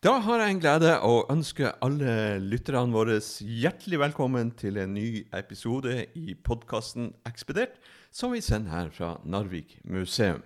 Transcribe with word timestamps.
Da 0.00 0.14
har 0.24 0.40
jeg 0.40 0.54
en 0.54 0.60
glede 0.62 0.92
å 1.04 1.16
ønske 1.28 1.74
alle 1.84 2.38
lytterne 2.40 2.88
våre 2.94 3.18
hjertelig 3.20 3.98
velkommen 4.00 4.48
til 4.56 4.78
en 4.80 4.94
ny 4.96 5.26
episode 5.36 6.06
i 6.16 6.32
podkasten 6.40 7.10
Ekspedert, 7.28 7.76
som 8.08 8.32
vi 8.32 8.40
sender 8.40 8.72
her 8.72 8.88
fra 8.96 9.10
Narvik 9.28 9.76
museum. 9.84 10.40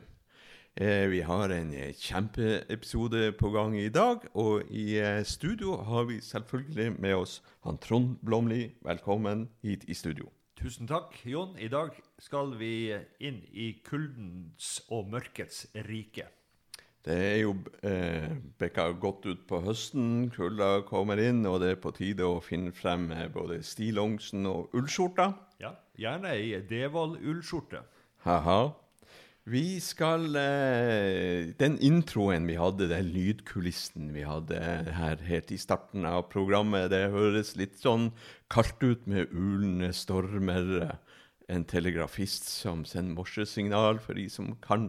Eh, 0.75 1.06
vi 1.06 1.23
har 1.23 1.55
en 1.55 1.70
kjempeepisode 1.95 3.30
på 3.38 3.55
gang 3.55 3.78
i 3.78 3.95
dag, 3.95 4.27
og 4.34 4.66
i 4.75 4.98
eh, 4.98 5.23
studio 5.23 5.78
har 5.86 6.11
vi 6.11 6.19
selvfølgelig 6.19 6.98
med 6.98 7.14
oss 7.14 7.39
han 7.62 7.78
Trond 7.78 8.16
Blomli. 8.27 8.73
Velkommen 8.83 9.52
hit 9.62 9.86
i 9.86 9.95
studio. 9.95 10.33
Tusen 10.59 10.91
takk, 10.91 11.14
Jon. 11.23 11.55
I 11.62 11.70
dag 11.70 11.95
skal 12.19 12.59
vi 12.59 12.91
inn 13.23 13.45
i 13.55 13.77
kuldens 13.86 14.80
og 14.91 15.14
mørkets 15.14 15.69
rike. 15.86 16.27
Det 17.04 17.16
er 17.20 17.40
jo 17.42 17.52
eh, 17.84 18.30
bekka 18.56 18.86
godt 18.96 19.26
ut 19.28 19.42
på 19.48 19.58
høsten, 19.66 20.30
kulda 20.32 20.78
kommer 20.88 21.20
inn, 21.20 21.42
og 21.44 21.58
det 21.60 21.74
er 21.74 21.82
på 21.82 21.92
tide 21.92 22.24
å 22.24 22.38
finne 22.40 22.72
frem 22.72 23.10
eh, 23.12 23.27
både 23.32 23.58
stillongsen 23.66 24.48
og 24.48 24.72
ullskjorta. 24.78 25.27
Ja, 25.61 25.74
Gjerne 26.00 26.33
ei 26.33 26.56
Devold-ullskjorte. 26.64 27.84
Haha. 28.24 28.72
Vi 29.44 29.77
skal 29.84 30.30
eh, 30.41 31.52
Den 31.61 31.77
introen 31.84 32.48
vi 32.48 32.56
hadde, 32.56 32.88
den 32.88 33.11
lydkulissen 33.12 34.08
vi 34.16 34.24
hadde 34.24 34.56
her 34.96 35.20
helt 35.28 35.52
i 35.52 35.61
starten 35.61 36.08
av 36.08 36.30
programmet, 36.33 36.89
det 36.89 37.12
høres 37.12 37.52
litt 37.61 37.77
sånn 37.84 38.14
kaldt 38.48 38.80
ut 38.80 39.05
med 39.05 39.28
ulende 39.28 39.92
stormer. 39.92 40.96
En 41.52 41.68
telegrafist 41.68 42.48
som 42.48 42.86
sender 42.89 43.18
morsesignal 43.18 44.00
for 44.00 44.16
de 44.16 44.24
som 44.33 44.55
kan 44.64 44.89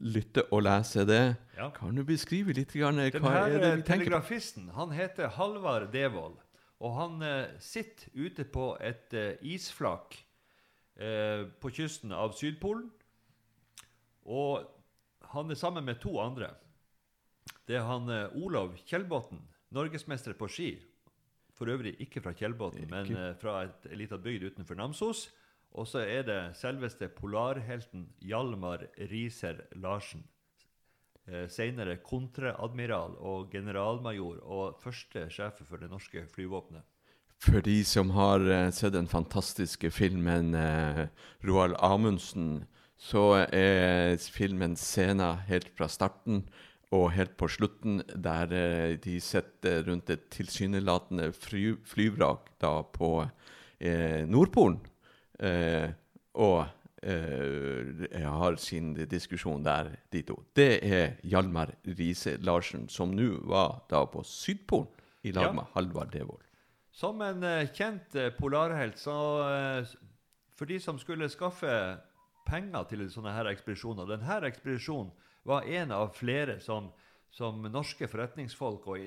lytte 0.00 0.44
og 0.54 0.62
lese 0.62 1.04
det. 1.08 1.22
Ja. 1.56 1.70
Kan 1.74 1.96
du 1.98 2.04
beskrive 2.06 2.54
litt 2.54 2.72
grann, 2.72 3.00
hva 3.00 3.10
Denne 3.10 3.32
er 3.40 3.48
det 3.50 3.58
vi 3.60 3.82
tenker 3.82 3.82
på? 3.82 3.88
telegrafisten 3.92 4.68
han 4.76 4.92
heter 4.94 5.32
Halvard 5.34 5.90
Devold. 5.92 6.38
Og 6.78 6.94
han 6.94 7.22
eh, 7.26 7.48
sitter 7.58 8.12
ute 8.14 8.44
på 8.46 8.68
et 8.78 9.14
eh, 9.18 9.32
isflak 9.42 10.14
eh, 10.94 11.48
på 11.58 11.72
kysten 11.74 12.12
av 12.14 12.36
Sydpolen. 12.38 12.86
Og 14.30 14.62
han 15.32 15.50
er 15.50 15.58
sammen 15.58 15.84
med 15.88 15.98
to 16.00 16.14
andre. 16.22 16.52
Det 17.66 17.80
er 17.80 17.88
han 17.88 18.06
eh, 18.12 18.36
Olav 18.38 18.76
Kjellbotn, 18.86 19.40
norgesmester 19.74 20.38
på 20.38 20.46
ski. 20.48 20.70
For 21.58 21.66
øvrig 21.66 21.96
ikke 21.98 22.22
fra 22.22 22.30
Kjellbotn, 22.38 22.86
men 22.92 23.10
eh, 23.16 23.32
fra 23.40 23.64
et 23.66 23.90
lita 23.98 24.14
bygd 24.22 24.52
utenfor 24.52 24.78
Namsos. 24.78 25.26
Og 25.76 25.86
så 25.86 26.02
er 26.06 26.24
det 26.26 26.40
selveste 26.58 27.10
polarhelten 27.12 28.08
Hjalmar 28.24 28.86
Riiser 29.10 29.60
Larsen. 29.76 30.24
Eh, 31.28 31.44
Senere 31.52 31.98
kontraadmiral 32.00 33.18
og 33.20 33.50
generalmajor 33.52 34.40
og 34.40 34.78
første 34.80 35.26
sjef 35.32 35.60
for 35.68 35.80
det 35.80 35.90
norske 35.92 36.24
flyvåpenet. 36.32 36.86
For 37.44 37.60
de 37.62 37.82
som 37.86 38.14
har 38.16 38.42
eh, 38.48 38.70
sett 38.72 38.96
den 38.96 39.10
fantastiske 39.10 39.90
filmen 39.92 40.54
eh, 40.56 41.04
Roald 41.44 41.76
Amundsen, 41.84 42.64
så 42.98 43.44
er 43.54 44.16
filmen 44.34 44.74
scena 44.74 45.36
helt 45.46 45.68
fra 45.76 45.86
starten 45.92 46.46
og 46.90 47.12
helt 47.14 47.36
på 47.38 47.46
slutten, 47.52 48.00
der 48.16 48.48
de 48.98 49.18
sitter 49.22 49.84
rundt 49.86 50.10
et 50.10 50.24
tilsynelatende 50.34 51.28
fly, 51.36 51.76
flyvrak 51.86 52.48
på 52.96 53.10
Nordpolen. 54.26 54.80
Eh, 55.38 55.90
og 56.38 56.66
eh, 57.02 58.24
har 58.24 58.56
sin 58.58 58.92
diskusjon 59.08 59.62
der, 59.62 59.92
de 60.10 60.22
to. 60.26 60.40
Det 60.54 60.70
er 60.82 61.16
Hjalmar 61.22 61.72
Riise 61.86 62.36
Larsen, 62.42 62.88
som 62.90 63.14
nå 63.14 63.30
var 63.46 63.84
da 63.90 64.04
på 64.10 64.24
Sydpolen 64.26 64.90
i 65.22 65.32
lag 65.32 65.50
Ja. 65.50 65.52
med 65.52 65.70
Halvard 65.74 66.12
Devold. 66.12 66.42
Som 66.92 67.22
en 67.22 67.42
eh, 67.46 67.68
kjent 67.70 68.16
polarhelt, 68.38 68.98
så 68.98 69.14
for 70.58 70.66
de 70.66 70.80
som 70.82 70.98
skulle 70.98 71.28
skaffe 71.30 71.70
penger 72.48 72.88
til 72.90 73.04
sånne 73.12 73.30
her 73.30 73.46
ekspedisjoner 73.50 74.08
Denne 74.08 74.38
ekspedisjonen 74.48 75.12
var 75.46 75.68
en 75.68 75.92
av 75.94 76.10
flere 76.16 76.58
som, 76.60 76.88
som 77.30 77.62
norske 77.70 78.08
forretningsfolk 78.10 78.88
og 78.90 79.04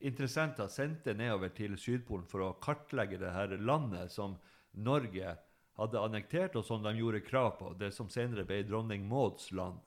interessenter 0.00 0.70
sendte 0.72 1.12
nedover 1.14 1.52
til 1.52 1.76
Sydpolen 1.76 2.24
for 2.30 2.46
å 2.46 2.54
kartlegge 2.62 3.18
det 3.20 3.34
her 3.34 3.52
landet 3.60 4.14
som 4.14 4.38
Norge 4.78 5.36
hadde 5.78 6.02
annektert, 6.02 6.56
og 6.58 6.66
som 6.66 6.82
de 6.82 6.94
gjorde 6.98 7.22
krav 7.26 7.52
på. 7.60 7.72
Det 7.78 7.92
som 7.94 8.10
senere 8.12 8.46
ble 8.48 8.62
dronning 8.66 9.06
Mauds 9.08 9.52
land. 9.54 9.78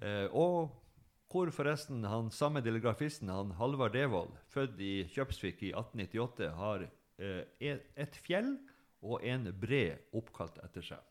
Eh, 0.00 0.26
og 0.30 0.70
hvor 1.30 1.50
forresten 1.54 2.02
han 2.08 2.30
samme 2.34 2.62
telegrafisten, 2.64 3.30
han 3.30 3.54
Halvard 3.58 3.94
Devold, 3.94 4.32
født 4.50 4.80
i 4.82 4.94
Kjøpsvik 5.12 5.62
i 5.68 5.74
1898, 5.74 6.50
har 6.58 6.86
eh, 6.86 7.78
et 7.94 8.18
fjell 8.24 8.56
og 9.00 9.22
en 9.24 9.46
bre 9.60 10.00
oppkalt 10.16 10.58
etter 10.64 10.84
seg. 10.92 11.06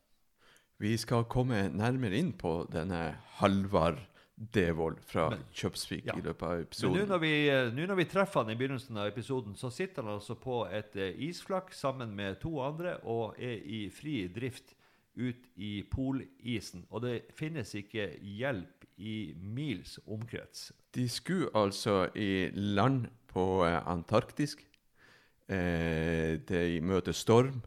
Vi 0.80 0.94
skal 1.00 1.26
komme 1.28 1.66
nærmere 1.76 2.20
inn 2.20 2.32
på 2.40 2.62
denne 2.72 3.20
Halvard 3.40 4.00
Devold 4.40 5.02
fra 5.04 5.30
Men- 5.34 5.44
Kjøpsvik 5.52 6.06
ja. 6.08 6.16
i 6.16 6.22
løpet 6.24 6.44
av 6.48 6.62
episoden. 6.62 6.96
nå 6.96 7.06
når, 7.06 7.20
vi, 7.20 7.50
eh, 7.50 7.72
nå 7.76 7.86
når 7.90 7.98
vi 8.00 8.06
treffer 8.06 8.44
han 8.46 8.54
i 8.54 8.56
begynnelsen 8.56 8.98
av 8.98 9.08
episoden, 9.12 9.56
så 9.56 9.70
sitter 9.70 10.02
han 10.04 10.14
altså 10.14 10.36
på 10.40 10.62
et 10.72 10.96
eh, 10.96 11.12
isflak 11.28 11.74
sammen 11.74 12.16
med 12.16 12.40
to 12.40 12.62
andre 12.64 12.98
og 13.04 13.36
er 13.38 13.60
i 13.60 13.90
fri 13.90 14.28
drift 14.32 14.76
ut 15.20 15.50
i 15.58 15.84
polisen. 15.92 16.86
Og 16.90 17.04
det 17.04 17.22
finnes 17.36 17.76
ikke 17.76 18.14
hjelp 18.24 18.88
i 18.98 19.34
mils 19.36 20.00
omkrets. 20.08 20.72
De 20.96 21.10
skulle 21.10 21.52
altså 21.54 22.08
i 22.16 22.50
land 22.56 23.10
på 23.28 23.66
eh, 23.68 23.82
Antarktisk. 23.92 24.64
Eh, 25.50 26.40
de 26.48 26.80
møter 26.82 27.12
storm. 27.12 27.62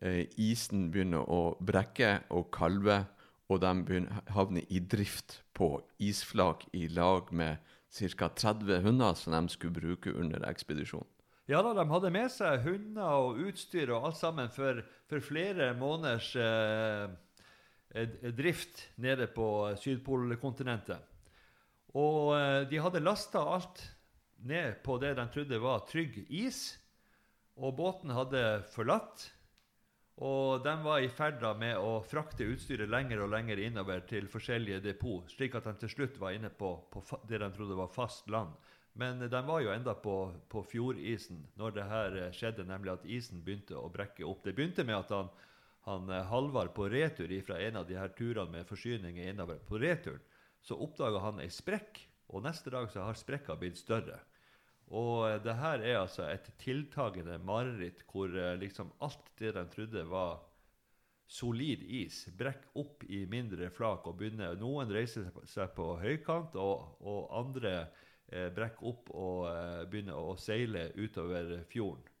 Eh, 0.00 0.24
isen 0.40 0.88
begynner 0.90 1.24
å 1.28 1.56
brekke 1.60 2.22
og 2.30 2.48
kalve, 2.54 3.04
og 3.48 3.60
de 3.60 3.72
begynner, 3.84 4.22
havner 4.32 4.64
i 4.72 4.80
drift 4.80 5.43
på 5.54 5.70
isflak 6.02 6.66
i 6.72 6.88
lag 6.92 7.32
med 7.32 7.56
ca. 7.94 8.28
30 8.28 8.82
hunder 8.84 9.14
som 9.14 9.32
de 9.36 9.48
skulle 9.52 9.80
bruke 9.80 10.12
under 10.12 10.44
ekspedisjonen. 10.48 11.10
Ja 11.46 11.60
da, 11.60 11.74
de 11.76 11.84
hadde 11.90 12.12
med 12.12 12.30
seg 12.32 12.62
hunder 12.64 13.18
og 13.20 13.40
utstyr 13.44 13.90
og 13.92 14.08
alt 14.08 14.16
sammen 14.16 14.48
for, 14.52 14.80
for 15.10 15.20
flere 15.20 15.74
måneders 15.76 16.30
eh, 16.40 17.10
eh, 17.92 18.14
drift 18.32 18.86
nede 18.96 19.28
på 19.28 19.48
Sydpolkontinentet. 19.82 21.04
Og 21.92 22.32
eh, 22.38 22.62
de 22.70 22.80
hadde 22.80 23.04
lasta 23.04 23.44
alt 23.44 23.84
ned 24.44 24.80
på 24.84 24.96
det 25.02 25.12
de 25.18 25.28
trodde 25.36 25.60
var 25.60 25.84
trygg 25.90 26.22
is. 26.32 26.78
Og 27.60 27.76
båten 27.76 28.10
hadde 28.16 28.64
forlatt. 28.72 29.28
Og 30.22 30.62
de 30.62 30.74
var 30.84 31.02
i 31.02 31.10
ferd 31.10 31.42
med 31.58 31.74
å 31.82 31.98
frakte 32.06 32.46
utstyret 32.46 32.90
lenger 32.90 33.24
og 33.24 33.32
lenger 33.32 33.58
innover 33.58 34.04
til 34.06 34.28
forskjellige 34.30 34.84
depot, 34.84 35.26
slik 35.32 35.56
at 35.58 35.66
de 35.66 35.74
til 35.80 35.90
slutt 35.90 36.20
var 36.22 36.36
inne 36.36 36.52
på, 36.54 36.70
på 36.90 37.02
det 37.26 37.40
de 37.42 37.50
trodde 37.56 37.74
var 37.74 37.90
fast 37.90 38.30
land. 38.30 38.54
Men 38.94 39.18
de 39.18 39.40
var 39.42 39.64
jo 39.64 39.72
enda 39.74 39.96
på, 39.98 40.30
på 40.46 40.62
fjordisen 40.70 41.40
når 41.58 41.74
det 41.74 41.86
her 41.90 42.18
eh, 42.20 42.30
skjedde, 42.30 42.66
nemlig 42.68 42.92
at 42.92 43.08
isen 43.10 43.42
begynte 43.42 43.74
å 43.74 43.90
brekke 43.90 44.22
opp. 44.22 44.44
Det 44.44 44.54
begynte 44.54 44.84
med 44.86 45.00
at 45.00 45.10
han, 45.10 45.32
han 45.88 46.12
eh, 46.14 46.28
Halvard 46.30 46.70
på 46.76 46.86
retur 46.92 47.34
fra 47.42 47.58
en 47.58 47.80
av 47.80 47.88
de 47.88 47.98
her 47.98 48.14
turene 48.14 48.54
med 48.54 48.68
forsyninger 48.70 49.32
innover 49.32 49.58
på 49.66 49.82
returen, 49.82 50.22
så 50.62 50.78
oppdaga 50.78 51.24
han 51.26 51.42
ei 51.42 51.50
sprekk, 51.50 52.04
og 52.30 52.46
neste 52.46 52.70
dag 52.70 52.86
så 52.92 53.02
har 53.08 53.18
sprekka 53.18 53.58
blitt 53.58 53.82
større. 53.82 54.20
Og 54.92 55.28
eh, 55.30 55.38
det 55.44 55.54
her 55.60 55.84
er 55.84 56.00
altså 56.02 56.26
et 56.28 56.50
tiltagende 56.60 57.38
mareritt 57.42 58.04
hvor 58.10 58.32
eh, 58.36 58.56
liksom 58.60 58.92
alt 59.04 59.30
det 59.40 59.54
de 59.56 59.64
trodde 59.72 60.04
var 60.10 60.42
solid 61.26 61.82
is, 61.88 62.26
brekker 62.36 62.76
opp 62.82 63.04
i 63.08 63.24
mindre 63.30 63.70
flak 63.72 64.06
og 64.06 64.18
begynner 64.20 64.58
Noen 64.60 64.92
reiser 64.92 65.30
seg 65.48 65.72
på- 65.76 65.94
høykant, 66.02 66.56
og, 66.60 66.98
og 67.00 67.30
andre 67.40 67.76
eh, 68.28 68.50
brekker 68.54 68.90
opp 68.92 69.10
og 69.14 69.46
eh, 69.48 69.84
begynner 69.88 70.20
å 70.20 70.36
seile 70.36 70.90
utover 71.00 71.56
fjorden. 71.72 72.13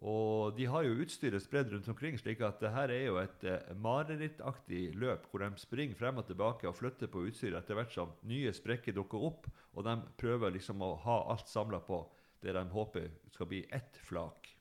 Og 0.00 0.56
de 0.56 0.64
har 0.72 0.86
jo 0.86 0.96
utstyret 1.04 1.42
spredd 1.44 1.74
rundt 1.74 1.88
omkring, 1.92 2.14
slik 2.16 2.40
at 2.44 2.62
det 2.62 2.72
her 2.72 2.92
er 2.94 3.02
jo 3.04 3.18
et 3.20 3.42
eh, 3.44 3.72
marerittaktig 3.84 4.94
løp 4.96 5.26
hvor 5.28 5.44
de 5.44 5.50
springer 5.60 5.98
frem 5.98 6.22
og 6.22 6.28
tilbake 6.30 6.68
og 6.70 6.78
flytter 6.78 7.10
på 7.12 7.26
utstyret 7.28 7.58
etter 7.60 7.76
hvert 7.76 7.92
som 7.92 8.14
nye 8.28 8.54
sprekker 8.56 8.96
dukker 8.96 9.26
opp, 9.28 9.50
og 9.76 9.84
de 9.84 9.98
prøver 10.20 10.56
liksom 10.56 10.80
å 10.86 10.94
ha 11.04 11.18
alt 11.34 11.52
samla 11.52 11.82
på 11.84 12.00
det 12.40 12.56
de 12.56 12.64
håper 12.72 13.10
skal 13.34 13.50
bli 13.50 13.66
ett 13.68 14.00
flak. 14.08 14.54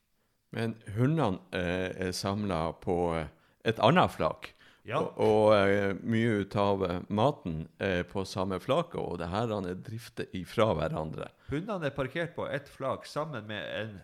Men 0.52 0.76
hundene 0.98 1.40
eh, 1.56 2.08
er 2.10 2.16
samla 2.16 2.74
på 2.84 2.98
eh, 3.16 3.30
et 3.70 3.80
annet 3.86 4.12
flak. 4.12 4.52
Ja. 4.88 5.02
Og, 5.04 5.20
og 5.22 5.56
eh, 5.56 5.94
mye 6.02 6.42
ut 6.42 6.56
av 6.60 6.84
maten 7.14 7.62
er 7.84 8.04
på 8.10 8.24
samme 8.26 8.60
flaket, 8.64 9.00
og 9.00 9.20
det 9.22 9.30
her 9.30 9.52
er 9.60 9.82
drifter 9.86 10.30
ifra 10.36 10.72
hverandre. 10.78 11.30
Hundene 11.52 11.90
er 11.90 11.96
parkert 11.96 12.36
på 12.36 12.48
ett 12.50 12.70
flak 12.72 13.06
sammen 13.08 13.46
med 13.50 13.68
en, 13.82 14.00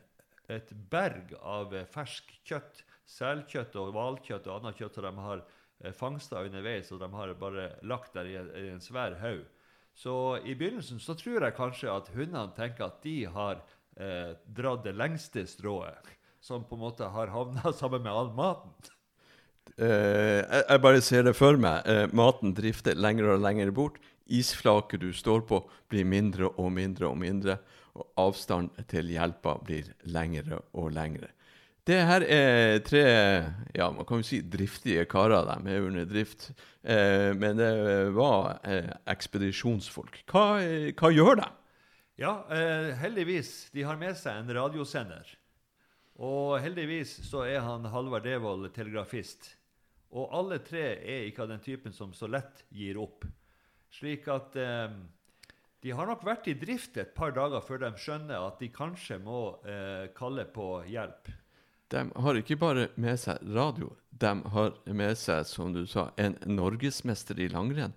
et 0.52 0.72
berg 0.92 1.34
av 1.42 1.74
eh, 1.76 1.88
fersk 1.92 2.32
kjøtt. 2.46 2.84
Selkjøtt 3.06 3.76
og 3.78 3.92
hvalkjøtt 3.94 4.48
og 4.50 4.60
annet 4.60 4.80
kjøtt 4.82 4.98
som 4.98 5.06
de 5.06 5.26
har 5.28 5.44
eh, 5.44 5.94
fangsta 5.94 6.42
underveis, 6.46 6.92
og 6.94 7.02
de 7.04 7.12
har 7.14 7.36
bare 7.40 7.68
lagt 7.86 8.18
der 8.18 8.32
i 8.32 8.38
en, 8.72 8.82
svær 8.82 9.18
haug. 9.22 9.46
Så 9.96 10.16
i 10.44 10.56
begynnelsen 10.58 11.00
så 11.00 11.16
tror 11.16 11.46
jeg 11.46 11.56
kanskje 11.56 11.94
at 11.94 12.10
hundene 12.16 12.52
tenker 12.58 12.90
at 12.90 13.00
de 13.06 13.20
har 13.32 13.62
eh, 13.96 14.34
dratt 14.58 14.84
det 14.84 14.96
lengste 14.98 15.46
strået, 15.48 16.12
som 16.44 16.66
på 16.68 16.76
en 16.76 16.86
måte 16.88 17.08
har 17.14 17.32
havna 17.34 17.74
sammen 17.80 18.04
med 18.04 18.12
all 18.12 18.34
maten. 18.36 18.74
Eh, 19.76 20.42
jeg 20.46 20.82
bare 20.84 21.02
ser 21.04 21.26
det 21.28 21.36
for 21.36 21.58
meg. 21.60 21.86
Eh, 21.90 22.06
maten 22.16 22.54
drifter 22.56 22.96
lenger 22.96 23.34
og 23.36 23.42
lenger 23.44 23.72
bort. 23.76 24.00
Isflaket 24.26 25.04
du 25.04 25.12
står 25.14 25.44
på, 25.50 25.62
blir 25.92 26.08
mindre 26.08 26.50
og 26.56 26.72
mindre 26.74 27.10
og 27.12 27.18
mindre. 27.22 27.60
Og 27.96 28.10
avstand 28.20 28.74
til 28.92 29.14
hjelpa 29.14 29.56
blir 29.64 29.94
lengre 30.12 30.60
og 30.76 30.92
lengre. 30.96 31.32
Det 31.86 32.00
her 32.02 32.24
er 32.26 32.80
tre 32.82 33.04
ja, 33.78 33.92
man 33.94 34.08
kan 34.10 34.24
jo 34.24 34.26
si 34.26 34.40
driftige 34.42 35.06
karer. 35.08 35.46
De 35.46 35.76
er 35.76 35.86
under 35.86 36.08
drift. 36.10 36.50
Eh, 36.82 37.32
men 37.38 37.60
det 37.60 37.70
var 38.16 38.58
eh, 38.66 38.90
ekspedisjonsfolk. 39.14 40.24
Hva, 40.32 40.46
hva 40.98 41.12
gjør 41.14 41.40
de? 41.44 41.50
Ja, 42.20 42.40
eh, 42.50 42.94
heldigvis. 42.98 43.70
De 43.76 43.86
har 43.86 44.00
med 44.02 44.18
seg 44.18 44.40
en 44.40 44.54
radiosender. 44.58 45.30
Og 46.16 46.58
heldigvis 46.64 47.18
så 47.28 47.44
er 47.44 47.62
han 47.62 47.86
Halvard 47.92 48.24
Devold 48.26 48.70
telegrafist. 48.76 49.52
Og 50.16 50.32
alle 50.34 50.62
tre 50.64 50.86
er 51.04 51.26
ikke 51.28 51.44
av 51.44 51.52
den 51.52 51.64
typen 51.64 51.94
som 51.94 52.14
så 52.16 52.30
lett 52.32 52.64
gir 52.74 52.98
opp. 53.02 53.28
Slik 53.94 54.30
at 54.32 54.56
eh, 54.58 54.96
de 55.86 55.94
har 55.94 56.08
nok 56.10 56.24
vært 56.26 56.48
i 56.50 56.56
drift 56.58 56.96
et 56.98 57.12
par 57.14 57.34
dager 57.36 57.62
før 57.62 57.84
de 57.84 57.92
skjønner 58.02 58.42
at 58.48 58.58
de 58.62 58.72
kanskje 58.74 59.20
må 59.22 59.42
eh, 59.70 60.08
kalle 60.18 60.48
på 60.50 60.66
hjelp. 60.90 61.30
De 61.94 62.02
har 62.26 62.40
ikke 62.40 62.58
bare 62.58 62.88
med 62.98 63.20
seg 63.22 63.44
radio, 63.54 63.92
de 64.10 64.32
har 64.56 64.72
med 64.90 65.14
seg, 65.22 65.44
som 65.46 65.70
du 65.76 65.84
sa, 65.86 66.08
en 66.18 66.34
norgesmester 66.50 67.38
i 67.46 67.50
langrenn. 67.54 67.94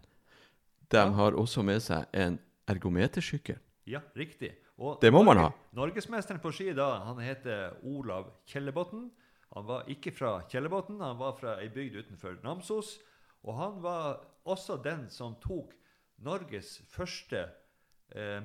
De 0.93 0.97
Ja. 1.01 1.09
har 1.17 1.33
også 1.33 1.65
med 1.65 1.81
seg 1.85 2.05
en 2.13 2.37
ergometersykkel. 2.69 3.57
Ja, 3.89 4.01
riktig. 4.17 4.53
Og 4.79 5.01
Det 5.01 5.11
må 5.13 5.23
man 5.25 5.39
ha. 5.41 5.49
Norgesmesteren 5.75 6.41
på 6.41 6.53
ski 6.53 6.73
da, 6.77 7.01
han 7.09 7.19
heter 7.25 7.79
Olav 7.89 8.29
Kjellebotn. 8.47 9.09
Han 9.57 9.65
var 9.67 9.89
ikke 9.89 10.13
fra 10.13 10.43
Kjellebotn, 10.49 11.01
han 11.01 11.17
var 11.19 11.33
fra 11.41 11.57
ei 11.63 11.69
bygd 11.73 11.97
utenfor 12.05 12.37
Namsos. 12.45 12.99
Og 13.45 13.57
han 13.57 13.81
var 13.83 14.21
også 14.45 14.77
den 14.85 15.09
som 15.09 15.35
tok 15.41 15.73
Norges 16.21 16.83
første 16.93 17.47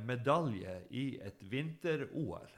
medalje 0.05 0.81
i 0.91 1.19
et 1.23 1.39
vinter-OL. 1.51 2.49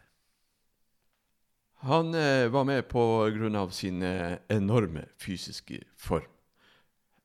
Han 1.85 2.15
eh, 2.15 2.47
var 2.49 2.63
med 2.63 2.87
pga. 2.87 3.69
sin 3.71 4.01
eh, 4.01 4.37
enorme 4.49 5.05
fysiske 5.17 5.83
form. 5.97 6.25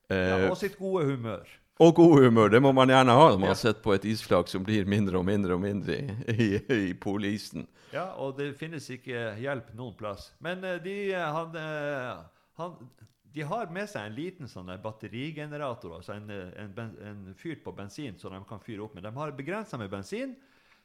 Eh, 0.09 0.17
Ja, 0.17 0.49
og 0.49 0.57
sitt 0.57 0.77
gode 0.77 1.05
humør. 1.05 1.47
og 1.79 1.95
god 1.95 2.23
humør, 2.23 2.47
det 2.49 2.61
må 2.61 2.71
man 2.71 2.87
gjerne 2.89 3.11
ha 3.11 3.29
når 3.29 3.37
man 3.39 3.47
Ja. 3.49 3.55
har 3.55 3.55
sett 3.55 3.81
på 3.81 3.93
et 3.93 4.05
isflak 4.05 4.47
som 4.47 4.63
blir 4.63 4.85
mindre 4.85 5.17
og 5.17 5.25
mindre 5.25 5.53
og 5.53 5.61
mindre 5.61 5.95
i, 6.27 6.59
i, 6.69 6.93
polisen. 6.93 7.67
Ja, 7.93 8.03
og 8.21 8.37
det 8.37 8.55
finnes 8.59 8.89
ikke 8.89 9.33
hjelp 9.39 9.73
noen 9.73 9.95
plass. 9.97 10.31
Men 10.39 10.63
eh, 10.63 10.77
de, 10.83 11.13
eh, 11.13 11.33
han, 11.33 11.55
eh, 11.55 12.21
han, 12.57 12.75
de 13.33 13.43
har 13.47 13.69
med 13.71 13.87
seg 13.87 14.07
en 14.07 14.15
liten 14.15 14.49
sånn 14.51 14.69
batterigenerator, 14.83 15.95
altså 15.95 16.17
en, 16.17 16.31
eh, 16.33 16.49
en, 16.59 16.95
en 17.07 17.21
fyr 17.39 17.61
på 17.63 17.71
bensin 17.75 18.17
som 18.19 18.33
de 18.35 18.41
kan 18.47 18.59
fyre 18.63 18.83
opp 18.83 18.97
med. 18.97 19.05
De 19.07 19.13
har 19.15 19.35
begrensa 19.37 19.79
med 19.79 19.91
bensin, 19.91 20.35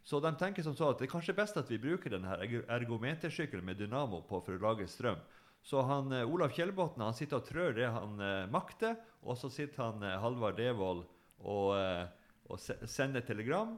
så 0.07 0.21
de 0.23 0.31
tenker 0.39 0.63
som 0.63 0.77
så 0.79 0.93
at 0.93 1.01
det 1.01 1.09
er 1.09 1.15
kanskje 1.17 1.35
best 1.35 1.59
at 1.59 1.71
vi 1.71 1.81
bruker 1.83 2.15
denne 2.15 2.37
ergometersykkelen 2.71 3.67
med 3.67 3.81
dynamo 3.83 4.23
på 4.29 4.39
for 4.47 4.55
å 4.55 4.63
lage 4.63 4.87
strøm. 4.91 5.19
Så 5.67 5.83
han, 5.83 6.13
eh, 6.15 6.23
Olav 6.23 6.55
Kjellbotn 6.55 7.03
han 7.03 7.19
sitter 7.19 7.41
og 7.41 7.49
trør 7.49 7.75
det 7.75 7.91
han 7.91 8.23
eh, 8.23 8.47
makter, 8.55 8.95
og 9.27 9.35
så 9.41 9.51
sitter 9.51 9.83
han 9.83 10.07
Halvard 10.23 10.61
Devold 10.61 11.03
og, 11.43 11.75
og 12.47 12.61
sender 12.63 13.25
telegram 13.27 13.75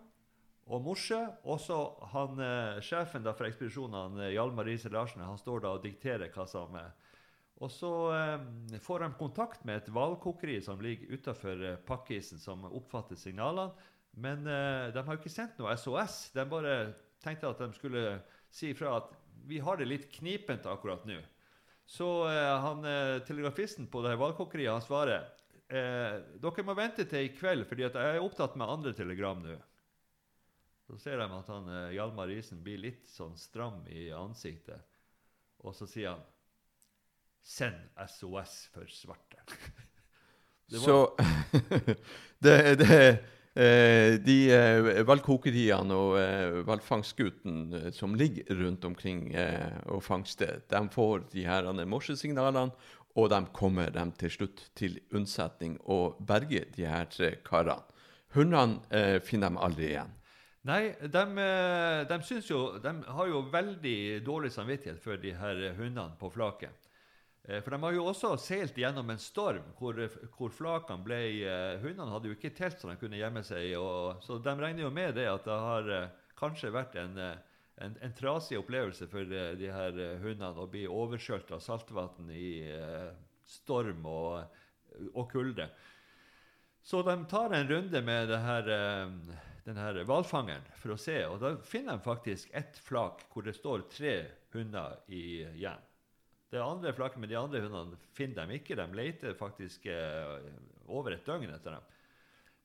og 0.68 0.82
morse. 0.84 1.16
Og 1.48 1.56
så 1.64 1.78
han 2.12 2.36
sjefen 2.84 3.24
da 3.24 3.32
for 3.32 3.48
ekspedisjonen, 3.48 4.20
Hjalmar 4.28 4.68
Riise 4.68 4.92
Larsen, 4.92 5.24
han 5.24 5.40
står 5.40 5.64
da 5.64 5.72
og 5.78 5.86
dikterer 5.88 6.28
hva 6.34 6.44
som 6.46 6.76
er. 6.76 6.92
Og 7.58 7.70
så 7.75 7.93
eh, 8.14 8.78
får 8.82 9.02
de 9.02 9.08
kontakt 9.19 9.64
med 9.66 9.81
et 9.81 9.88
hvalkokeri 9.90 10.60
som 10.62 10.82
ligger 10.82 11.16
utafor 11.19 11.64
eh, 11.66 11.81
pakkisen, 11.88 12.38
som 12.38 12.66
oppfatter 12.69 13.19
signalene. 13.19 13.72
Men 14.19 14.46
eh, 14.46 14.90
de 14.94 15.02
har 15.02 15.19
ikke 15.19 15.32
sendt 15.32 15.58
noe 15.58 15.75
SOS. 15.78 16.28
De 16.37 16.44
bare 16.49 16.76
tenkte 17.22 17.50
at 17.50 17.64
de 17.64 17.72
skulle 17.75 18.05
si 18.55 18.70
ifra 18.72 18.99
at 19.00 19.10
vi 19.49 19.58
har 19.64 19.78
det 19.81 19.88
litt 19.88 20.06
knipent 20.12 20.66
akkurat 20.70 21.05
nå. 21.08 21.19
Så 21.88 22.28
eh, 22.28 22.55
han, 22.62 22.84
eh, 22.84 23.19
telegrafisten 23.26 23.88
på 23.90 24.02
det 24.04 24.14
hvalkokeriet 24.20 24.75
han 24.75 24.84
svarer 24.84 25.25
eh, 25.72 26.19
dere 26.40 26.64
må 26.66 26.75
vente 26.76 27.06
til 27.08 27.26
i 27.26 27.32
kveld, 27.32 27.64
fordi 27.69 27.87
jeg 27.87 27.96
er 27.96 28.20
opptatt 28.20 28.58
med 28.61 28.69
andre 28.69 28.93
telegram 28.96 29.40
nå. 29.43 29.56
Så 30.88 30.99
ser 31.00 31.20
de 31.20 31.26
at 31.32 31.49
han, 31.52 31.66
Hjalmar 31.93 32.31
Risen 32.31 32.62
blir 32.64 32.81
litt 32.81 33.08
sånn 33.08 33.34
stram 33.37 33.82
i 33.93 34.06
ansiktet. 34.14 34.84
Og 35.64 35.75
så 35.76 35.88
sier 35.88 36.14
han 36.14 36.22
Send 37.48 37.80
SOS 38.04 38.68
for 38.74 38.88
svarte. 38.92 39.40
Det 40.68 40.80
Så 40.84 41.16
det, 42.44 42.56
det 42.82 42.98
eh, 43.56 44.18
De 44.20 44.36
eh, 44.52 45.00
hvalkokeriene 45.08 45.96
og 45.96 46.18
eh, 46.20 46.58
hvalfangstskutene 46.68 47.80
eh, 47.86 47.92
som 47.96 48.14
ligger 48.14 48.52
rundt 48.60 48.84
omkring 48.84 49.32
eh, 49.32 49.80
og 49.88 50.04
fangster, 50.04 50.60
de 50.68 50.82
får 50.92 51.24
de 51.32 51.46
her 51.48 51.72
morsesignalene, 51.88 52.76
og 53.16 53.30
de 53.32 53.40
kommer 53.56 53.90
dem 53.90 54.12
til 54.12 54.30
slutt 54.30 54.60
til 54.76 55.00
unnsetning 55.16 55.78
og 55.88 56.20
berger 56.28 56.68
de 56.76 56.84
her 56.86 57.08
tre 57.10 57.32
karene. 57.48 57.82
Hundene 58.36 58.82
eh, 58.92 59.16
finner 59.24 59.48
dem 59.48 59.56
aldri 59.56 59.88
igjen. 59.94 60.12
Nei, 60.68 60.82
de, 61.00 61.24
eh, 61.40 62.02
de, 62.10 62.20
syns 62.28 62.50
jo, 62.50 62.60
de 62.82 62.92
har 63.08 63.32
jo 63.32 63.40
veldig 63.50 64.20
dårlig 64.26 64.52
samvittighet 64.52 65.00
for 65.00 65.16
de 65.16 65.32
her 65.32 65.64
hundene 65.78 66.12
på 66.20 66.28
flaket. 66.34 66.88
Eh, 67.49 67.62
For 67.62 67.71
de 67.71 67.83
har 67.83 67.97
jo 67.97 68.07
også 68.11 68.35
seilt 68.40 68.76
gjennom 68.76 69.09
en 69.11 69.21
storm 69.21 69.73
hvor, 69.78 69.99
hvor 70.37 70.52
flakene 70.52 71.05
ble 71.05 71.21
eh, 71.49 71.81
Hundene 71.83 72.12
hadde 72.12 72.31
jo 72.31 72.37
ikke 72.37 72.52
telt 72.57 72.81
så 72.81 72.90
de 72.90 72.99
kunne 73.00 73.21
gjemme 73.21 73.43
seg. 73.47 73.73
Og, 73.81 74.21
så 74.25 74.38
de 74.45 74.57
regner 74.61 74.85
jo 74.85 74.93
med 74.95 75.17
det 75.17 75.28
at 75.31 75.49
det 75.49 75.61
har 75.64 75.93
eh, 75.97 76.11
kanskje 76.38 76.75
vært 76.75 76.99
en, 77.00 77.17
en, 77.19 77.97
en 78.05 78.17
trasig 78.17 78.61
opplevelse 78.61 79.09
for 79.11 79.26
de 79.26 79.73
her 79.73 79.97
hundene 80.23 80.52
å 80.55 80.69
bli 80.71 80.85
overkjølt 80.87 81.50
av 81.57 81.64
saltvann 81.64 82.28
i 82.31 82.69
storm 83.49 84.07
og, 84.07 84.61
og 85.09 85.26
kulde. 85.33 85.67
Så 86.87 87.02
de 87.02 87.17
tar 87.26 87.57
en 87.57 87.67
runde 87.67 88.05
med 88.07 88.31
det 88.31 88.38
her, 88.45 88.71
den 89.67 89.83
her 89.83 89.99
hvalfangeren 90.07 90.71
for 90.78 90.95
å 90.95 91.00
se, 91.00 91.19
og 91.26 91.43
da 91.43 91.57
finner 91.67 91.99
de 91.99 92.07
faktisk 92.07 92.55
ett 92.55 92.78
flak 92.87 93.26
hvor 93.33 93.50
det 93.50 93.59
står 93.59 93.88
tre 93.90 94.14
hunder 94.55 95.00
igjen. 95.11 95.83
Det 96.49 96.62
andre 96.64 96.95
flakken, 96.97 97.21
med 97.21 97.28
de 97.28 97.37
andre 97.37 97.61
hundene 97.61 97.99
finner 98.17 98.49
de 98.49 98.57
ikke. 98.57 98.76
De 98.78 98.87
leter 98.97 99.37
faktisk 99.37 99.87
eh, 99.93 100.38
over 100.88 101.12
et 101.12 101.26
døgn 101.26 101.50
etter 101.52 101.76
dem. 101.76 101.88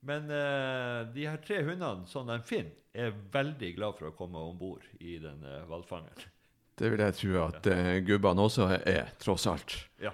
Men 0.07 0.31
eh, 0.31 0.99
de 1.15 1.27
her 1.27 1.39
tre 1.43 1.61
hundene 1.63 2.07
som 2.07 2.27
de 2.27 2.39
finner, 2.47 2.79
er 2.93 3.15
veldig 3.33 3.71
glad 3.73 3.97
for 3.97 4.11
å 4.11 4.15
komme 4.15 4.37
om 4.37 4.57
bord 4.59 4.83
i 5.01 5.17
den 5.21 5.43
eh, 5.47 5.63
hvalfangeren. 5.67 6.29
Det 6.77 6.89
vil 6.89 7.01
jeg 7.03 7.15
tro 7.19 7.39
at 7.43 7.69
eh, 7.69 7.95
gubbene 8.05 8.45
også 8.47 8.67
er, 8.79 9.11
tross 9.21 9.47
alt. 9.49 9.75
Ja. 10.01 10.13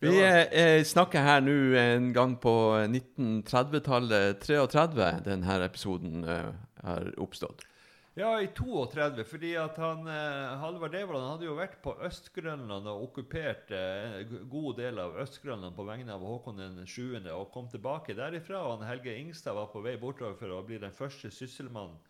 Vi 0.00 0.14
eh, 0.16 0.46
eh, 0.48 0.82
snakker 0.86 1.20
her 1.20 1.42
nå 1.44 1.56
en 1.76 2.06
gang 2.16 2.38
på 2.40 2.52
1930-tallet, 2.86 4.40
33, 4.46 5.10
denne 5.26 5.58
episoden 5.66 6.24
eh, 6.24 6.46
har 6.86 7.10
oppstått. 7.20 7.66
Ja, 8.14 8.40
i 8.42 8.46
32, 8.46 9.24
fordi 9.24 9.52
at 9.54 9.76
han, 9.78 10.06
eh, 10.10 10.58
Halvard 10.58 10.90
Devold 10.90 11.22
hadde 11.22 11.46
jo 11.46 11.52
vært 11.54 11.76
på 11.84 11.92
Øst-Grønland 12.02 12.88
og 12.90 13.04
okkupert 13.04 13.70
eh, 13.70 14.16
en 14.24 14.48
god 14.50 14.80
del 14.80 14.98
av 14.98 15.14
Øst-Grønland 15.22 15.76
på 15.76 15.86
vegne 15.86 16.16
av 16.16 16.24
Håkon 16.26 16.58
den 16.58 16.80
7. 16.82 17.22
og 17.30 17.52
kom 17.54 17.68
tilbake 17.70 18.16
derifra. 18.18 18.64
og 18.64 18.80
han 18.80 18.88
Helge 18.88 19.14
Ingstad 19.14 19.54
var 19.54 19.70
på 19.70 19.84
vei 19.86 19.94
bortover 19.96 20.34
for 20.34 20.50
å 20.50 20.64
bli 20.66 20.80
den 20.82 20.90
første 20.90 21.30
sysselmannen 21.30 22.02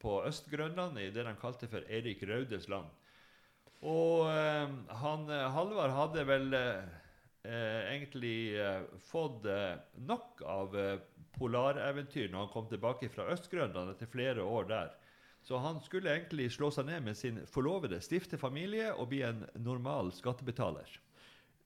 på 0.00 0.16
Øst-Grønland 0.24 0.98
i 0.98 1.10
det 1.12 1.26
han 1.28 1.36
kalte 1.36 1.68
for 1.68 1.84
Erik 1.92 2.24
Raudes 2.24 2.68
land. 2.72 2.88
Og 3.84 4.24
eh, 4.32 4.74
han, 5.04 5.28
eh, 5.28 5.46
Halvard 5.52 5.92
hadde 5.92 6.24
vel 6.24 6.52
eh, 6.56 6.84
eh, 7.44 7.80
egentlig 7.92 8.56
eh, 8.56 8.82
fått 9.12 9.44
eh, 9.44 9.76
nok 10.08 10.40
av 10.48 10.76
eh, 10.80 10.98
polareventyr 11.36 12.32
når 12.32 12.46
han 12.46 12.52
kom 12.56 12.72
tilbake 12.72 13.12
fra 13.12 13.28
Øst-Grønland 13.36 13.92
etter 13.92 14.08
flere 14.08 14.40
år 14.40 14.72
der. 14.72 14.94
Så 15.44 15.60
han 15.60 15.80
skulle 15.84 16.12
egentlig 16.14 16.48
slå 16.54 16.70
seg 16.72 16.86
ned 16.88 17.04
med 17.04 17.18
sin 17.18 17.42
forlovede, 17.52 18.00
stifte 18.00 18.38
familie 18.40 18.94
og 18.94 19.10
bli 19.10 19.20
en 19.26 19.42
normal 19.60 20.08
skattebetaler. 20.16 20.88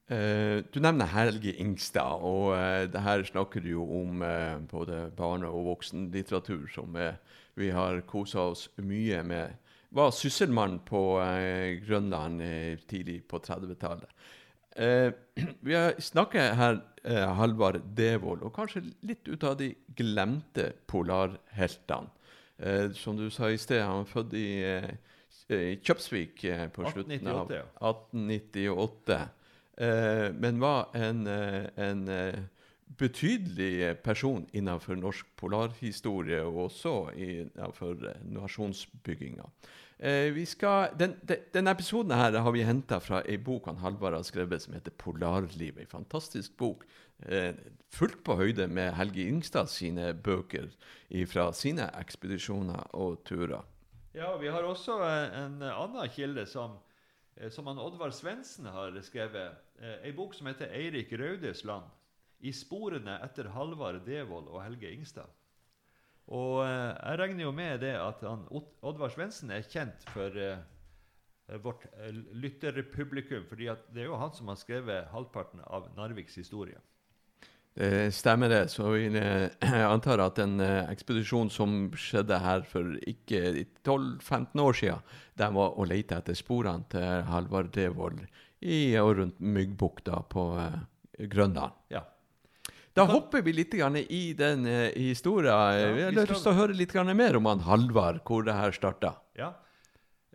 Uh, 0.09 0.65
du 0.73 0.81
nevner 0.81 1.07
Helge 1.13 1.53
Ingstad, 1.61 2.23
og 2.25 2.55
uh, 2.57 2.87
det 2.89 3.03
her 3.05 3.23
snakker 3.27 3.61
du 3.61 3.69
jo 3.75 3.85
om 4.01 4.23
uh, 4.25 4.57
både 4.67 5.03
barne- 5.15 5.51
og 5.53 5.67
voksenlitteratur, 5.69 6.65
som 6.73 6.97
vi 7.59 7.69
har 7.69 8.01
kosa 8.09 8.49
oss 8.51 8.67
mye 8.81 9.21
med. 9.23 9.55
Var 9.95 10.11
sysselmann 10.13 10.79
på 10.85 11.01
Grønland 11.81 12.43
tidlig 12.87 13.23
på 13.25 13.39
30-tallet. 13.41 14.11
Eh, 14.77 15.09
vi 15.65 15.73
har 15.73 15.97
snakket 15.97 16.53
her 16.59 16.77
Halvard 17.33 17.81
Devold, 17.97 18.43
og 18.45 18.53
kanskje 18.53 18.83
litt 19.01 19.25
ut 19.25 19.43
av 19.43 19.57
de 19.57 19.71
glemte 19.97 20.69
polarheltene. 20.85 22.13
Eh, 22.59 22.91
som 22.93 23.17
du 23.17 23.29
sa 23.31 23.49
i 23.49 23.57
sted, 23.57 23.81
han 23.81 24.03
var 24.03 24.11
født 24.11 24.33
i 24.37 24.49
eh, 24.67 24.89
i 25.49 25.77
Kjøpsvik 25.81 26.43
eh, 26.45 26.67
på 26.73 26.85
slutten 26.91 27.27
av 27.29 27.49
1898, 27.49 27.57
ja. 27.57 27.65
1898. 27.89 29.19
Eh, 29.79 30.25
men 30.37 30.61
var 30.61 30.89
en, 30.93 31.27
eh, 31.27 31.65
en 31.75 32.03
betydelig 32.99 33.97
person 34.03 34.45
innenfor 34.53 34.99
norsk 34.99 35.27
polarhistorie, 35.39 36.41
og 36.43 36.65
også 36.67 36.95
innenfor 37.15 38.09
nasjonsbygginga. 38.29 39.47
Eh, 39.99 40.45
skal, 40.47 40.93
den, 40.99 41.17
den, 41.27 41.41
denne 41.53 41.71
episoden 41.75 42.13
her 42.15 42.37
har 42.39 42.53
vi 42.55 42.63
henta 42.63 43.01
fra 43.03 43.19
ei 43.27 43.35
bok 43.43 43.65
han 43.67 43.81
Halvard 43.83 44.15
har 44.15 44.23
skrevet 44.23 44.63
som 44.63 44.73
heter 44.73 44.91
'Polarlivet'. 44.95 45.81
En 45.81 45.87
fantastisk 45.91 46.55
bok. 46.57 46.85
Eh, 47.27 47.53
fullt 47.91 48.23
på 48.23 48.35
høyde 48.39 48.67
med 48.67 48.93
Helge 48.95 49.27
Ingstad 49.27 49.67
sine 49.67 50.13
bøker 50.13 50.69
fra 51.27 51.51
sine 51.51 51.89
ekspedisjoner 51.99 52.95
og 52.95 53.25
turer. 53.25 53.65
Ja, 54.13 54.37
vi 54.37 54.47
har 54.47 54.63
også 54.63 55.01
eh, 55.03 55.45
en 55.45 55.61
annen 55.61 56.09
kilde 56.09 56.45
som, 56.45 56.77
som 57.49 57.67
han 57.67 57.79
Oddvar 57.79 58.09
Svendsen 58.09 58.65
har 58.65 58.95
skrevet. 59.01 59.51
Ei 60.03 60.11
bok 60.11 60.33
som 60.33 60.47
heter 60.47 60.71
'Eirik 60.71 61.11
Raudes 61.11 61.65
land'. 61.65 61.91
I 62.39 62.51
sporene 62.51 63.19
etter 63.23 63.49
Halvard 63.49 64.05
Devold 64.05 64.47
og 64.47 64.63
Helge 64.63 64.91
Ingstad. 64.91 65.27
Og 66.29 66.59
eh, 66.65 66.91
jeg 66.93 67.21
regner 67.23 67.47
jo 67.47 67.53
med 67.55 67.79
det 67.81 67.95
at 67.97 68.21
han, 68.25 68.45
Oddvar 68.85 69.13
Svendsen 69.13 69.53
er 69.53 69.65
kjent 69.65 70.05
for 70.13 70.35
eh, 70.37 70.61
vårt 71.63 71.87
eh, 71.97 72.13
lytterpublikum. 72.37 73.47
fordi 73.49 73.71
det 73.93 74.03
er 74.03 74.11
jo 74.11 74.19
han 74.21 74.33
som 74.33 74.47
har 74.47 74.59
skrevet 74.61 75.09
halvparten 75.13 75.63
av 75.65 75.89
Narviks 75.97 76.37
historie. 76.37 76.77
Det 77.79 78.11
stemmer 78.11 78.49
det. 78.49 78.67
Så 78.73 78.95
eh, 78.95 79.49
antar 79.93 80.19
at 80.19 80.39
en 80.43 80.59
eh, 80.59 80.89
ekspedisjon 80.91 81.49
som 81.53 81.89
skjedde 81.95 82.39
her 82.43 82.65
for 82.67 82.97
ikke 83.07 83.65
12-15 83.87 84.61
år 84.61 84.77
siden, 84.77 85.09
den 85.39 85.55
var 85.55 85.77
å 85.77 85.87
lete 85.87 86.17
etter 86.19 86.37
sporene 86.37 86.85
til 86.91 87.25
Halvard 87.29 87.71
Devold 87.73 88.25
i 88.59 88.97
og 88.99 89.15
rundt 89.21 89.39
Myggbukta 89.39 90.23
på 90.29 90.49
eh, 90.59 90.79
Grønland. 91.31 91.77
Ja. 91.93 92.03
Da 92.99 93.05
kan- 93.07 93.15
hopper 93.15 93.41
vi 93.45 93.53
litt 93.53 93.73
i 93.73 94.33
den 94.37 94.65
eh, 94.67 94.91
historien. 94.95 95.53
Ja, 95.53 95.93
vi 95.95 96.03
har 96.03 96.11
lyst 96.27 96.43
til 96.43 96.51
å 96.53 96.55
høre 96.59 96.75
litt 96.75 96.93
mer 97.15 97.35
om 97.39 97.45
han 97.45 97.59
Halvard, 97.65 98.21
hvor 98.27 98.43
det 98.45 98.53
her 98.53 98.71
starta. 98.75 99.15
Ja. 99.39 99.53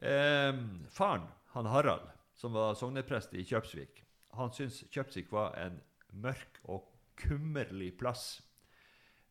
Eh, 0.02 0.52
faren, 0.90 1.28
han 1.54 1.66
Harald, 1.66 2.08
som 2.36 2.52
var 2.52 2.74
sogneprest 2.74 3.34
i 3.34 3.44
Kjøpsvik, 3.44 4.02
han 4.36 4.50
syntes 4.50 4.82
Kjøpsvik 4.90 5.30
var 5.32 5.54
en 5.56 5.80
mørk 6.12 6.58
og 6.68 6.84
kummerlig 7.16 7.92
plass. 7.98 8.40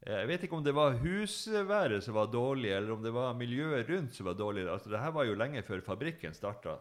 Eh, 0.06 0.14
Jeg 0.22 0.28
vet 0.28 0.44
ikke 0.48 0.58
om 0.58 0.64
det 0.64 0.74
var 0.76 0.98
husværet 1.04 2.04
som 2.04 2.14
var 2.16 2.28
dårlig, 2.32 2.72
eller 2.72 2.92
om 2.96 3.04
det 3.04 3.12
var 3.14 3.34
miljøet 3.36 3.88
rundt 3.90 4.14
som 4.16 4.26
var 4.26 4.34
dårlig. 4.40 4.68
Altså, 4.68 4.90
det 4.90 5.00
her 5.00 5.12
var 5.12 5.26
jo 5.26 5.36
lenge 5.36 5.62
før 5.64 5.82
fabrikken 5.84 6.34
starta. 6.34 6.78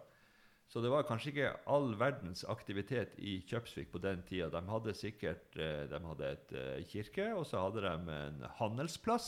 Så 0.72 0.80
det 0.80 0.88
var 0.88 1.04
kanskje 1.04 1.34
ikke 1.34 1.48
all 1.68 1.90
verdens 2.00 2.46
aktivitet 2.48 3.18
i 3.20 3.34
Kjøpsvik 3.44 3.90
på 3.92 4.00
den 4.00 4.22
tida. 4.24 4.46
De 4.48 4.60
hadde 4.64 4.94
sikkert 4.96 5.56
eh, 5.60 5.82
de 5.90 5.98
hadde 6.00 6.28
et 6.32 6.52
eh, 6.56 6.84
kirke, 6.88 7.26
og 7.36 7.44
så 7.44 7.60
hadde 7.60 7.82
de 7.84 8.14
en 8.14 8.38
handelsplass, 8.56 9.26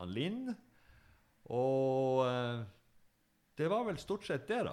han 0.00 0.14
Linn. 0.16 0.54
Og 1.52 2.22
eh, 2.24 2.62
det 3.60 3.68
var 3.68 3.84
vel 3.90 4.00
stort 4.00 4.24
sett 4.24 4.46
det, 4.48 4.62
da. 4.70 4.72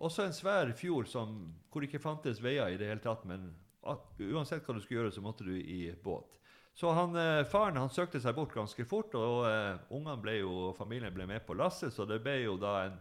Også 0.00 0.24
en 0.24 0.32
svær 0.32 0.72
fjord 0.78 1.10
som, 1.12 1.34
hvor 1.68 1.84
det 1.84 1.90
ikke 1.90 2.00
fantes 2.06 2.40
veier 2.40 2.72
i 2.72 2.78
det 2.80 2.88
hele 2.88 3.04
tatt, 3.04 3.26
men 3.28 3.50
uansett 3.84 4.64
hva 4.64 4.78
du 4.78 4.80
skulle 4.80 5.02
gjøre, 5.02 5.12
så 5.12 5.26
måtte 5.26 5.44
du 5.44 5.52
i 5.60 5.90
båt. 6.06 6.38
Så 6.74 6.88
han, 6.96 7.12
faren 7.52 7.76
han 7.78 7.92
søkte 7.92 8.18
seg 8.18 8.32
bort 8.34 8.56
ganske 8.56 8.88
fort, 8.88 9.12
og 9.14 9.44
uh, 9.44 9.76
ungene 9.94 10.16
ble 10.18 10.38
familien 10.74 11.14
ble 11.14 11.28
med 11.30 11.44
på 11.46 11.54
lasset, 11.54 11.92
så 11.94 12.08
det 12.08 12.18
ble 12.24 12.40
jo 12.40 12.56
da 12.58 12.72
en 12.88 12.96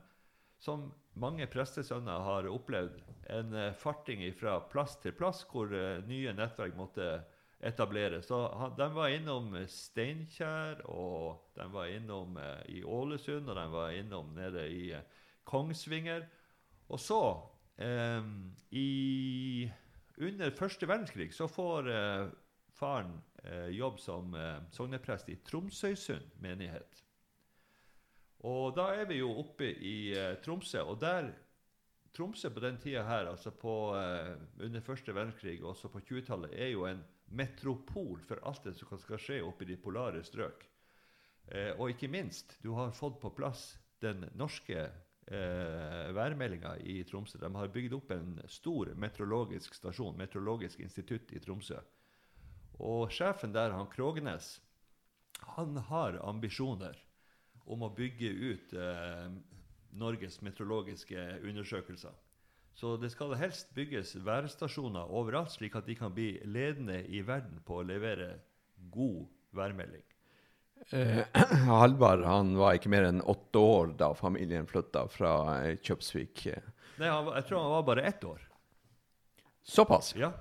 som 0.62 0.92
mange 1.20 1.48
prestesønner 1.52 2.26
har 2.26 2.50
opplevd, 2.50 3.02
en 3.34 3.54
eh, 3.56 3.74
farting 3.80 4.24
fra 4.36 4.58
plass 4.72 4.98
til 5.02 5.16
plass 5.16 5.44
hvor 5.50 5.72
eh, 5.74 6.04
nye 6.10 6.34
nettverk 6.36 6.76
måtte 6.78 7.08
etableres. 7.64 8.28
Så 8.28 8.40
de 8.78 8.88
var 8.96 9.14
innom 9.14 9.54
eh, 9.56 9.70
Steinkjer, 9.72 10.84
og 10.92 11.54
de 11.58 11.68
var 11.72 11.92
innom 11.94 12.38
i 12.68 12.84
Ålesund, 12.84 13.50
og 13.50 13.60
de 13.60 13.68
var 13.72 13.96
innom 13.96 14.34
nede 14.36 14.68
i 14.72 14.86
Kongsvinger. 15.48 16.26
Og 16.92 17.00
så, 17.00 17.22
eh, 17.78 18.24
i, 18.72 19.70
under 20.18 20.52
første 20.52 20.88
verdenskrig, 20.90 21.32
så 21.34 21.48
får 21.48 21.90
eh, 21.90 22.28
faren 22.74 23.16
eh, 23.44 23.70
jobb 23.78 24.00
som 24.02 24.36
sogneprest 24.74 25.30
i 25.30 25.40
Tromsøysund 25.46 26.36
menighet. 26.44 27.04
Og 28.44 28.76
da 28.76 28.90
er 28.98 29.08
vi 29.08 29.22
jo 29.22 29.32
oppe 29.40 29.70
i 29.72 30.12
eh, 30.18 30.36
Tromsø, 30.44 30.82
og 30.84 31.00
der 31.00 31.32
Tromsø 32.14 32.52
på 32.54 32.62
den 32.62 32.78
tida 32.78 33.06
her, 33.08 33.30
altså 33.32 33.52
på, 33.56 33.96
eh, 33.98 34.36
under 34.66 34.84
første 34.86 35.16
verdenskrig 35.16 35.62
og 35.64 35.70
også 35.72 35.90
på 35.90 36.02
20-tallet, 36.04 36.52
er 36.54 36.74
jo 36.74 36.84
en 36.86 37.02
metropol 37.34 38.20
for 38.28 38.42
alt 38.46 38.68
det 38.68 38.76
som 38.78 39.00
skal 39.02 39.22
skje 39.22 39.40
oppe 39.42 39.66
i 39.66 39.72
de 39.72 39.78
polare 39.82 40.22
strøk. 40.28 40.68
Eh, 41.48 41.72
og 41.80 41.90
ikke 41.90 42.12
minst, 42.12 42.58
du 42.62 42.74
har 42.78 42.94
fått 42.96 43.18
på 43.22 43.32
plass 43.34 43.78
den 44.04 44.28
norske 44.36 44.78
eh, 44.84 46.12
værmeldinga 46.14 46.76
i 46.84 47.00
Tromsø. 47.08 47.40
De 47.42 47.50
har 47.56 47.72
bygd 47.74 47.96
opp 47.98 48.12
en 48.14 48.38
stor 48.52 48.94
meteorologisk 49.00 49.76
stasjon, 49.80 50.20
Meteorologisk 50.20 50.84
institutt 50.84 51.34
i 51.34 51.42
Tromsø. 51.42 51.80
Og 52.84 53.12
sjefen 53.14 53.56
der, 53.56 53.72
han 53.72 53.90
Krognes, 53.90 54.58
han 55.56 55.78
har 55.90 56.20
ambisjoner 56.28 57.00
om 57.66 57.86
å 57.86 57.92
bygge 57.96 58.30
ut 58.30 58.74
eh, 58.76 59.28
Norges 60.00 60.40
meteorologiske 60.42 61.26
undersøkelser. 61.44 62.14
Så 62.74 62.96
det 62.98 63.12
skal 63.14 63.36
helst 63.38 63.70
bygges 63.78 64.16
værstasjoner 64.26 65.12
overalt, 65.14 65.54
slik 65.54 65.76
at 65.78 65.86
de 65.86 65.96
kan 65.98 66.14
bli 66.14 66.40
ledende 66.50 67.04
i 67.06 67.22
verden 67.26 67.62
på 67.66 67.80
å 67.80 67.86
levere 67.86 68.32
god 68.94 69.28
værmelding. 69.54 70.06
Eh, 70.90 71.22
Halvard 71.70 72.26
han 72.26 72.56
var 72.58 72.80
ikke 72.80 72.92
mer 72.92 73.08
enn 73.08 73.22
åtte 73.22 73.62
år 73.62 73.94
da 74.00 74.10
familien 74.18 74.66
flytta 74.68 75.06
fra 75.14 75.36
eh, 75.62 75.78
Kjøpsvik. 75.78 76.48
Nei, 76.98 77.10
han, 77.10 77.30
jeg 77.38 77.48
tror 77.50 77.62
han 77.62 77.76
var 77.78 77.86
bare 77.94 78.08
ett 78.10 78.26
år. 78.28 78.42
Såpass? 79.64 80.16
Ja. 80.20 80.34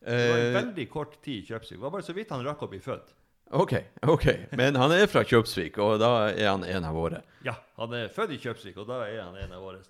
Det 0.00 0.30
var 0.30 0.38
en 0.38 0.46
Eh, 0.46 0.54
veldig 0.54 0.86
kort 0.88 1.18
tid 1.20 1.42
i 1.42 1.46
Kjøpsvik. 1.50 1.76
Det 1.76 1.82
var 1.82 1.92
bare 1.92 2.06
så 2.06 2.14
vidt 2.16 2.30
han 2.32 2.46
rakk 2.46 2.62
å 2.64 2.70
bli 2.70 2.80
født. 2.80 3.10
OK, 3.52 3.74
ok. 4.06 4.26
Men 4.54 4.76
han 4.78 4.92
er 4.94 5.08
fra 5.10 5.24
Kjøpsvik, 5.26 5.78
og 5.82 5.98
da 5.98 6.30
er 6.30 6.52
han 6.52 6.62
en 6.62 6.84
av 6.86 6.94
våre. 6.94 7.24
Ja, 7.42 7.56
han 7.80 7.94
er 7.98 8.12
født 8.14 8.36
i 8.36 8.38
Kjøpsvik, 8.38 8.76
og 8.78 8.86
da 8.86 9.00
er 9.08 9.24
han 9.24 9.38
en 9.42 9.56
av 9.56 9.64
våre. 9.64 9.80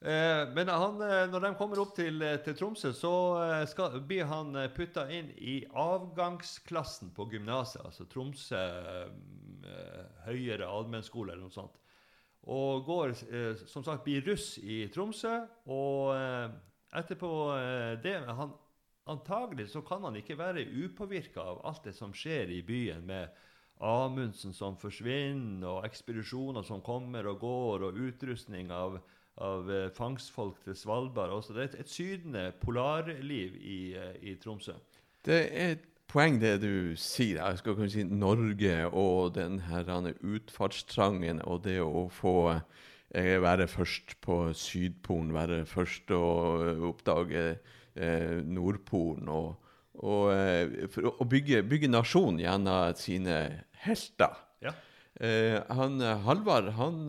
Eh, 0.00 0.44
men 0.54 0.70
han, 0.70 1.00
eh, 1.02 1.26
når 1.28 1.42
de 1.42 1.50
kommer 1.58 1.80
opp 1.82 1.96
til, 1.96 2.22
eh, 2.22 2.38
til 2.44 2.54
Tromsø, 2.56 2.92
så 2.94 3.12
skal, 3.68 3.98
blir 4.00 4.24
han 4.30 4.56
putta 4.76 5.04
inn 5.10 5.32
i 5.36 5.58
avgangsklassen 5.68 7.10
på 7.16 7.26
gymnaset. 7.32 7.82
Altså 7.84 8.06
Tromsø 8.08 8.56
eh, 8.56 10.06
høyere 10.24 10.70
allmennskole 10.70 11.34
eller 11.34 11.44
noe 11.44 11.52
sånt. 11.52 11.76
Og 12.48 12.86
går, 12.86 13.12
eh, 13.28 13.66
som 13.66 13.84
sagt, 13.84 14.06
blir 14.06 14.24
russ 14.24 14.56
i 14.62 14.86
Tromsø. 14.94 15.34
Og 15.66 16.14
etterpå 16.96 17.34
det 18.00 18.16
han, 18.24 18.56
Antagelig 19.08 19.70
så 19.72 19.80
kan 19.86 20.04
han 20.04 20.16
ikke 20.20 20.36
være 20.38 20.66
upåvirka 20.84 21.40
av 21.40 21.62
alt 21.68 21.86
det 21.88 21.94
som 21.96 22.12
skjer 22.12 22.50
i 22.52 22.62
byen, 22.66 23.06
med 23.08 23.28
Amundsen 23.80 24.52
som 24.52 24.76
forsvinner, 24.76 25.66
og 25.68 25.86
ekspedisjoner 25.86 26.66
som 26.66 26.82
kommer 26.84 27.28
og 27.30 27.38
går, 27.40 27.86
og 27.88 28.00
utrustning 28.08 28.72
av, 28.74 28.98
av 29.38 29.70
eh, 29.70 29.86
fangstfolk 29.94 30.58
til 30.64 30.76
Svalbard. 30.76 31.30
Også. 31.36 31.54
Det 31.54 31.62
er 31.62 31.70
et, 31.70 31.78
et 31.84 31.92
sydende 31.92 32.48
polarliv 32.60 33.54
i, 33.56 33.78
eh, 33.94 34.18
i 34.32 34.34
Tromsø. 34.42 34.74
Det 35.24 35.40
er 35.46 35.76
et 35.76 35.86
poeng 36.10 36.40
det 36.42 36.58
du 36.64 36.96
sier. 36.98 37.38
Jeg 37.38 37.62
skal 37.62 37.78
kunne 37.78 37.92
si 37.92 38.02
Norge 38.02 38.76
og 38.90 39.34
den 39.36 39.60
utfartstrangen 39.62 41.42
og 41.46 41.62
det 41.68 41.78
å 41.84 42.08
få 42.12 42.36
eh, 43.14 43.36
være 43.40 43.68
først 43.70 44.18
på 44.24 44.40
Sydpolen, 44.52 45.34
være 45.36 45.64
først 45.68 46.10
å 46.16 46.24
oppdage 46.90 47.58
eh, 47.98 48.38
Nordpolen. 48.46 49.28
Og, 49.28 49.56
og, 49.98 50.30
eh, 50.32 50.86
for 50.94 51.10
å- 51.10 51.28
bygge, 51.28 51.64
bygge 51.68 51.90
nasjon 51.90 52.38
gjennom 52.38 52.94
sine 52.96 53.64
helter. 53.84 54.36
Ja. 54.62 54.72
Eh, 55.20 55.58
han 55.74 56.00
eh, 56.00 56.18
Halvard, 56.26 56.70
han 56.78 57.08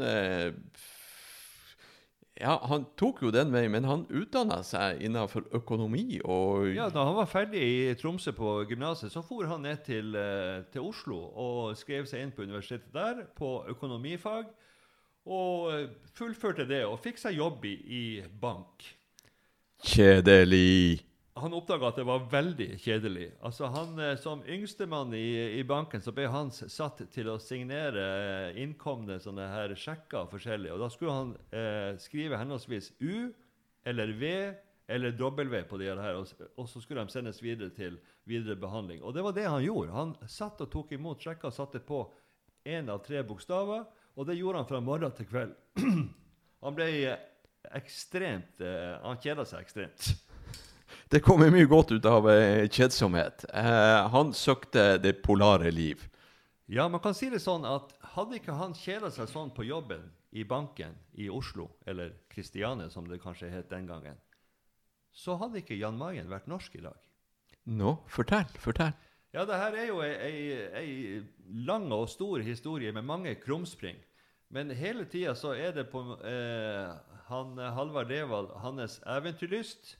Ja, 2.40 2.54
han 2.72 2.86
tok 2.96 3.18
jo 3.26 3.32
den 3.36 3.50
veien, 3.52 3.72
men 3.74 3.84
han 3.84 4.06
utdanna 4.16 4.62
seg 4.64 5.02
innenfor 5.04 5.50
økonomi 5.58 6.22
og 6.24 6.70
Ja, 6.72 6.86
Da 6.90 7.04
han 7.04 7.18
var 7.18 7.28
ferdig 7.28 7.60
i 7.60 7.96
Tromsø 8.00 8.32
på 8.38 8.54
gymnaset, 8.70 9.12
så 9.12 9.20
for 9.28 9.44
han 9.50 9.66
ned 9.68 9.82
til, 9.84 10.16
til 10.72 10.86
Oslo 10.88 11.18
og 11.36 11.76
skrev 11.76 12.08
seg 12.08 12.24
inn 12.24 12.32
på 12.32 12.46
universitetet 12.48 12.94
der 12.96 13.26
på 13.36 13.66
økonomifag. 13.74 14.48
Og 15.28 15.92
fullførte 16.16 16.64
det 16.70 16.86
og 16.88 17.02
fikk 17.04 17.20
seg 17.20 17.36
jobb 17.42 17.66
i, 17.68 17.76
i 17.76 18.04
bank. 18.40 18.88
Kjedelig. 19.84 21.06
Han 21.40 21.54
oppdaga 21.56 21.88
at 21.88 22.00
det 22.02 22.04
var 22.08 22.26
veldig 22.32 22.74
kjedelig. 22.84 23.30
Altså 23.42 23.70
han, 23.72 24.00
eh, 24.00 24.18
Som 24.20 24.42
yngstemann 24.44 25.14
i, 25.14 25.60
i 25.60 25.64
banken 25.64 26.02
så 26.02 26.12
ble 26.12 26.28
han 26.28 26.52
satt 26.52 27.06
til 27.14 27.30
å 27.32 27.40
signere 27.40 28.06
eh, 28.52 28.62
innkomne 28.64 29.20
sånne 29.24 29.48
her 29.48 29.76
sjekker 29.76 30.28
forskjellig. 30.32 30.74
Og 30.74 30.84
da 30.84 30.90
skulle 30.92 31.16
han 31.16 31.32
eh, 31.56 31.96
skrive 32.02 32.38
henholdsvis 32.42 32.92
U 33.00 33.32
eller 33.88 34.12
V 34.20 34.34
eller 34.90 35.12
W 35.16 35.64
på 35.70 35.78
de 35.78 35.86
her, 35.86 36.16
og, 36.18 36.28
og 36.58 36.68
så 36.68 36.82
skulle 36.82 37.04
de 37.06 37.14
sendes 37.14 37.40
videre 37.44 37.70
til 37.70 38.00
videre 38.26 38.58
behandling. 38.58 39.04
Og 39.06 39.14
det 39.14 39.24
var 39.24 39.36
det 39.38 39.46
han 39.46 39.64
gjorde. 39.64 39.94
Han 39.94 40.16
satt 40.26 40.62
og 40.66 40.72
tok 40.74 40.96
imot 40.98 41.22
sjekker 41.22 41.52
og 41.52 41.56
satte 41.56 41.80
på 41.80 42.02
én 42.66 42.90
av 42.90 43.04
tre 43.06 43.22
bokstaver, 43.24 43.86
og 44.18 44.28
det 44.28 44.40
gjorde 44.40 44.64
han 44.64 44.70
fra 44.70 44.82
morgen 44.82 45.14
til 45.16 45.30
kveld. 45.30 45.54
han 46.66 46.76
ble 46.76 46.90
eh, 47.06 47.29
ekstremt 47.76 48.62
eh, 48.62 48.96
Han 49.04 49.20
kjeder 49.22 49.48
seg 49.48 49.66
ekstremt. 49.66 50.12
Det 51.10 51.22
kommer 51.26 51.52
mye 51.54 51.68
godt 51.70 51.92
ut 51.96 52.06
av 52.06 52.28
eh, 52.30 52.68
kjedsomhet. 52.70 53.46
Eh, 53.50 54.10
han 54.14 54.34
søkte 54.34 54.98
det 55.02 55.20
polare 55.26 55.72
liv. 55.74 56.06
Ja, 56.70 56.88
man 56.90 57.02
kan 57.02 57.16
si 57.18 57.32
det 57.34 57.42
sånn 57.42 57.66
at 57.66 57.96
hadde 58.14 58.38
ikke 58.38 58.58
han 58.58 58.76
kjeda 58.78 59.10
seg 59.14 59.30
sånn 59.32 59.50
på 59.56 59.66
jobben 59.66 60.06
i 60.38 60.44
banken 60.46 60.94
i 61.18 61.30
Oslo, 61.34 61.72
eller 61.90 62.14
Kristiane 62.30 62.90
som 62.94 63.08
det 63.10 63.22
kanskje 63.24 63.50
het 63.50 63.72
den 63.72 63.88
gangen, 63.90 64.18
så 65.10 65.34
hadde 65.42 65.64
ikke 65.64 65.78
Jan 65.80 65.98
Mayen 65.98 66.30
vært 66.30 66.50
norsk 66.50 66.78
i 66.78 66.84
dag. 66.86 66.98
Nå, 67.66 67.96
fortell, 68.10 68.46
fortell. 68.62 68.94
Ja, 69.34 69.46
det 69.46 69.58
her 69.62 69.76
er 69.78 69.90
jo 69.90 70.00
ei, 70.02 70.14
ei, 70.26 70.38
ei 70.78 71.64
lang 71.66 71.90
og 71.94 72.08
stor 72.10 72.42
historie 72.46 72.94
med 72.94 73.06
mange 73.06 73.36
krumspring. 73.42 73.98
Men 74.50 74.72
hele 74.74 75.06
tida 75.06 75.36
så 75.38 75.54
er 75.54 75.76
det 75.76 75.90
på 75.92 76.02
eh, 76.26 76.94
han 77.30 77.60
eh, 77.60 77.74
Halvard 77.74 78.12
Revald, 78.12 78.52
hans 78.64 79.00
eventyrlyst, 79.06 79.98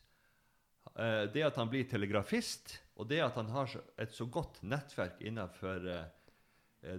eh, 0.96 1.24
det 1.34 1.44
at 1.46 1.58
han 1.62 1.70
blir 1.70 1.88
telegrafist, 1.90 2.80
og 3.00 3.10
det 3.10 3.22
at 3.24 3.38
han 3.40 3.52
har 3.54 3.76
et 4.02 4.16
så 4.16 4.26
godt 4.26 4.62
nettverk 4.66 5.22
innenfor 5.22 5.86
eh, 5.88 6.08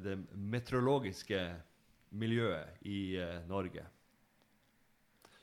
det 0.05 0.17
meteorologiske 0.35 1.41
miljøet 2.11 2.83
i 2.85 3.17
Norge. 3.49 3.87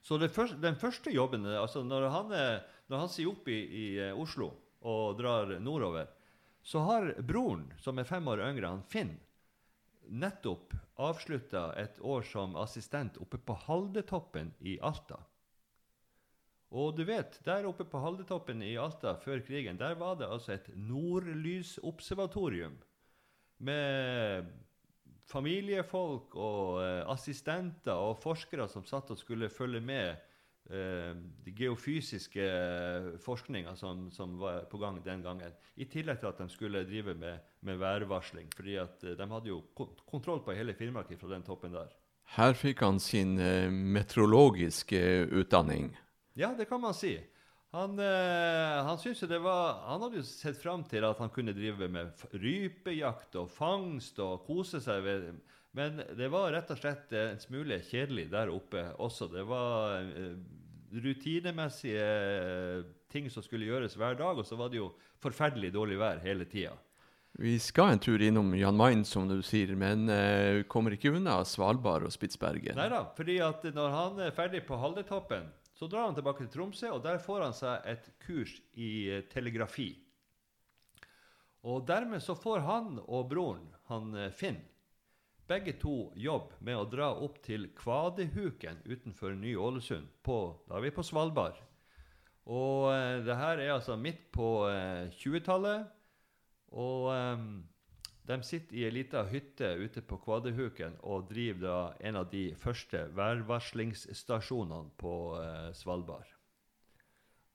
Så 0.06 0.20
første, 0.29 0.60
den 0.62 0.75
første 0.77 1.10
jobben 1.12 1.46
altså 1.48 1.82
Når 1.84 2.06
han, 2.12 2.34
når 2.88 3.01
han 3.01 3.10
sier 3.10 3.32
opp 3.32 3.48
i, 3.50 3.56
i 3.58 3.86
Oslo 4.12 4.51
og 4.86 5.17
drar 5.17 5.56
nordover, 5.60 6.12
så 6.62 6.84
har 6.86 7.10
broren, 7.25 7.65
som 7.82 7.98
er 7.98 8.06
fem 8.06 8.29
år 8.29 8.44
yngre, 8.46 8.70
han 8.70 8.86
Finn, 8.91 9.15
nettopp 10.09 10.73
avslutta 10.97 11.73
et 11.79 11.99
år 12.01 12.21
som 12.27 12.55
assistent 12.59 13.17
oppe 13.21 13.37
på 13.37 13.53
Haldetoppen 13.67 14.53
i 14.59 14.79
Alta. 14.79 15.17
Og 16.75 16.97
du 16.97 17.03
vet, 17.07 17.39
der 17.45 17.65
oppe 17.69 17.85
på 17.87 17.99
Haldetoppen 18.03 18.61
i 18.65 18.77
Alta 18.79 19.15
før 19.23 19.39
krigen, 19.47 19.77
der 19.79 19.95
var 19.95 20.15
det 20.19 20.27
altså 20.27 20.51
et 20.57 20.67
nordlysobservatorium 20.75 22.75
med 23.57 24.45
familiefolk 25.27 26.35
og 26.35 26.83
eh, 26.83 27.11
assistenter 27.11 27.95
og 27.95 28.17
forskere 28.21 28.67
som 28.71 28.85
satt 28.87 29.11
og 29.11 29.17
skulle 29.19 29.49
følge 29.51 29.81
med 29.83 30.15
de 30.69 31.53
geofysiske 31.55 32.43
eh, 32.43 33.13
forskninga 33.24 33.75
som, 33.79 34.09
som 34.11 34.35
var 34.39 34.65
på 34.72 34.79
gang 34.81 35.00
den 35.03 35.24
gangen. 35.24 35.53
I 35.75 35.87
tillegg 35.87 36.20
til 36.20 36.31
at 36.31 36.42
de 36.42 36.50
skulle 36.51 36.83
drive 36.87 37.15
med, 37.15 37.39
med 37.61 37.79
værvarsling. 37.79 38.50
fordi 38.55 38.75
at 38.75 39.03
eh, 39.03 39.15
de 39.15 39.29
hadde 39.31 39.50
jo 39.53 39.61
kontroll 40.05 40.44
på 40.44 40.55
hele 40.57 40.75
Finnmark 40.75 41.13
fra 41.20 41.31
den 41.31 41.48
toppen 41.48 41.72
der. 41.72 41.96
Her 42.35 42.53
fikk 42.53 42.83
han 42.83 43.00
sin 43.00 43.39
eh, 43.39 43.72
meteorologiske 43.72 45.00
utdanning. 45.31 45.96
Ja, 46.35 46.53
det 46.57 46.68
kan 46.68 46.81
man 46.81 46.94
si. 46.94 47.15
Han, 47.75 48.00
eh, 48.00 48.85
han 48.87 48.98
syntes 49.00 49.25
jo 49.25 49.27
det 49.27 49.42
var 49.44 49.81
Han 49.89 50.05
hadde 50.05 50.22
jo 50.22 50.24
sett 50.24 50.55
fram 50.61 50.85
til 50.87 51.03
at 51.03 51.20
han 51.20 51.31
kunne 51.35 51.55
drive 51.55 51.89
med 51.92 52.24
rypejakt 52.31 53.35
og 53.42 53.50
fangst 53.51 54.22
og 54.24 54.46
kose 54.48 54.79
seg 54.83 55.03
ved 55.03 55.25
Men 55.75 56.00
det 56.18 56.29
var 56.31 56.53
rett 56.55 56.72
og 56.74 56.79
slett 56.79 57.11
eh, 57.13 57.33
en 57.33 57.42
smule 57.42 57.79
kjedelig 57.85 58.29
der 58.31 58.53
oppe 58.53 58.85
også. 59.03 59.27
Det 59.33 59.44
var 59.46 60.00
eh, 60.07 60.37
rutinemessige 60.91 62.03
eh, 62.03 62.83
ting 63.11 63.29
som 63.31 63.43
skulle 63.45 63.67
gjøres 63.69 63.97
hver 64.00 64.17
dag, 64.19 64.37
og 64.37 64.45
så 64.45 64.57
var 64.59 64.71
det 64.71 64.81
jo 64.81 64.91
forferdelig 65.23 65.73
dårlig 65.75 66.00
vær 66.00 66.21
hele 66.23 66.47
tida. 66.50 66.75
Vi 67.37 67.53
skal 67.61 67.93
en 67.93 68.01
tur 68.01 68.21
innom 68.23 68.50
Jan 68.57 68.77
Mayen, 68.77 69.03
som 69.05 69.27
du 69.29 69.43
sier, 69.45 69.75
men 69.77 70.09
eh, 70.09 70.63
kommer 70.71 70.95
ikke 70.95 71.11
unna 71.13 71.43
Svalbard 71.45 72.07
og 72.07 72.13
Spitsbergen. 72.15 72.79
Nei 72.79 72.87
da, 72.89 73.03
fordi 73.17 73.37
at 73.45 73.67
når 73.75 73.93
han 73.93 74.23
er 74.25 74.33
ferdig 74.33 74.63
på 74.65 74.79
Haldetoppen, 74.81 75.51
så 75.77 75.85
drar 75.85 76.07
han 76.07 76.17
tilbake 76.17 76.41
til 76.41 76.50
Tromsø, 76.55 76.89
og 76.95 77.03
der 77.05 77.19
får 77.21 77.43
han 77.45 77.53
seg 77.53 77.91
et 77.93 78.09
kurs 78.25 78.55
i 78.73 78.89
eh, 79.13 79.25
telegrafi. 79.29 79.91
Og 81.67 81.83
dermed 81.85 82.23
så 82.23 82.33
får 82.37 82.63
han 82.65 82.97
og 83.05 83.29
broren, 83.29 83.69
han 83.91 84.09
eh, 84.17 84.33
Finn, 84.33 84.57
begge 85.48 85.74
to 85.79 86.12
jobb 86.20 86.51
med 86.60 86.77
å 86.77 86.88
dra 86.90 87.07
opp 87.24 87.40
til 87.46 87.70
Kvadehuken 87.77 88.83
utenfor 88.86 89.36
Ny-Ålesund. 89.40 90.10
Da 90.27 90.77
er 90.77 90.83
vi 90.83 90.94
på 90.96 91.05
Svalbard. 91.07 91.60
Og 92.48 92.92
eh, 92.94 93.24
det 93.27 93.36
her 93.36 93.60
er 93.60 93.74
altså 93.75 93.98
midt 94.00 94.29
på 94.36 94.68
eh, 94.70 95.07
20-tallet. 95.20 95.88
Og 96.75 97.10
eh, 97.14 97.46
de 98.27 98.38
sitter 98.44 98.75
i 98.75 98.88
ei 98.88 98.92
lita 98.92 99.24
hytte 99.31 99.70
ute 99.79 100.03
på 100.03 100.20
Kvadehuken 100.24 100.98
og 101.07 101.29
driver 101.29 101.62
da 101.64 101.77
en 102.10 102.20
av 102.24 102.31
de 102.31 102.50
første 102.60 103.05
værvarslingsstasjonene 103.16 104.96
på 105.00 105.14
eh, 105.40 105.70
Svalbard. 105.75 106.27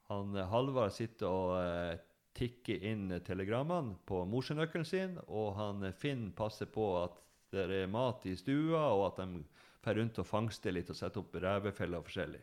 Han 0.08 0.36
eh, 0.36 0.48
Halvard 0.48 0.96
sitter 0.96 1.28
og 1.28 1.58
eh, 1.60 2.00
tikker 2.36 2.84
inn 2.88 3.10
eh, 3.12 3.22
telegrammene 3.24 3.98
på 4.08 4.24
morsenøkkelen 4.28 4.88
sin, 4.88 5.18
og 5.28 5.54
han 5.58 5.84
eh, 5.88 5.96
Finn 5.96 6.30
passer 6.36 6.70
på 6.72 6.88
at 7.02 7.21
det 7.52 7.82
er 7.82 7.90
mat 7.90 8.24
i 8.26 8.36
stua, 8.36 8.86
og 8.94 9.06
at 9.10 9.22
de 9.22 9.42
drar 9.82 9.98
rundt 9.98 10.18
og 10.22 10.26
fangster 10.28 10.74
litt 10.74 10.90
og 10.90 10.98
setter 10.98 11.22
opp 11.22 11.36
revefeller 11.42 12.04
forskjellig. 12.04 12.40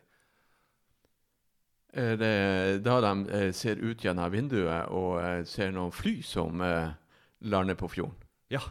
Er 1.90 2.14
det 2.20 2.34
da 2.86 3.00
de 3.02 3.12
eh, 3.34 3.48
ser 3.56 3.80
ut 3.82 4.04
gjennom 4.04 4.30
vinduet 4.30 4.92
og 4.94 5.16
eh, 5.18 5.40
ser 5.48 5.72
noen 5.74 5.90
fly 5.90 6.20
som 6.22 6.62
eh, 6.62 6.92
lander 7.50 7.74
på 7.74 7.88
fjorden? 7.90 8.14
Ja, 8.52 8.62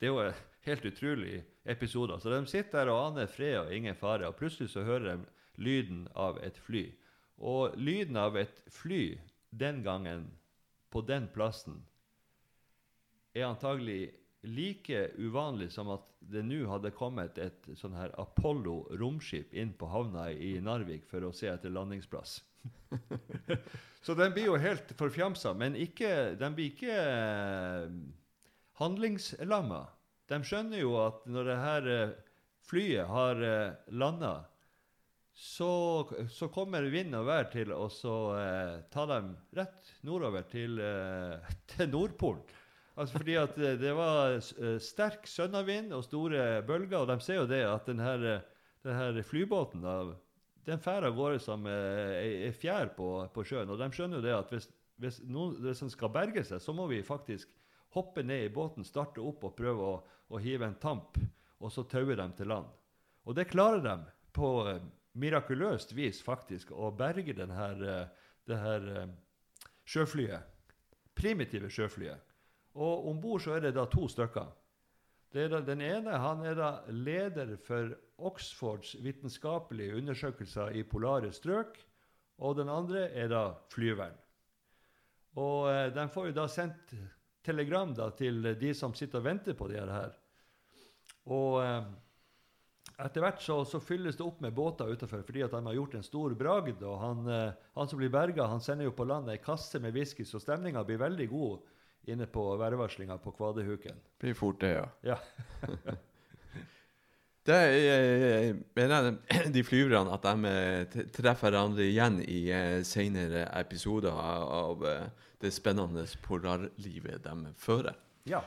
det 0.00 0.08
er 0.08 0.16
jo 0.16 0.32
helt 0.66 0.88
utrolig 0.90 1.36
episode. 1.70 2.18
Så 2.20 2.32
de 2.32 2.40
sitter 2.50 2.82
der 2.82 2.92
og 2.92 3.12
aner 3.12 3.30
fred 3.30 3.60
og 3.60 3.74
ingen 3.74 3.94
fare, 3.94 4.26
og 4.26 4.36
plutselig 4.40 4.72
så 4.72 4.82
hører 4.82 5.12
de 5.12 5.62
lyden 5.62 6.08
av 6.18 6.40
et 6.42 6.58
fly. 6.58 6.88
Og 7.38 7.78
lyden 7.78 8.18
av 8.18 8.36
et 8.38 8.62
fly 8.70 9.20
den 9.54 9.82
gangen, 9.86 10.32
på 10.90 11.02
den 11.02 11.26
plassen, 11.34 11.80
er 13.34 13.48
antagelig 13.48 14.12
like 14.44 15.10
uvanlig 15.18 15.70
som 15.72 15.90
at 15.94 16.06
det 16.32 16.44
nå 16.46 16.64
hadde 16.70 16.92
kommet 16.96 17.38
et 17.42 17.66
sånn 17.76 17.96
her 17.96 18.12
Apollo 18.20 18.96
romskip 19.00 19.52
inn 19.54 19.74
på 19.76 19.88
havna 19.92 20.30
i 20.32 20.56
Narvik 20.64 21.04
for 21.08 21.26
å 21.26 21.32
se 21.36 21.50
etter 21.52 21.72
landingsplass. 21.74 22.38
så 24.04 24.16
den 24.16 24.32
blir 24.36 24.48
jo 24.48 24.60
helt 24.60 24.94
forfjamsa, 24.98 25.52
men 25.58 25.76
ikke, 25.76 26.34
den 26.40 26.56
blir 26.56 26.72
ikke 26.72 26.96
eh, 26.96 27.92
handlingslamma. 28.80 29.84
De 30.32 30.40
skjønner 30.46 30.80
jo 30.80 30.96
at 31.02 31.26
når 31.28 31.50
det 31.50 31.60
her 31.60 31.92
eh, 31.92 32.16
flyet 32.64 33.10
har 33.10 33.44
eh, 33.44 33.92
landa, 33.92 34.34
så, 35.34 36.08
så 36.30 36.48
kommer 36.54 36.86
vind 36.92 37.16
og 37.18 37.26
vær 37.26 37.48
til 37.50 37.72
å 37.74 37.88
eh, 38.38 38.76
ta 38.92 39.06
dem 39.10 39.32
rett 39.56 39.96
nordover 40.06 40.46
til, 40.50 40.78
eh, 40.78 41.54
til 41.74 41.90
Nordpolen. 41.90 42.44
Altså 42.94 43.18
fordi 43.18 43.34
at 43.40 43.56
det, 43.58 43.72
det 43.82 43.94
var 43.96 44.36
eh, 44.36 44.76
sterk 44.82 45.26
sønnavind 45.26 45.94
og 45.96 46.04
store 46.06 46.62
bølger, 46.66 47.00
og 47.00 47.08
de 47.10 47.18
ser 47.24 47.40
jo 47.40 47.48
det 47.50 47.64
at 47.66 47.88
den 47.90 48.02
her, 48.02 48.28
eh, 48.36 48.92
her 48.94 49.18
flybåten 49.26 49.82
den 50.64 50.80
drar 50.80 51.04
av 51.04 51.16
gårde 51.16 51.42
som 51.42 51.66
eh, 51.68 52.14
ei 52.22 52.52
fjær 52.56 52.94
på, 52.96 53.08
på 53.34 53.44
sjøen. 53.44 53.70
Og 53.70 53.80
de 53.80 53.90
skjønner 53.92 54.20
jo 54.20 54.24
det 54.24 54.34
at 54.36 54.54
hvis, 54.54 54.68
hvis 55.02 55.20
noen 55.26 55.58
hvis 55.64 55.82
den 55.84 55.92
skal 55.92 56.12
berge 56.14 56.44
seg, 56.46 56.62
så 56.62 56.74
må 56.76 56.86
vi 56.90 57.02
faktisk 57.04 57.50
hoppe 57.94 58.24
ned 58.26 58.46
i 58.46 58.52
båten, 58.52 58.86
starte 58.86 59.22
opp 59.22 59.44
og 59.46 59.56
prøve 59.58 59.90
å, 59.90 59.94
å 60.34 60.40
hive 60.42 60.66
en 60.66 60.78
tamp, 60.80 61.18
og 61.60 61.72
så 61.72 61.84
taue 61.88 62.16
dem 62.18 62.32
til 62.38 62.50
land. 62.50 62.70
Og 63.24 63.36
det 63.36 63.48
klarer 63.50 63.82
de 63.84 63.96
på 64.36 64.50
eh, 64.68 64.82
mirakuløst 65.20 65.94
vis 65.96 66.20
faktisk 66.24 66.72
å 66.74 66.90
berge 66.96 67.36
den 67.36 67.52
eh, 67.54 68.06
det 68.48 68.60
her 68.60 68.88
eh, 68.90 69.12
sjøflyet. 69.88 70.50
Primitive 71.14 71.70
sjøflyet. 71.70 72.33
Og 72.74 73.08
om 73.10 73.20
bord 73.22 73.42
så 73.44 73.56
er 73.56 73.66
det 73.66 73.74
da 73.76 73.86
to 73.90 74.08
stykker. 74.10 74.50
Er 75.34 75.50
da, 75.50 75.60
den 75.66 75.82
ene 75.82 76.18
han 76.22 76.44
er 76.46 76.58
da 76.58 76.70
leder 76.90 77.56
for 77.62 77.94
Oxfords 78.22 78.94
vitenskapelige 79.02 79.96
undersøkelser 79.98 80.76
i 80.78 80.84
polare 80.86 81.32
strøk. 81.34 81.78
Og 82.42 82.56
den 82.58 82.70
andre 82.70 83.08
er 83.14 83.30
da 83.30 83.44
flyveren. 83.70 84.14
Og 85.38 85.68
eh, 85.70 85.90
de 85.94 86.06
får 86.10 86.30
jo 86.30 86.36
da 86.36 86.46
sendt 86.50 86.94
telegram 87.44 87.92
da 87.94 88.08
til 88.14 88.54
de 88.58 88.72
som 88.74 88.94
sitter 88.94 89.20
og 89.20 89.26
venter 89.26 89.58
på 89.58 89.68
de 89.70 89.78
her. 89.78 90.14
Og 91.34 91.60
eh, 91.62 91.86
etter 92.94 93.24
hvert 93.24 93.42
så, 93.42 93.60
så, 93.66 93.80
fylles 93.82 94.18
det 94.18 94.26
opp 94.26 94.42
med 94.44 94.54
båter 94.54 94.90
utenfor 94.90 95.24
fordi 95.26 95.42
at 95.42 95.54
de 95.54 95.62
har 95.66 95.78
gjort 95.78 95.96
en 95.98 96.06
stor 96.06 96.34
bragd. 96.38 96.82
Og 96.82 96.98
han, 97.02 97.26
eh, 97.30 97.70
han 97.74 97.90
som 97.90 97.98
blir 97.98 98.12
berga, 98.14 98.46
sender 98.62 98.86
jo 98.90 98.94
på 98.94 99.06
land 99.08 99.30
ei 99.30 99.40
kasse 99.42 99.82
med 99.82 99.94
whisky, 99.94 100.26
så 100.26 100.42
stemninga 100.42 100.84
blir 100.86 101.02
veldig 101.02 101.30
god 101.30 101.73
inne 102.10 102.26
på 102.30 102.46
værvarslinga 102.60 103.16
på 103.22 103.32
Kvadehuken. 103.36 104.00
Blir 104.20 104.34
fort 104.34 104.60
det, 104.60 104.74
ja. 104.76 104.88
Ja. 105.02 105.18
Det 107.44 107.54
er, 107.54 108.54
mener 108.72 109.18
de 109.52 109.62
flyverne 109.64 110.14
at 110.16 110.22
de 110.24 110.48
eh, 110.48 111.02
treffer 111.12 111.50
hverandre 111.52 111.84
igjen 111.84 112.16
i 112.24 112.46
uh, 112.48 112.78
senere 112.88 113.42
episoder 113.60 114.16
av 114.16 114.80
uh, 114.80 115.26
det 115.44 115.52
spennende 115.52 116.06
polarlivet 116.24 117.20
de 117.26 117.52
fører. 117.60 117.98
Ja. 118.24 118.40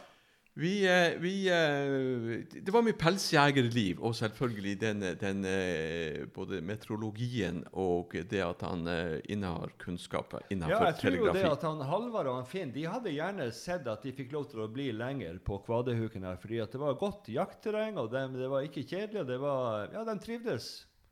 Vi, 0.58 0.88
eh, 0.88 1.20
vi, 1.20 1.48
eh, 1.48 2.62
det 2.62 2.72
var 2.74 2.82
mye 2.82 2.98
pelsjegerliv, 2.98 4.00
og 4.02 4.16
selvfølgelig 4.18 4.72
den, 4.82 5.04
den, 5.22 5.44
eh, 5.46 6.24
både 6.34 6.64
meteorologien 6.66 7.60
og 7.78 8.16
det 8.32 8.42
at 8.42 8.64
han 8.66 8.90
innehar 9.30 9.76
kunnskaper 9.78 10.48
innenfor 10.50 10.82
telegrafi. 10.82 10.82
Ja, 10.82 10.90
jeg 10.90 10.98
tror 11.04 11.20
jo 11.20 11.36
det 11.36 11.46
at 11.52 11.66
han 11.68 11.84
Halvard 11.92 12.32
og 12.32 12.40
han 12.40 12.50
Finn 12.50 12.74
de 12.74 12.88
hadde 12.90 13.14
gjerne 13.14 13.52
sett 13.54 13.86
at 13.86 14.02
de 14.02 14.16
fikk 14.18 14.34
lov 14.34 14.48
til 14.50 14.64
å 14.66 14.70
bli 14.74 14.90
lenger 14.98 15.38
på 15.46 15.60
Kvadehuken 15.68 16.26
her, 16.26 16.42
fordi 16.42 16.64
at 16.66 16.74
det 16.74 16.82
var 16.82 16.98
godt 17.06 17.30
jaktterreng, 17.30 18.02
og 18.02 18.10
de, 18.16 18.26
det 18.42 18.50
var 18.50 18.66
ikke 18.66 18.88
kjedelig. 18.88 19.22
og 19.22 19.30
det 19.30 19.42
var, 19.46 19.92
ja, 19.94 20.08
De 20.10 20.18
trivdes 20.26 20.72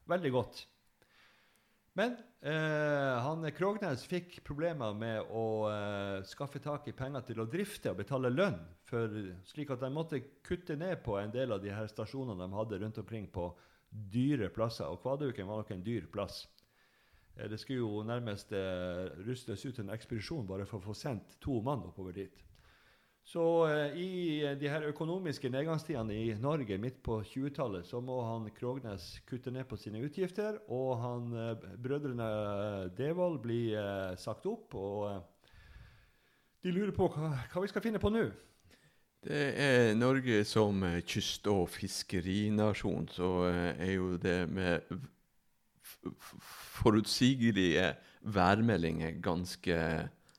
veldig 0.10 0.34
godt. 0.40 0.66
Men 1.94 2.18
eh, 2.46 3.14
han 3.26 3.46
Krognes 3.58 4.06
fikk 4.08 4.40
problemer 4.46 4.96
med 4.98 5.32
å 5.34 5.46
eh, 5.72 6.24
skaffe 6.30 6.62
tak 6.64 6.88
i 6.88 6.96
penger 6.96 7.26
til 7.28 7.42
å 7.42 7.48
drifte 7.50 7.92
og 7.92 8.00
betale 8.00 8.32
lønn, 8.34 8.60
for, 8.86 9.14
slik 9.50 9.74
at 9.74 9.84
de 9.84 9.92
måtte 9.94 10.22
kutte 10.46 10.78
ned 10.80 11.02
på 11.06 11.18
en 11.20 11.34
del 11.34 11.56
av 11.56 11.64
de 11.64 11.74
her 11.74 11.90
stasjonene 11.92 12.46
de 12.46 12.60
hadde 12.60 12.82
rundt 12.84 13.02
omkring 13.02 13.28
på 13.34 13.50
dyre 13.90 14.50
plasser. 14.54 14.90
Og 14.92 15.02
Kvaduken 15.04 15.48
var 15.48 15.64
nok 15.64 15.74
en 15.76 15.86
dyr 15.86 16.08
plass. 16.12 16.44
Eh, 17.36 17.50
det 17.50 17.60
skulle 17.60 17.84
jo 17.84 18.04
nærmest 18.08 18.52
eh, 18.56 19.06
rustes 19.28 19.66
ut 19.66 19.80
en 19.80 19.94
ekspedisjon 19.96 20.48
bare 20.48 20.68
for 20.70 20.80
å 20.80 20.90
få 20.90 20.98
sendt 20.98 21.38
to 21.44 21.60
mann 21.66 21.86
oppover 21.90 22.16
dit. 22.16 22.44
Så 23.26 23.44
eh, 23.66 23.96
i 23.98 24.10
eh, 24.46 24.54
de 24.60 24.70
her 24.70 24.84
økonomiske 24.86 25.50
nedgangstidene 25.50 26.14
i 26.14 26.34
Norge 26.38 26.78
midt 26.78 27.00
på 27.04 27.24
20-tallet 27.26 27.88
så 27.88 27.98
må 27.98 28.20
han 28.22 28.52
Krognes 28.54 29.16
kutte 29.26 29.50
ned 29.54 29.66
på 29.66 29.80
sine 29.82 30.04
utgifter, 30.06 30.60
og 30.70 30.92
han, 31.02 31.32
eh, 31.34 31.64
brødrene 31.82 32.28
Devold 32.98 33.40
blir 33.42 33.80
eh, 33.82 34.18
sagt 34.22 34.46
opp. 34.46 34.78
Og 34.78 35.08
eh, 35.10 35.24
de 36.66 36.74
lurer 36.76 36.94
på 36.94 37.10
hva, 37.16 37.32
hva 37.50 37.66
vi 37.66 37.72
skal 37.74 37.86
finne 37.88 38.02
på 38.02 38.14
nå. 38.14 38.28
Det 39.26 39.46
er 39.58 39.96
Norge 39.98 40.44
som 40.46 40.84
kyst- 41.02 41.50
og 41.50 41.64
fiskerinasjon, 41.74 43.08
så 43.10 43.30
er 43.50 43.96
jo 43.96 44.20
det 44.22 44.44
med 44.54 44.86
forutsigelige 46.78 47.96
værmeldinger 48.22 49.18
ganske 49.26 49.80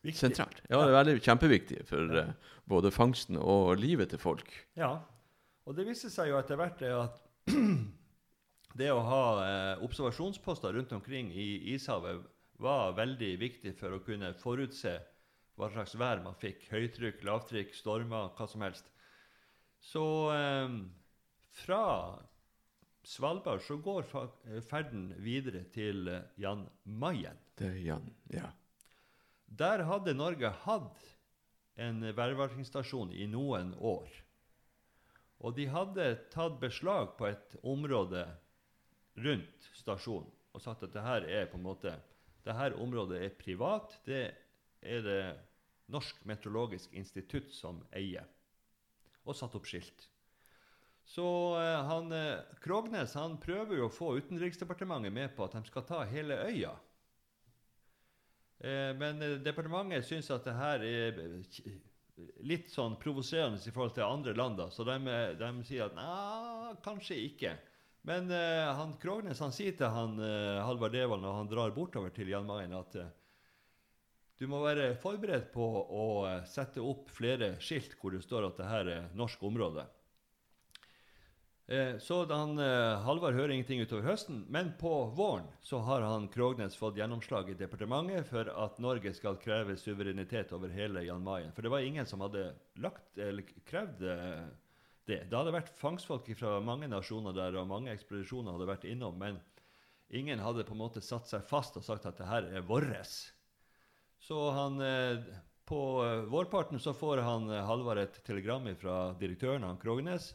Viktig. 0.06 0.20
sentralt. 0.22 0.62
Ja, 0.70 0.80
det 0.80 0.92
er 0.92 0.96
veldig 0.96 1.16
kjempeviktig 1.24 1.82
for 1.88 2.16
uh, 2.16 2.32
både 2.70 2.92
fangsten 2.94 3.38
og 3.40 3.76
livet 3.80 4.12
til 4.14 4.22
folk. 4.22 4.50
Ja, 4.78 4.94
og 5.66 5.76
det 5.78 5.86
viser 5.88 6.12
seg 6.14 6.30
jo 6.30 6.38
etter 6.38 6.58
hvert 6.60 6.82
at 6.86 7.22
det 8.80 8.92
å 8.92 9.02
ha 9.06 9.24
eh, 9.42 9.84
observasjonsposter 9.84 10.74
rundt 10.76 10.92
omkring 10.94 11.32
i 11.34 11.74
Ishavet 11.74 12.22
var 12.62 12.96
veldig 12.96 13.32
viktig 13.40 13.72
for 13.78 13.96
å 13.96 14.02
kunne 14.04 14.32
forutse 14.38 14.94
hva 15.56 15.70
slags 15.72 15.96
vær 15.98 16.22
man 16.24 16.36
fikk. 16.38 16.68
Høytrykk, 16.70 17.24
lavtrykk, 17.26 17.74
stormer, 17.76 18.30
hva 18.36 18.48
som 18.50 18.64
helst. 18.66 18.90
Så 19.82 20.04
eh, 20.34 20.78
fra 21.56 21.82
Svalbard 23.06 23.62
så 23.62 23.78
går 23.78 24.06
ferden 24.66 25.08
videre 25.22 25.64
til 25.74 26.08
eh, 26.12 26.26
Jan 26.42 26.66
Mayen. 26.84 27.38
Det 27.56 27.72
er 27.72 27.82
Jan, 27.84 28.08
ja. 28.34 28.50
Der 29.46 29.84
hadde 29.86 30.14
Norge 30.14 30.50
hatt 30.64 31.02
en 31.76 32.02
værvarslingsstasjon 32.16 33.12
i 33.12 33.26
noen 33.30 33.74
år. 33.78 34.08
Og 35.44 35.54
de 35.56 35.66
hadde 35.68 36.08
tatt 36.32 36.58
beslag 36.60 37.14
på 37.18 37.28
et 37.28 37.56
område 37.62 38.24
rundt 39.20 39.68
stasjonen 39.76 40.32
og 40.56 40.62
sagt 40.64 40.86
at 40.86 40.94
dette 40.94 41.32
er 41.36 41.50
på 41.50 41.58
en 41.58 41.66
måte, 41.66 41.92
dette 42.46 42.80
området 42.80 43.20
er 43.26 43.34
privat. 43.36 43.92
Det 44.06 44.22
er 44.80 45.02
det 45.04 45.20
Norsk 45.92 46.22
meteorologisk 46.26 46.94
institutt 46.96 47.52
som 47.54 47.82
eier. 47.94 48.24
Og 49.28 49.36
satt 49.36 49.54
opp 49.58 49.68
skilt. 49.68 50.08
Så 51.06 51.26
eh, 51.60 51.84
han, 51.86 52.10
eh, 52.14 52.42
Krognes 52.64 53.14
han 53.14 53.36
prøver 53.42 53.78
jo 53.78 53.86
å 53.86 53.92
få 53.92 54.16
Utenriksdepartementet 54.18 55.14
med 55.14 55.36
på 55.36 55.44
at 55.46 55.54
de 55.54 55.62
skal 55.68 55.84
ta 55.86 56.00
hele 56.08 56.40
øya. 56.48 56.72
Eh, 58.58 58.92
men 58.96 59.22
eh, 59.22 59.36
departementet 59.44 60.06
syns 60.06 60.30
at 60.32 60.46
det 60.46 60.56
her 60.56 60.84
er 60.86 61.20
litt 62.48 62.70
sånn 62.72 62.96
provoserende 63.00 63.60
i 63.60 63.72
forhold 63.72 63.96
til 63.96 64.06
andre 64.06 64.32
land. 64.36 64.56
Da. 64.60 64.70
Så 64.72 64.86
de, 64.88 64.96
de 65.36 65.50
sier 65.68 65.90
at 65.90 65.96
nei, 65.98 66.76
kanskje 66.84 67.18
ikke. 67.26 67.56
Men 68.06 68.30
uh, 68.30 68.70
han 68.78 68.94
Krognes 69.02 69.40
han 69.42 69.50
sier 69.54 69.74
til 69.74 69.90
han 69.90 70.14
uh, 70.22 70.62
Halvard 70.62 70.94
Devold 70.94 71.24
når 71.24 71.40
han 71.40 71.48
drar 71.50 71.72
bortover 71.74 72.12
til 72.14 72.30
Jan 72.30 72.46
Mayen, 72.46 72.76
at 72.78 72.94
uh, 73.02 73.08
du 74.38 74.44
må 74.46 74.60
være 74.62 74.92
forberedt 75.02 75.48
på 75.50 75.64
å 75.66 76.04
sette 76.46 76.84
opp 76.84 77.10
flere 77.10 77.56
skilt 77.58 77.96
hvor 77.98 78.14
det 78.14 78.20
står 78.22 78.46
at 78.46 78.60
det 78.60 78.68
her 78.68 78.90
er 78.92 79.08
norsk 79.16 79.42
område. 79.48 79.86
Eh, 81.68 81.98
så 81.98 82.24
han, 82.24 82.58
eh, 82.58 82.98
Halvard 83.02 83.34
hører 83.34 83.50
ingenting 83.56 83.80
utover 83.82 84.04
høsten, 84.06 84.44
men 84.48 84.68
på 84.78 84.90
våren 85.18 85.48
så 85.66 85.80
har 85.82 86.04
han 86.06 86.28
Krognes 86.30 86.76
fått 86.78 87.00
gjennomslag 87.00 87.50
i 87.50 87.56
departementet 87.58 88.28
for 88.28 88.46
at 88.46 88.78
Norge 88.78 89.10
skal 89.14 89.38
kreve 89.42 89.74
suverenitet 89.76 90.54
over 90.54 90.70
hele 90.70 91.02
Jan 91.02 91.24
Mayen. 91.26 91.50
For 91.56 91.66
det 91.66 91.72
var 91.74 91.82
ingen 91.82 92.06
som 92.06 92.22
hadde 92.22 92.52
lagt, 92.78 93.18
eller 93.18 93.50
krevd 93.66 94.06
eh, 94.06 94.46
det. 95.10 95.24
Det 95.26 95.34
hadde 95.34 95.56
vært 95.56 95.74
fangstfolk 95.74 96.30
fra 96.38 96.60
mange 96.62 96.86
nasjoner 96.90 97.34
der, 97.34 97.58
og 97.58 97.66
mange 97.72 97.90
ekspedisjoner 97.90 98.54
hadde 98.54 98.70
vært 98.70 98.86
innom, 98.86 99.18
men 99.18 99.42
ingen 100.14 100.38
hadde 100.38 100.68
på 100.68 100.78
en 100.78 100.84
måte 100.84 101.02
satt 101.02 101.26
seg 101.26 101.42
fast 101.50 101.80
og 101.80 101.86
sagt 101.86 102.06
at 102.06 102.22
det 102.22 102.30
her 102.30 102.46
er 102.46 102.66
vårt. 102.66 102.94
Så 104.22 104.38
han 104.54 104.78
På 105.66 105.78
vårparten 106.30 106.78
så 106.78 106.94
får 106.94 107.18
han 107.26 107.50
Halvard 107.50 107.98
et 107.98 108.18
telegram 108.24 108.66
fra 108.78 109.14
direktøren, 109.18 109.66
han 109.66 109.78
Krognes. 109.82 110.30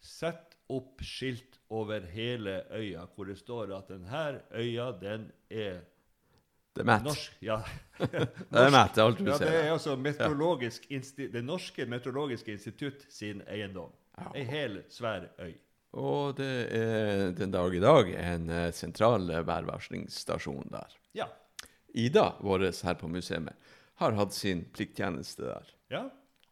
Sett 0.00 0.49
opp 0.70 1.02
skilt 1.06 1.58
over 1.70 2.04
hele 2.12 2.60
øya 2.74 3.06
hvor 3.14 3.30
det 3.30 3.38
står 3.38 3.72
at 3.76 3.90
denne 3.92 4.42
øya, 4.50 4.90
den 5.00 5.30
er 5.50 5.80
det 6.70 6.84
er 6.84 6.86
Matt. 6.86 7.04
Norsk, 7.04 7.32
ja. 7.42 7.56
det 7.98 8.60
er 8.60 8.70
Matt, 8.70 8.98
alt 9.02 9.18
du 9.18 9.26
ja, 9.26 9.38
ser. 9.38 9.50
Det 9.50 9.56
er 9.58 9.72
altså. 9.72 9.96
Det 11.34 11.42
norske 11.42 11.86
meteorologiske 11.90 12.52
institutt 12.54 13.02
sin 13.10 13.42
eiendom. 13.50 13.90
Ja. 14.14 14.30
Ei 14.38 14.44
hel, 14.46 14.78
svær 14.92 15.26
øy. 15.42 15.56
Og 15.98 16.36
det 16.38 16.52
er 16.78 17.32
den 17.34 17.50
dag 17.50 17.74
i 17.74 17.82
dag 17.82 18.12
en 18.14 18.46
uh, 18.54 18.68
sentral 18.70 19.26
værvarslingsstasjon 19.26 20.70
der. 20.70 20.94
Ja. 21.18 21.26
Ida, 21.90 22.36
vår 22.38 22.68
her 22.86 22.94
på 22.94 23.10
museet, 23.10 23.50
har 24.00 24.14
hatt 24.16 24.34
sin 24.36 24.62
plikttjeneste 24.70 25.48
der. 25.48 25.72
Ja. 25.90 26.04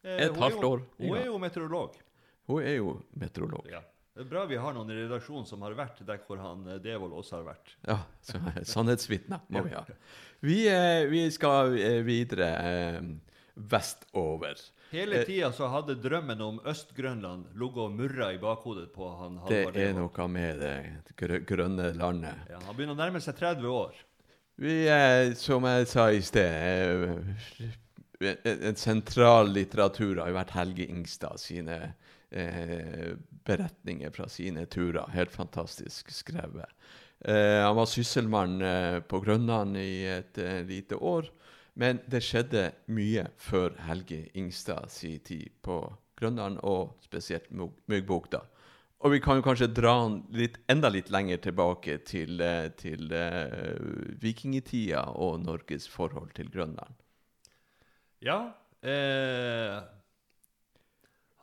Eh, 0.02 0.24
Et 0.26 0.36
halvt 0.36 0.64
år. 0.64 0.82
Hun 0.98 1.16
er 1.16 1.28
jo 1.30 1.38
meteorolog. 1.38 1.94
Hun 2.50 2.62
er 2.62 2.76
jo 2.80 2.98
meteorolog. 3.14 3.70
Ja. 3.70 3.84
Det 4.18 4.24
er 4.24 4.30
bra 4.32 4.40
vi 4.50 4.56
har 4.58 4.72
noen 4.74 4.88
i 4.90 4.96
redaksjonen 4.96 5.44
som 5.46 5.60
har 5.62 5.76
vært 5.78 6.00
der 6.02 6.18
hvor 6.26 6.40
han 6.42 6.64
eh, 6.66 6.80
Devold 6.82 7.12
også 7.20 7.36
har 7.36 7.44
vært. 7.52 7.68
Ja, 7.86 8.00
sannhetsvitner 8.66 9.44
må 9.54 9.60
vi 9.62 9.76
ha. 9.76 9.84
Vi, 10.42 10.56
eh, 10.66 11.04
vi 11.06 11.20
skal 11.30 11.76
eh, 11.78 12.00
videre 12.02 12.48
vestover. 13.54 14.58
Hele 14.90 15.20
tida 15.28 15.52
så 15.54 15.68
hadde 15.70 15.94
drømmen 16.02 16.42
om 16.42 16.58
Øst-Grønland 16.66 17.52
ligget 17.62 17.84
og 17.84 17.94
murra 17.94 18.32
i 18.34 18.42
bakhodet 18.42 18.88
på 18.90 19.12
han 19.20 19.38
Halvard 19.44 19.78
Det 19.78 19.86
er 19.86 19.94
noe 20.00 20.28
med 20.34 20.66
det 20.66 21.38
grønne 21.46 21.92
landet. 21.94 22.42
Ja, 22.50 22.58
Han 22.66 22.74
begynner 22.74 22.98
å 22.98 23.02
nærme 23.04 23.22
seg 23.22 23.38
30 23.38 23.70
år. 23.70 24.02
Vi 24.58 24.76
er, 24.90 25.30
som 25.38 25.62
jeg 25.70 25.86
sa 25.86 26.10
i 26.10 26.26
sted 26.26 27.06
En 28.18 28.74
sentral 28.74 29.54
litteratur 29.54 30.24
har 30.24 30.34
vært 30.34 30.56
Helge 30.58 30.90
Ingstad 30.90 31.38
sine 31.38 31.92
eh, 32.30 33.14
beretninger 33.44 34.10
fra 34.10 34.28
sine 34.28 34.66
turer. 34.66 35.08
Helt 35.14 35.32
fantastisk 35.34 36.10
skrevet. 36.10 36.68
Eh, 37.20 37.64
han 37.64 37.76
var 37.76 37.86
sysselmann 37.90 38.60
eh, 38.62 39.00
på 39.00 39.20
Grønland 39.20 39.76
i 39.76 40.04
et 40.06 40.38
eh, 40.38 40.62
lite 40.66 40.96
år. 40.96 41.30
Men 41.78 42.00
det 42.10 42.24
skjedde 42.26 42.70
mye 42.90 43.28
før 43.38 43.76
Helge 43.86 44.24
Ingstad 44.34 44.90
sin 44.90 45.20
tid 45.22 45.50
på 45.62 45.80
Grønland, 46.18 46.58
og 46.66 46.96
spesielt 47.04 47.50
Myggbukta. 47.86 48.42
Og 48.98 49.12
vi 49.14 49.20
kan 49.22 49.38
jo 49.38 49.44
kanskje 49.46 49.68
dra 49.70 49.92
den 50.00 50.16
litt, 50.34 50.56
enda 50.70 50.90
litt 50.90 51.10
lenger 51.14 51.38
tilbake 51.44 52.00
til, 52.08 52.40
eh, 52.42 52.66
til 52.74 53.12
uh, 53.14 53.78
vikingtida 54.18 55.04
og 55.14 55.38
Norges 55.44 55.86
forhold 55.86 56.32
til 56.34 56.50
Grønland. 56.50 56.96
Ja. 58.26 58.40
Eh, 58.82 59.78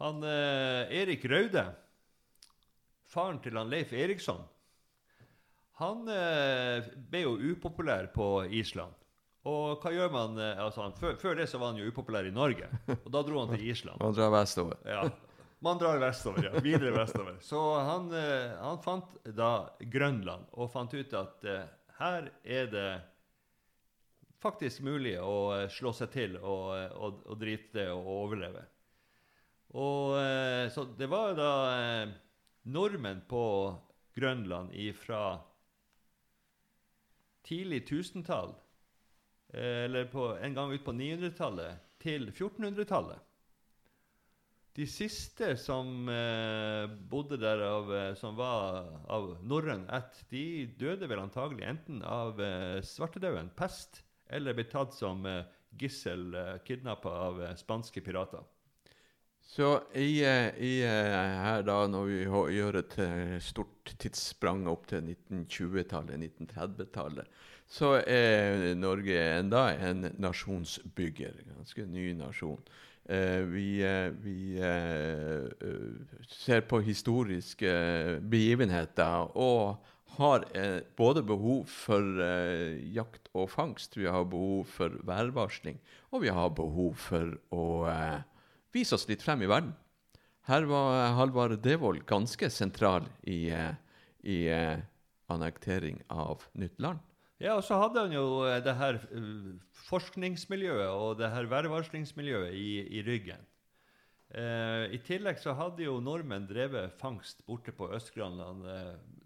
han 0.02 0.24
eh, 0.28 0.94
Erik 1.02 1.26
Raude, 1.32 1.66
faren 3.08 3.40
til 3.44 3.58
han 3.58 3.72
Leif 3.72 3.94
Eriksson, 3.96 4.44
han 5.80 6.08
eh, 6.08 6.86
ble 7.12 7.26
jo 7.26 7.36
upopulær 7.52 8.08
på 8.16 8.46
Island. 8.48 8.96
Og 9.46 9.82
hva 9.84 9.92
gjør 9.94 10.12
man 10.14 10.40
eh, 10.42 10.62
altså 10.62 10.86
han, 10.86 10.96
før, 10.98 11.18
før 11.22 11.36
det 11.38 11.50
så 11.52 11.60
var 11.62 11.74
han 11.74 11.82
jo 11.82 11.90
upopulær 11.92 12.28
i 12.28 12.34
Norge, 12.34 12.70
og 12.96 13.10
da 13.14 13.24
dro 13.28 13.42
han 13.44 13.52
til 13.54 13.68
Island. 13.70 14.02
Man 14.02 14.16
drar 14.18 14.32
vestover. 14.34 14.80
Ja. 14.88 15.08
Man 15.66 15.80
drar 15.82 15.98
vestover, 15.98 16.46
ja. 16.46 16.62
Videre 16.62 16.92
vestover. 16.94 17.38
Så 17.42 17.60
han, 17.80 18.12
eh, 18.14 18.56
han 18.60 18.80
fant 18.84 19.16
da 19.36 19.52
Grønland, 19.80 20.48
og 20.54 20.72
fant 20.74 20.94
ut 20.94 21.16
at 21.18 21.46
eh, 21.50 21.68
her 22.00 22.32
er 22.44 22.72
det 22.72 22.90
faktisk 24.44 24.84
mulig 24.86 25.16
å 25.18 25.66
slå 25.72 25.94
seg 25.96 26.12
til 26.14 26.36
og, 26.38 26.76
og, 26.94 27.22
og 27.26 27.40
drite 27.42 27.88
og 27.96 28.10
overleve. 28.20 28.66
Og 29.76 30.16
eh, 30.20 30.68
Så 30.72 30.86
det 30.98 31.10
var 31.12 31.36
da 31.38 31.52
eh, 31.76 32.14
nordmenn 32.72 33.24
på 33.28 33.44
Grønland 34.16 34.72
ifra 34.72 35.40
tidlig 37.46 37.84
tusentall, 37.90 38.56
eh, 39.54 39.86
eller 39.86 40.08
på, 40.12 40.32
en 40.40 40.56
gang 40.56 40.72
ut 40.74 40.86
på 40.86 40.96
900-tallet, 40.96 41.84
til 42.02 42.30
1400-tallet. 42.32 43.22
De 44.76 44.84
siste 44.92 45.54
som 45.56 46.10
bodde 47.08 47.38
der 47.40 47.62
av, 47.64 47.92
som 48.20 48.36
var 48.36 48.90
av 49.08 49.30
norrøn 49.48 49.86
ætt, 49.88 50.18
de 50.28 50.66
døde 50.76 51.08
vel 51.08 51.22
antagelig 51.22 51.64
enten 51.64 52.02
av 52.04 52.42
svartedauden, 52.84 53.54
pest, 53.56 54.02
eller 54.28 54.58
ble 54.58 54.66
tatt 54.68 54.92
som 54.98 55.24
gissel, 55.80 56.34
eh, 56.36 56.58
kidnappa 56.66 57.10
av 57.10 57.56
spanske 57.58 58.02
pirater. 58.02 58.44
Så 59.46 59.68
jeg, 59.94 60.54
jeg, 60.58 60.80
eh, 60.90 61.36
her 61.46 61.62
da, 61.68 61.78
når 61.88 62.08
vi 62.10 62.18
gjør 62.58 62.80
et 62.82 62.96
eh, 63.04 63.36
stort 63.44 63.94
tidssprang 64.02 64.66
opp 64.68 64.88
til 64.90 65.06
1920-tallet, 65.14 66.18
1930-tallet, 66.42 67.30
så 67.70 67.96
er 68.02 68.74
Norge 68.78 69.16
enda 69.40 69.68
en 69.88 70.10
nasjonsbygger. 70.22 71.40
Ganske 71.54 71.86
ny 71.90 72.12
nasjon. 72.18 72.60
Eh, 73.06 73.46
vi 73.46 73.68
eh, 73.86 74.10
vi 74.18 74.58
eh, 74.58 75.46
eh, 75.46 76.22
ser 76.26 76.66
på 76.66 76.82
historiske 76.82 77.70
begivenheter 78.26 79.30
og 79.38 79.78
har 80.18 80.46
eh, 80.58 80.80
både 80.98 81.22
behov 81.24 81.68
for 81.70 82.02
eh, 82.24 82.82
jakt 82.96 83.30
og 83.34 83.52
fangst, 83.54 83.98
vi 83.98 84.10
har 84.10 84.26
behov 84.26 84.66
for 84.74 84.98
værvarsling, 85.06 85.78
og 86.12 86.24
vi 86.26 86.34
har 86.34 86.50
behov 86.58 86.96
for 86.98 87.38
å 87.54 87.66
eh, 87.92 88.24
vise 88.76 88.98
oss 88.98 89.08
litt 89.10 89.24
frem 89.24 89.42
i 89.46 89.50
verden. 89.50 89.74
Her 90.46 90.68
var 90.70 91.16
Halvard 91.18 91.58
Devold 91.64 92.04
ganske 92.06 92.52
sentral 92.54 93.08
i, 93.26 93.48
i 94.22 94.38
eh, 94.52 94.84
annektering 95.32 96.04
av 96.14 96.46
nytt 96.54 96.78
land. 96.84 97.02
Ja, 97.42 97.58
og 97.58 97.66
så 97.68 97.76
hadde 97.82 98.06
han 98.06 98.14
jo 98.16 98.46
eh, 98.48 98.62
det 98.64 98.78
her 98.80 99.02
eh, 99.12 99.52
forskningsmiljøet 99.90 100.88
og 100.88 101.18
det 101.20 101.32
her 101.34 101.50
værvarslingsmiljøet 101.52 102.56
i, 102.56 102.70
i 103.00 103.04
ryggen. 103.04 103.44
Eh, 104.32 104.86
I 104.96 105.02
tillegg 105.04 105.42
så 105.42 105.56
hadde 105.58 105.84
jo 105.84 106.00
nordmenn 106.04 106.48
drevet 106.48 106.96
fangst 107.02 107.44
borte 107.48 107.76
på 107.76 107.90
Øst-Grønland. 107.98 108.64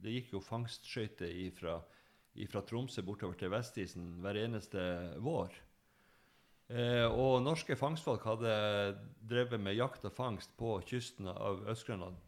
Det 0.02 0.16
gikk 0.16 0.34
jo 0.34 0.44
fangstskøyter 0.44 1.30
ifra 1.30 2.64
Tromsø 2.66 3.06
bortover 3.06 3.38
til 3.38 3.54
Vestisen 3.54 4.16
hver 4.24 4.42
eneste 4.42 4.82
vår. 5.22 5.54
Eh, 6.70 7.08
og 7.10 7.40
norske 7.42 7.74
fangstfolk 7.74 8.28
hadde 8.30 8.52
drevet 9.26 9.58
med 9.58 9.74
jakt 9.74 10.04
og 10.06 10.14
fangst 10.14 10.52
på 10.60 10.76
kysten 10.86 11.26
av 11.32 11.64
Øst-Grønland 11.72 12.20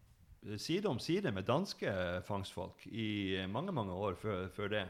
eh, 0.48 0.58
side 0.58 0.90
om 0.90 0.98
side 0.98 1.30
med 1.30 1.46
danske 1.46 1.92
fangstfolk 2.26 2.88
i 2.90 3.38
mange, 3.52 3.76
mange 3.76 3.94
år 3.94 4.18
før, 4.18 4.48
før 4.56 4.74
det. 4.74 4.88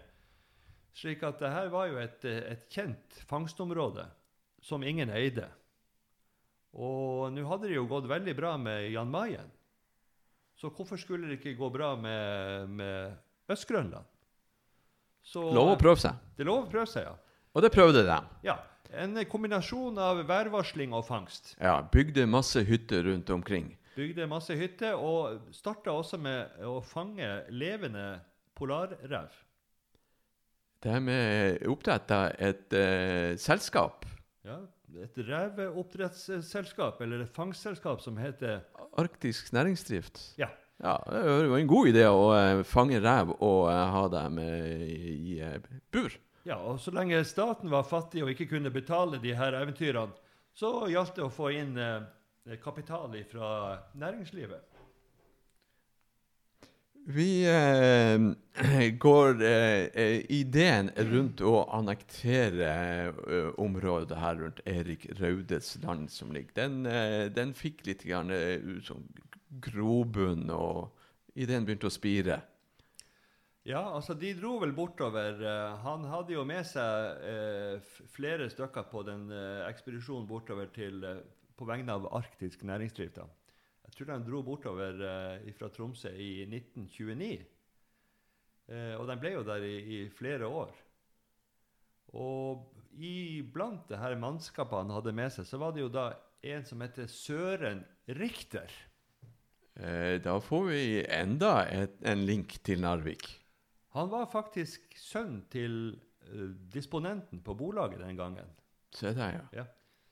Slik 0.96 1.26
at 1.28 1.44
det 1.44 1.52
her 1.52 1.68
var 1.72 1.92
jo 1.92 2.00
et, 2.00 2.24
et 2.24 2.64
kjent 2.72 3.20
fangstområde 3.28 4.08
som 4.64 4.88
ingen 4.88 5.12
eide. 5.12 5.50
Og 6.72 7.28
nå 7.36 7.44
hadde 7.50 7.68
det 7.68 7.76
jo 7.76 7.90
gått 7.92 8.08
veldig 8.08 8.38
bra 8.38 8.56
med 8.56 8.88
Jan 8.94 9.12
Mayen. 9.12 9.52
Så 10.56 10.72
hvorfor 10.72 11.00
skulle 11.00 11.28
det 11.28 11.42
ikke 11.42 11.58
gå 11.60 11.68
bra 11.74 11.98
med, 12.00 12.72
med 12.72 13.52
Øst-Grønland? 13.52 14.08
Lov 15.36 15.76
å 15.76 15.80
prøve 15.80 16.00
seg. 16.00 16.20
Det 16.38 16.48
lov 16.48 16.70
å 16.70 16.72
prøve 16.72 16.88
seg, 16.88 17.10
ja. 17.10 17.16
Og 17.52 17.66
det 17.66 17.76
prøvde 17.76 18.08
de. 18.08 18.22
ja. 18.48 18.62
En 18.92 19.16
kombinasjon 19.32 19.98
av 20.02 20.20
værvarsling 20.28 20.92
og 20.94 21.06
fangst. 21.08 21.54
Ja, 21.62 21.78
bygde 21.94 22.26
masse 22.28 22.64
hytter 22.68 23.06
rundt 23.08 23.30
omkring. 23.32 23.72
Bygde 23.96 24.28
masse 24.28 24.56
hytter 24.56 25.00
og 25.00 25.54
starta 25.56 25.94
også 25.96 26.20
med 26.20 26.64
å 26.68 26.80
fange 26.84 27.28
levende 27.52 28.20
polarrev. 28.56 29.32
Det 30.82 30.92
er 30.92 31.04
med 31.04 31.66
oppretta 31.70 32.32
et 32.42 32.74
eh, 32.74 33.38
selskap, 33.38 34.08
Ja, 34.42 34.58
et 34.98 35.20
reveoppdrettsselskap, 35.22 37.02
eller 37.06 37.22
et 37.24 37.36
fangstselskap, 37.36 38.02
som 38.02 38.18
heter 38.18 38.64
Arktisk 38.98 39.54
næringsdrift. 39.54 40.20
Ja. 40.42 40.50
Ja, 40.82 40.96
det 41.06 41.50
var 41.52 41.60
en 41.62 41.70
god 41.70 41.92
idé 41.92 42.08
å 42.10 42.32
eh, 42.34 42.64
fange 42.66 42.98
rev 43.04 43.36
og 43.38 43.70
eh, 43.70 43.84
ha 43.94 44.08
dem 44.10 44.40
eh, 44.42 44.88
i, 44.90 45.38
eh, 45.46 45.60
bur. 45.94 46.16
Ja, 46.44 46.58
og 46.58 46.80
så 46.82 46.94
lenge 46.96 47.22
staten 47.28 47.70
var 47.70 47.86
fattig 47.86 48.24
og 48.26 48.32
ikke 48.34 48.50
kunne 48.56 48.74
betale 48.74 49.22
de 49.22 49.36
her 49.38 49.54
eventyrene, 49.60 50.18
så 50.58 50.88
gjaldt 50.92 51.16
det 51.20 51.26
å 51.28 51.32
få 51.32 51.52
inn 51.54 51.78
eh, 51.80 52.58
kapital 52.64 53.14
fra 53.30 53.78
næringslivet. 53.94 54.72
Vi 57.06 57.46
eh, 57.50 58.20
går 59.06 59.42
eh, 59.42 59.86
eh, 59.94 60.26
Ideen 60.30 60.92
rundt 60.96 61.42
å 61.42 61.64
annektere 61.74 62.74
eh, 63.10 63.50
området 63.62 64.20
her 64.22 64.38
rundt 64.38 64.62
Erik 64.70 65.08
Raudes 65.18 65.74
land 65.82 66.12
som 66.14 66.34
ligger, 66.34 66.54
den, 66.60 66.86
eh, 66.86 67.26
den 67.34 67.56
fikk 67.58 67.86
litt 67.88 68.06
grann, 68.06 68.30
sånn 68.86 69.08
grobunn, 69.62 70.50
og 70.54 70.92
ideen 71.36 71.66
begynte 71.66 71.90
å 71.90 71.94
spire. 71.94 72.38
Ja, 73.62 73.82
altså 73.94 74.16
de 74.18 74.32
dro 74.34 74.56
vel 74.58 74.72
bortover. 74.74 75.38
eh, 75.38 75.76
han 75.84 76.06
hadde 76.10 76.34
jo 76.34 76.44
med 76.50 76.66
seg 76.66 77.26
eh, 77.30 77.92
flere 78.10 78.50
stykker 78.50 78.88
på 78.90 79.04
den 79.06 79.28
eh, 79.30 79.68
ekspedisjonen 79.68 80.26
bortover 80.26 80.72
til, 80.74 81.04
på 81.54 81.68
vegne 81.70 81.94
av 81.94 82.08
arktisk 82.18 82.64
næringsdrift. 82.66 83.20
da. 83.20 83.28
Jeg 83.86 83.94
tror 83.94 84.08
de 84.10 84.26
dro 84.26 84.42
bortover 84.42 85.04
fra 85.54 85.70
Tromsø 85.70 86.10
i 86.10 86.48
1929. 86.48 87.46
Eh, 88.72 88.96
og 88.98 89.06
de 89.12 89.18
ble 89.22 89.34
jo 89.36 89.44
der 89.46 89.66
i, 89.68 89.76
i 89.78 90.00
flere 90.10 90.48
år. 90.50 90.72
Og 92.18 92.66
iblant 92.98 93.86
det 93.92 94.00
her 94.02 94.18
mannskapet 94.18 94.80
han 94.80 94.96
hadde 94.96 95.14
med 95.14 95.30
seg, 95.36 95.46
så 95.46 95.60
var 95.62 95.76
det 95.76 95.84
jo 95.84 95.92
da 95.92 96.08
en 96.42 96.66
som 96.66 96.82
heter 96.82 97.06
Søren 97.06 97.86
Richter. 98.18 98.74
Da 99.72 100.34
får 100.44 100.66
vi 100.68 100.82
enda 101.06 101.62
et, 101.72 101.94
en 102.04 102.26
link 102.28 102.58
til 102.66 102.82
Narvik. 102.84 103.41
Han 103.96 104.12
var 104.12 104.30
faktisk 104.32 104.96
sønn 105.00 105.42
til 105.52 105.98
uh, 106.32 106.52
disponenten 106.72 107.42
på 107.44 107.56
bolaget 107.60 108.00
den 108.04 108.20
gangen. 108.20 108.50
Se 108.96 109.14
der, 109.16 109.38
ja. 109.40 109.44
Ja. 109.62 109.66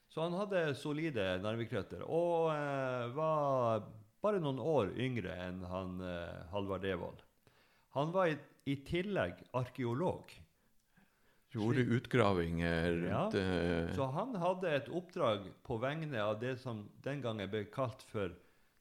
Så 0.10 0.26
han 0.26 0.36
hadde 0.40 0.74
solide 0.76 1.38
Narvik-røtter 1.44 2.04
og 2.04 2.50
uh, 2.50 3.10
var 3.16 3.88
bare 4.24 4.42
noen 4.44 4.60
år 4.60 4.92
yngre 5.00 5.36
enn 5.46 5.64
han 5.70 6.00
uh, 6.02 6.50
Halvard 6.52 6.84
Devold. 6.84 7.24
Han 7.96 8.12
var 8.14 8.34
i, 8.34 8.38
i 8.70 8.76
tillegg 8.86 9.40
arkeolog. 9.58 10.34
Gjorde 11.50 11.82
utgravinger 11.96 12.92
rundt 12.94 13.34
Ja, 13.40 13.94
Så 13.96 14.06
han 14.14 14.36
hadde 14.38 14.70
et 14.70 14.90
oppdrag 14.94 15.48
på 15.66 15.80
vegne 15.82 16.20
av 16.22 16.36
det 16.42 16.60
som 16.62 16.84
den 17.02 17.24
gangen 17.24 17.50
ble 17.50 17.64
kalt 17.74 18.04
for 18.12 18.36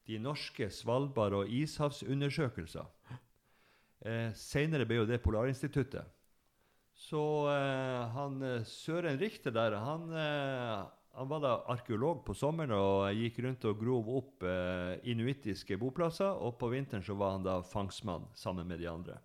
de 0.09 0.19
norske 0.21 0.69
Svalbard- 0.73 1.37
og 1.39 1.49
ishavsundersøkelser. 1.49 2.85
Eh, 4.05 4.29
Senere 4.37 4.85
ble 4.87 5.01
jo 5.01 5.05
det 5.09 5.19
Polarinstituttet. 5.23 6.07
Så 6.99 7.21
eh, 7.51 8.07
han 8.15 8.41
eh, 8.43 8.63
Søren 8.67 9.19
Richter 9.19 9.51
der, 9.55 9.75
han, 9.79 10.09
eh, 10.11 10.83
han 11.15 11.29
var 11.31 11.41
da 11.43 11.53
arkeolog 11.71 12.21
på 12.27 12.35
sommeren 12.35 12.73
og 12.75 13.07
gikk 13.15 13.39
rundt 13.45 13.65
og 13.69 13.79
grov 13.79 14.09
opp 14.19 14.43
eh, 14.47 14.99
inuittiske 15.11 15.77
boplasser. 15.79 16.31
Og 16.43 16.57
på 16.59 16.71
vinteren 16.73 17.03
så 17.03 17.15
var 17.19 17.37
han 17.37 17.47
da 17.47 17.59
fangstmann 17.63 18.27
sammen 18.35 18.67
med 18.67 18.79
de 18.83 18.87
andre. 18.91 19.19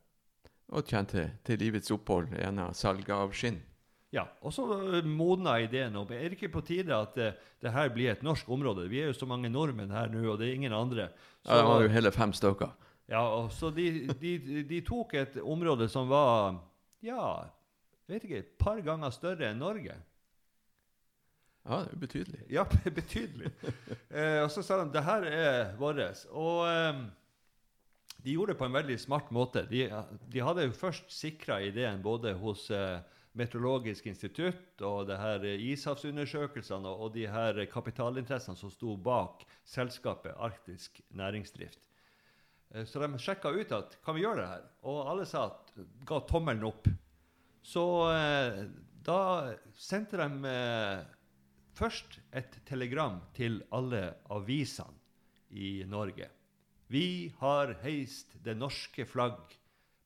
og 0.75 0.87
tjente 0.89 1.27
til 1.45 1.59
livets 1.61 1.91
opphold 1.93 2.33
gjennom 2.35 2.73
salget 2.75 3.11
av 3.15 3.31
skinn. 3.37 3.61
Ja, 4.15 4.25
Og 4.43 4.53
så 4.55 4.65
eh, 4.95 5.03
modna 5.05 5.57
ideen 5.61 5.97
opp. 5.99 6.11
Er 6.15 6.31
det 6.31 6.39
ikke 6.39 6.53
på 6.55 6.63
tide 6.67 6.95
at 6.95 7.15
det, 7.19 7.33
det 7.61 7.73
her 7.75 7.91
blir 7.91 8.13
et 8.13 8.23
norsk 8.23 8.49
område? 8.49 8.87
Vi 8.89 9.03
er 9.03 9.11
jo 9.11 9.19
så 9.19 9.27
mange 9.27 9.51
nordmenn 9.51 9.91
her 9.91 10.07
nå, 10.09 10.23
og 10.31 10.39
det 10.39 10.49
er 10.49 10.55
ingen 10.55 10.73
andre. 10.73 11.09
Så, 11.43 11.51
Ja, 11.51 11.59
det 11.59 11.67
var 11.69 11.83
jo 11.83 11.89
hele 11.91 12.13
fem 12.15 12.33
stykker. 12.33 12.71
Ja, 13.11 13.21
og 13.21 13.51
så 13.53 13.71
de, 13.75 13.89
de, 14.21 14.39
de 14.69 14.81
tok 14.87 15.15
et 15.21 15.37
område 15.43 15.89
som 15.93 16.09
var 16.09 16.57
ja, 17.05 17.45
vet 18.09 18.25
ikke, 18.25 18.41
et 18.41 18.53
par 18.61 18.81
ganger 18.85 19.13
større 19.13 19.51
enn 19.51 19.61
Norge. 19.61 19.97
Ja, 21.65 21.81
det 21.85 21.95
er 21.95 22.01
betydelig. 22.01 22.41
Ja, 22.53 22.65
betydelig. 23.01 23.53
eh, 24.11 24.41
og 24.45 24.51
så 24.53 24.65
sa 24.65 24.83
de 24.83 24.91
det 24.93 25.05
her 25.05 25.29
er 25.29 25.77
vårt. 25.81 26.25
Og 26.33 26.65
eh, 26.69 27.05
de 28.25 28.37
gjorde 28.37 28.53
det 28.53 28.61
på 28.61 28.69
en 28.69 28.77
veldig 28.77 28.99
smart 29.01 29.33
måte. 29.33 29.65
De, 29.69 29.87
de 30.33 30.45
hadde 30.45 30.69
jo 30.69 30.77
først 30.77 31.13
sikra 31.13 31.61
ideen 31.65 32.05
både 32.05 32.35
hos 32.41 32.71
eh, 32.73 33.01
Meteorologisk 33.35 34.07
institutt 34.07 34.83
og 34.87 35.09
det 35.09 35.17
her 35.19 35.43
ishavsundersøkelsene 35.43 36.87
og, 36.87 37.01
og 37.09 37.17
de 37.17 37.25
her 37.27 37.65
kapitalinteressene 37.67 38.55
som 38.55 38.71
sto 38.71 38.95
bak 38.95 39.43
selskapet 39.67 40.37
Arktisk 40.39 41.01
Næringsdrift. 41.11 41.81
Eh, 42.75 42.85
Så 42.85 43.01
de 43.01 43.19
sjekka 43.19 43.51
ut 43.55 43.73
at 43.73 43.99
kan 44.05 44.17
vi 44.17 44.25
gjøre 44.25 44.43
det 44.43 44.51
her? 44.51 44.65
Og 44.91 45.11
alle 45.11 45.27
sa 45.31 45.47
at, 45.51 45.75
ga 46.07 46.21
tommelen 46.29 46.67
opp. 46.67 46.89
Så 47.65 47.85
eh, 48.13 48.65
da 49.07 49.19
sendte 49.79 50.19
de 50.21 50.51
eh, 50.51 51.05
først 51.79 52.19
et 52.35 52.59
telegram 52.67 53.21
til 53.37 53.63
alle 53.75 54.09
avisene 54.35 54.99
i 55.55 55.85
Norge. 55.87 56.29
Vi 56.91 57.33
har 57.39 57.77
heist 57.85 58.35
det 58.45 58.57
norske 58.59 59.07
flagg 59.09 59.55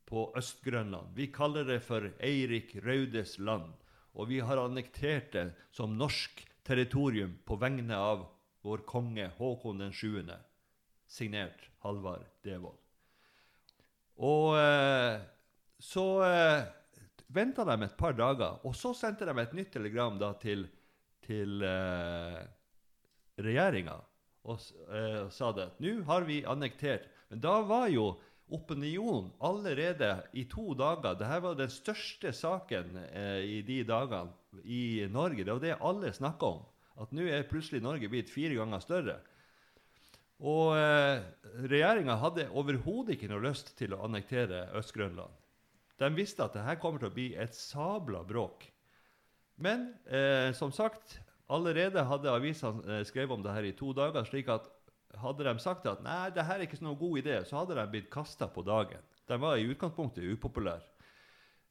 på 0.08 0.28
Øst-Grønland. 0.38 1.10
Vi 1.16 1.28
kaller 1.32 1.66
det 1.68 1.80
for 1.84 2.04
Eirik 2.24 2.76
Raudes 2.84 3.38
land. 3.38 3.72
Og 4.16 4.30
vi 4.30 4.38
har 4.40 4.60
annektert 4.60 5.32
det 5.34 5.48
som 5.74 5.96
norsk 5.98 6.44
territorium 6.64 7.34
på 7.44 7.58
vegne 7.60 7.96
av 7.96 8.24
vår 8.64 8.84
konge 8.88 9.28
Håkon 9.38 9.82
den 9.82 9.92
7., 9.92 10.22
signert 11.08 11.64
Halvard 11.84 12.26
Devold. 12.44 12.78
Og 14.18 14.58
eh, 14.58 15.18
så 15.78 16.06
eh, 16.26 16.66
venta 17.32 17.64
de 17.68 17.76
et 17.86 17.96
par 17.98 18.16
dager, 18.18 18.58
og 18.66 18.76
så 18.76 18.92
sendte 18.96 19.28
de 19.28 19.34
et 19.40 19.56
nytt 19.56 19.72
telegram 19.76 20.18
da 20.20 20.32
til, 20.42 20.66
til 21.24 21.62
eh, 21.64 22.40
regjeringa 23.38 23.98
og, 24.48 24.64
eh, 24.90 25.28
sa 25.34 25.52
det 25.52 25.68
at 25.68 25.82
nå 25.82 26.00
har 26.08 26.26
vi 26.28 26.40
annektert. 26.48 27.06
Men 27.28 27.42
da 27.44 27.60
var 27.68 27.88
jo 27.92 28.14
opinionen 28.48 29.28
allerede 29.44 30.08
i 30.32 30.46
to 30.48 30.72
dager 30.72 31.18
Dette 31.18 31.40
var 31.44 31.56
den 31.58 31.70
største 31.70 32.32
saken 32.32 32.96
eh, 33.12 33.44
i 33.44 33.58
de 33.62 33.82
dagene 33.84 34.64
i 34.64 35.06
Norge. 35.12 35.44
Det 35.44 35.52
var 35.52 35.64
det 35.64 35.80
alle 35.84 36.12
snakka 36.16 36.54
om. 36.56 36.62
At 36.98 37.12
nå 37.14 37.28
er 37.28 37.46
plutselig 37.46 37.82
Norge 37.84 38.08
blitt 38.10 38.32
fire 38.32 38.56
ganger 38.56 38.82
større. 38.82 39.18
Og 40.38 40.76
eh, 40.78 41.24
regjeringa 41.66 42.14
hadde 42.22 42.46
overhodet 42.54 43.16
ikke 43.16 43.30
noe 43.32 43.42
lyst 43.48 43.72
til 43.78 43.94
å 43.94 44.04
annektere 44.06 44.68
Øst-Grønland. 44.78 45.34
De 45.98 46.10
visste 46.14 46.44
at 46.44 46.54
dette 46.54 46.76
kommer 46.78 47.02
til 47.02 47.10
å 47.10 47.14
bli 47.16 47.32
et 47.34 47.56
sabla 47.58 48.22
bråk. 48.26 48.68
Men 49.58 49.88
eh, 50.06 50.54
som 50.54 50.70
sagt, 50.70 51.18
allerede 51.50 52.04
hadde 52.06 52.30
avisene 52.30 53.00
eh, 53.00 53.06
skrevet 53.08 53.34
om 53.34 53.42
det 53.42 53.56
her 53.56 53.66
i 53.66 53.74
to 53.74 53.90
dager. 53.96 54.24
slik 54.28 54.50
at 54.54 54.70
hadde 55.18 55.44
de 55.46 55.56
sagt 55.58 55.86
at 55.88 56.02
nei, 56.04 56.28
det 56.30 56.44
her 56.44 56.60
er 56.60 56.68
ikke 56.68 56.78
noen 56.84 57.00
god 57.00 57.18
idé, 57.18 57.40
så 57.48 57.62
hadde 57.62 57.74
de 57.78 57.86
blitt 57.90 58.10
kasta 58.12 58.46
på 58.52 58.62
dagen. 58.62 59.02
De 59.28 59.38
var 59.40 59.58
i 59.58 59.66
utgangspunktet 59.66 60.24
upopulære. 60.36 60.86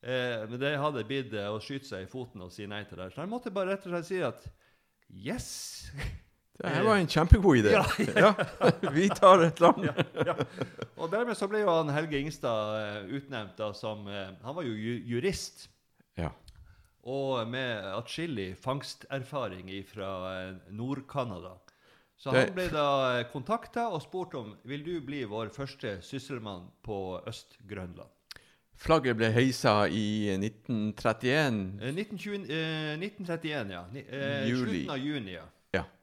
Eh, 0.02 0.44
men 0.50 0.60
det 0.62 0.76
hadde 0.78 1.06
blitt 1.08 1.34
eh, 1.34 1.50
å 1.50 1.62
skyte 1.64 1.88
seg 1.88 2.06
i 2.06 2.12
foten 2.12 2.44
og 2.46 2.54
si 2.54 2.68
nei 2.70 2.84
til 2.86 3.00
det. 3.00 3.10
Så 3.14 3.24
de 3.24 3.32
måtte 3.32 3.54
bare 3.54 3.74
rett 3.74 3.88
og 3.88 3.96
slett 3.96 4.10
si 4.10 4.22
at 4.26 4.50
yes! 5.08 5.50
Det 6.58 6.72
her 6.74 6.84
var 6.88 6.98
en 6.98 7.08
kjempegod 7.08 7.60
idé. 7.60 7.76
Ja, 7.76 7.84
Ja, 8.24 8.32
vi 8.94 9.10
tar 9.14 9.44
et 9.46 9.60
land. 9.62 9.86
ja, 9.86 9.94
ja. 10.26 10.36
Og 10.98 11.12
dermed 11.12 11.38
så 11.38 11.46
ble 11.52 11.62
jo 11.62 11.70
han 11.70 11.92
Helge 11.94 12.18
Ingstad 12.18 12.80
eh, 12.82 13.16
utnevnt 13.20 13.54
da 13.60 13.70
som 13.78 14.08
eh, 14.10 14.32
Han 14.42 14.58
var 14.58 14.66
jo 14.66 14.74
jurist. 15.06 15.68
Ja. 16.18 16.32
Og 17.08 17.46
med 17.48 17.86
atskillig 17.94 18.56
fangsterfaring 18.60 19.70
fra 19.88 20.10
Nord-Canada. 20.74 21.54
Så 22.18 22.34
han 22.34 22.50
ble 22.56 22.66
da 22.74 22.88
kontakta 23.30 23.86
og 23.94 24.02
spurt 24.02 24.34
om 24.36 24.56
vil 24.66 24.82
du 24.84 24.96
bli 25.06 25.22
vår 25.30 25.52
første 25.54 26.00
sysselmann 26.02 26.66
på 26.84 27.22
Øst-Grønland. 27.30 28.10
Flagget 28.78 29.18
ble 29.18 29.30
heisa 29.34 29.88
i 29.90 30.34
1931. 30.38 31.62
Eh, 31.82 31.94
1920, 31.94 32.50
eh, 32.50 32.98
1931, 32.98 33.72
ja. 33.74 33.86
Eh, 33.94 34.50
Juli. 34.50 34.66
Slutten 34.66 34.92
av 34.94 35.00
juni, 35.02 35.34
ja. 35.38 35.46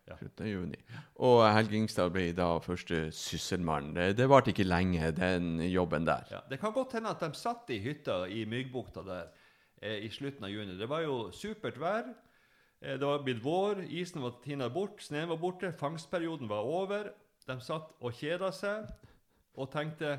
Ja, 0.05 0.19
slutten 0.21 0.45
av 0.45 0.51
juni. 0.51 0.79
Og 1.25 1.39
Helge 1.49 1.79
Ingstad 1.79 2.11
ble 2.13 2.27
da 2.37 2.51
første 2.61 3.07
sysselmann. 3.17 3.95
Det, 3.95 4.27
varte 4.29 4.53
ikke 4.53 4.67
lenge, 4.67 5.09
den 5.17 5.63
jobben 5.71 6.05
der. 6.05 6.27
Ja, 6.31 6.43
det 6.51 6.59
kan 6.61 6.75
godt 6.77 6.93
hende 6.99 7.15
at 7.15 7.25
de 7.25 7.31
satt 7.39 7.73
i 7.73 7.81
hytta 7.81 8.25
i 8.29 8.45
Myggbukta 8.49 9.05
der 9.07 9.33
eh, 9.81 10.05
i 10.05 10.11
slutten 10.13 10.45
av 10.45 10.53
juni. 10.53 10.77
Det 10.77 10.91
var 10.91 11.07
jo 11.07 11.31
supert 11.33 11.81
vær. 11.81 12.13
Eh, 12.83 12.99
det 13.01 13.07
var 13.07 13.25
blitt 13.25 13.41
vår, 13.45 13.87
isen 13.89 14.21
var 14.23 14.37
tina 14.45 14.69
bort, 14.69 15.01
snøen 15.01 15.33
var 15.33 15.41
borte, 15.41 15.73
fangstperioden 15.81 16.53
var 16.53 16.69
over. 16.69 17.11
De 17.49 17.57
satt 17.61 17.97
og 18.01 18.13
kjeda 18.17 18.53
seg 18.53 18.89
og 19.57 19.73
tenkte 19.73 20.19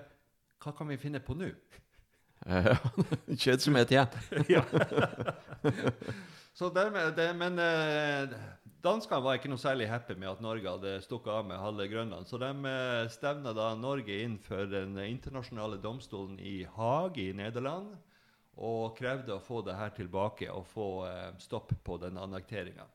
hva 0.61 0.73
kan 0.73 0.89
vi 0.89 0.97
finne 0.97 1.21
på 1.21 1.37
nå? 1.37 1.51
Kjedsomhet 3.41 3.93
igjen. 3.93 4.07
ja. 4.55 4.65
Så 6.55 6.69
dermed, 6.71 7.17
det, 7.17 7.27
men 7.35 7.59
eh, 7.59 8.31
danskene 8.79 9.19
var 9.25 9.35
ikke 9.35 9.49
noe 9.51 9.59
særlig 9.59 9.89
happy 9.91 10.15
med 10.15 10.29
at 10.29 10.43
Norge 10.43 10.71
hadde 10.71 10.93
stukket 11.03 11.33
av 11.33 11.47
med 11.49 11.59
halve 11.59 11.89
Grønland. 11.91 12.29
Så 12.29 12.39
de 12.39 12.51
eh, 12.69 13.07
stevna 13.11 13.51
da 13.55 13.73
Norge 13.75 14.21
inn 14.23 14.37
for 14.39 14.63
den 14.71 14.95
internasjonale 15.03 15.81
domstolen 15.83 16.37
i 16.39 16.61
Haag 16.77 17.19
i 17.19 17.33
Nederland 17.35 17.91
og 18.55 18.95
krevde 18.95 19.35
å 19.35 19.43
få 19.43 19.59
det 19.67 19.75
her 19.75 19.91
tilbake 19.97 20.47
og 20.53 20.63
få 20.71 20.87
eh, 21.09 21.33
stopp 21.43 21.75
på 21.83 21.97
den 21.99 22.21
annekteringa. 22.23 22.87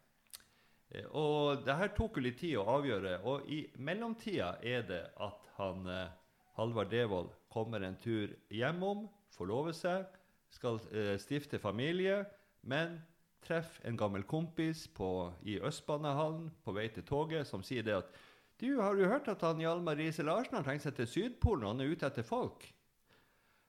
Eh, 0.97 1.13
og 1.13 1.61
det 1.67 1.77
her 1.83 1.93
tok 2.01 2.17
jo 2.17 2.25
litt 2.25 2.41
tid 2.41 2.57
å 2.63 2.65
avgjøre, 2.79 3.19
og 3.29 3.45
i 3.53 3.61
mellomtida 3.77 4.55
er 4.65 4.89
det 4.89 5.03
at 5.21 5.53
han 5.59 5.85
eh, 5.85 6.17
Halvard 6.57 6.97
Devold 6.97 7.37
kommer 7.53 7.85
en 7.85 8.01
tur 8.01 8.33
hjemom, 8.49 9.05
forlover 9.37 9.77
seg, 9.77 10.09
skal 10.49 10.81
eh, 10.97 11.19
stifte 11.21 11.61
familie, 11.61 12.23
men 12.65 12.97
treffer 13.45 13.89
en 13.89 13.99
gammel 13.99 14.25
kompis 14.29 14.87
på, 14.95 15.31
i 15.49 15.59
Østbanehallen 15.65 16.51
på 16.65 16.75
vei 16.77 16.89
til 16.93 17.07
toget 17.09 17.49
som 17.49 17.65
sier 17.67 17.87
det 17.87 17.97
at 18.03 18.13
du, 18.61 18.75
har 18.77 18.97
du 18.97 19.07
hørt 19.09 19.29
at 19.33 19.41
han 19.47 19.61
Hjalmar 19.63 19.97
Riise 19.97 20.25
Larsen 20.27 20.59
har 20.59 20.67
tenkt 20.67 20.85
seg 20.85 20.97
til 20.99 21.09
Sydpolen, 21.09 21.65
og 21.65 21.73
han 21.73 21.81
er 21.81 21.95
ute 21.95 22.09
etter 22.11 22.27
folk? 22.27 22.67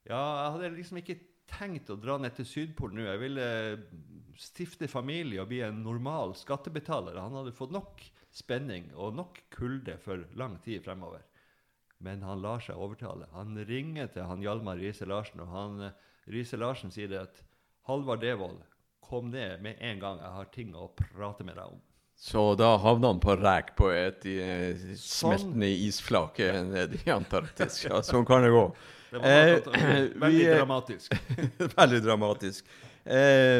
Ja, 0.03 0.19
jeg 0.19 0.55
hadde 0.57 0.71
liksom 0.75 0.99
ikke 0.99 1.19
tenkt 1.51 1.91
å 1.93 1.99
dra 1.99 2.17
ned 2.19 2.36
til 2.36 2.47
Sydpolen 2.47 2.99
nå. 2.99 3.05
Jeg 3.07 3.21
ville 3.21 3.45
stifte 4.39 4.89
familie 4.91 5.43
og 5.43 5.51
bli 5.51 5.62
en 5.63 5.79
normal 5.86 6.36
skattebetaler. 6.39 7.19
Han 7.21 7.38
hadde 7.39 7.55
fått 7.55 7.71
nok 7.75 8.03
spenning 8.36 8.89
og 8.95 9.15
nok 9.15 9.39
kulde 9.53 9.97
for 10.01 10.25
lang 10.39 10.57
tid 10.65 10.84
fremover. 10.84 11.23
Men 12.01 12.23
han 12.25 12.41
lar 12.41 12.63
seg 12.63 12.79
overtale. 12.81 13.29
Han 13.36 13.55
ringer 13.67 14.10
til 14.12 14.27
han 14.27 14.43
Hjalmar 14.43 14.79
Riise 14.81 15.05
Larsen, 15.07 15.43
og 15.43 15.51
han 15.53 15.88
eh, 15.88 15.97
Riise 16.34 16.57
Larsen 16.57 16.93
sier 16.93 17.12
det 17.12 17.21
at 17.21 17.41
Halvard 17.88 18.23
Devold, 18.23 18.62
kom 19.12 19.30
ned 19.36 19.62
med 19.67 19.76
en 19.84 20.00
gang. 20.02 20.19
Jeg 20.24 20.36
har 20.39 20.52
ting 20.56 20.71
å 20.80 20.88
prate 20.95 21.43
med 21.47 21.60
deg 21.60 21.67
om. 21.76 21.80
Så 22.21 22.41
da 22.54 22.76
havna 22.78 23.10
han 23.15 23.19
på 23.24 23.34
rek 23.39 23.71
på 23.80 23.88
et 23.97 24.26
eh, 24.30 24.76
Sånn. 24.93 25.34
smeltende 25.36 25.69
isflake 25.88 26.52
eh, 26.54 26.63
nede 26.69 27.00
i 27.02 27.10
Antarktis. 27.13 27.80
Ja, 27.88 28.00
sånn 28.06 28.28
kan 28.30 28.45
det 28.45 28.52
gå. 28.54 28.67
Det 29.12 29.19
var 29.19 29.28
Eh, 29.28 29.56
veldig 30.21 30.38
vi, 30.38 30.45
eh, 30.45 30.56
dramatisk. 30.60 31.15
Veldig 31.82 32.02
dramatisk. 32.06 32.69
Eh, 33.02 33.58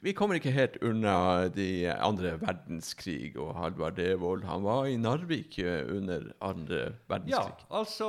vi 0.00 0.14
kommer 0.16 0.38
ikke 0.40 0.54
helt 0.56 0.78
unna 0.80 1.18
de 1.52 1.68
andre 1.92 2.32
verdenskrig 2.40 3.36
og 3.36 3.52
Halvard 3.60 4.00
Devold. 4.00 4.48
Han 4.48 4.64
var 4.64 4.88
i 4.88 4.96
Narvik 4.96 5.58
eh, 5.60 5.84
under 5.92 6.24
andre 6.40 6.80
verdenskrig. 7.12 7.60
Ja, 7.68 7.68
altså 7.82 8.08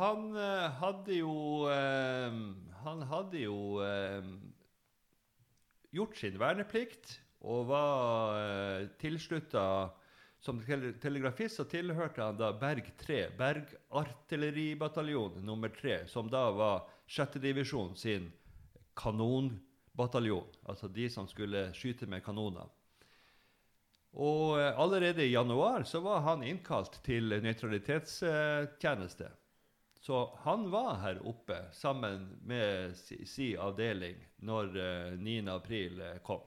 Han 0.00 0.24
eh, 0.32 0.70
hadde 0.80 1.20
jo 1.20 1.36
Han 2.86 3.04
hadde 3.12 3.44
jo 3.44 3.58
gjort 5.92 6.16
sin 6.18 6.38
verneplikt 6.40 7.20
og 7.42 7.66
var 7.70 8.36
uh, 8.38 8.88
tilslutta 9.02 9.64
Som 10.42 10.58
telegrafist 11.02 11.56
så 11.60 11.64
tilhørte 11.70 12.22
han 12.24 12.34
da 12.34 12.48
Berg 12.58 12.88
3, 12.98 13.30
Bergartilleribataljon 13.38 15.36
nummer 15.46 15.70
3, 15.70 16.06
som 16.10 16.26
da 16.26 16.50
var 16.50 16.88
6. 17.06 17.38
divisjon 17.38 17.94
sin 17.96 18.32
kanonbataljon. 18.98 20.48
Altså 20.66 20.88
de 20.88 21.06
som 21.10 21.28
skulle 21.30 21.72
skyte 21.78 22.10
med 22.10 22.24
kanoner. 22.26 22.66
Og 24.12 24.58
eh, 24.60 24.74
allerede 24.78 25.24
i 25.24 25.32
januar 25.32 25.86
så 25.88 26.00
var 26.02 26.20
han 26.26 26.42
innkalt 26.42 26.98
til 27.06 27.38
nøytralitetstjeneste. 27.38 29.30
Så 30.02 30.16
han 30.42 30.64
var 30.70 30.96
her 31.04 31.20
oppe 31.30 31.60
sammen 31.72 32.24
med 32.42 32.96
si, 32.98 33.20
si 33.28 33.52
avdeling 33.54 34.16
når 34.42 34.72
eh, 34.82 35.12
9. 35.18 35.36
april 35.52 36.00
eh, 36.02 36.16
kom. 36.26 36.40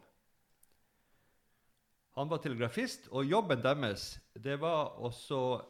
Han 2.15 2.29
var 2.31 2.39
telegrafist, 2.43 3.09
og 3.11 3.27
jobben 3.27 3.59
deres 3.63 4.03
det 4.39 4.55
var 4.61 4.93
å 5.03 5.09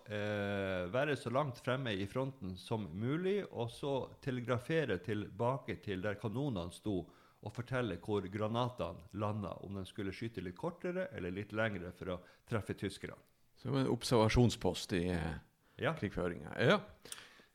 eh, 0.10 0.86
være 0.94 1.16
så 1.18 1.32
langt 1.34 1.62
fremme 1.66 1.94
i 1.94 2.06
fronten 2.10 2.54
som 2.58 2.86
mulig, 2.94 3.40
og 3.50 3.70
så 3.74 3.94
telegrafere 4.22 5.00
tilbake 5.06 5.80
til 5.86 6.02
der 6.06 6.18
kanonene 6.22 6.74
sto, 6.74 7.00
og 7.46 7.54
fortelle 7.54 7.98
hvor 8.02 8.26
granatene 8.34 9.10
landa, 9.22 9.56
om 9.66 9.78
de 9.78 9.86
skulle 9.90 10.14
skyte 10.14 10.42
litt 10.42 10.58
kortere 10.58 11.08
eller 11.18 11.34
litt 11.34 11.54
lengre 11.54 11.92
for 11.98 12.14
å 12.14 12.20
treffe 12.50 12.74
tyskerne. 12.78 13.18
Som 13.62 13.78
en 13.78 13.90
observasjonspost 13.94 14.94
i 14.98 15.04
eh, 15.14 15.36
Ja. 15.82 15.94
krigføringa. 15.98 16.54
Ja. 16.62 16.80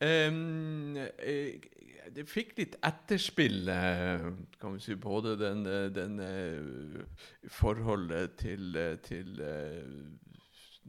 Em, 0.01 0.97
eh, 0.97 1.61
det 2.11 2.23
fikk 2.25 2.55
litt 2.57 2.75
etterspill, 2.81 3.69
eh, 3.69 4.23
kan 4.59 4.73
vi 4.73 4.81
si, 4.81 4.95
både 4.95 5.35
den, 5.37 5.65
eh, 5.69 5.89
den 5.93 6.19
eh, 6.19 7.03
forholdet 7.47 8.37
til, 8.41 8.75
eh, 8.75 8.95
til 9.05 9.39
eh, 9.45 9.85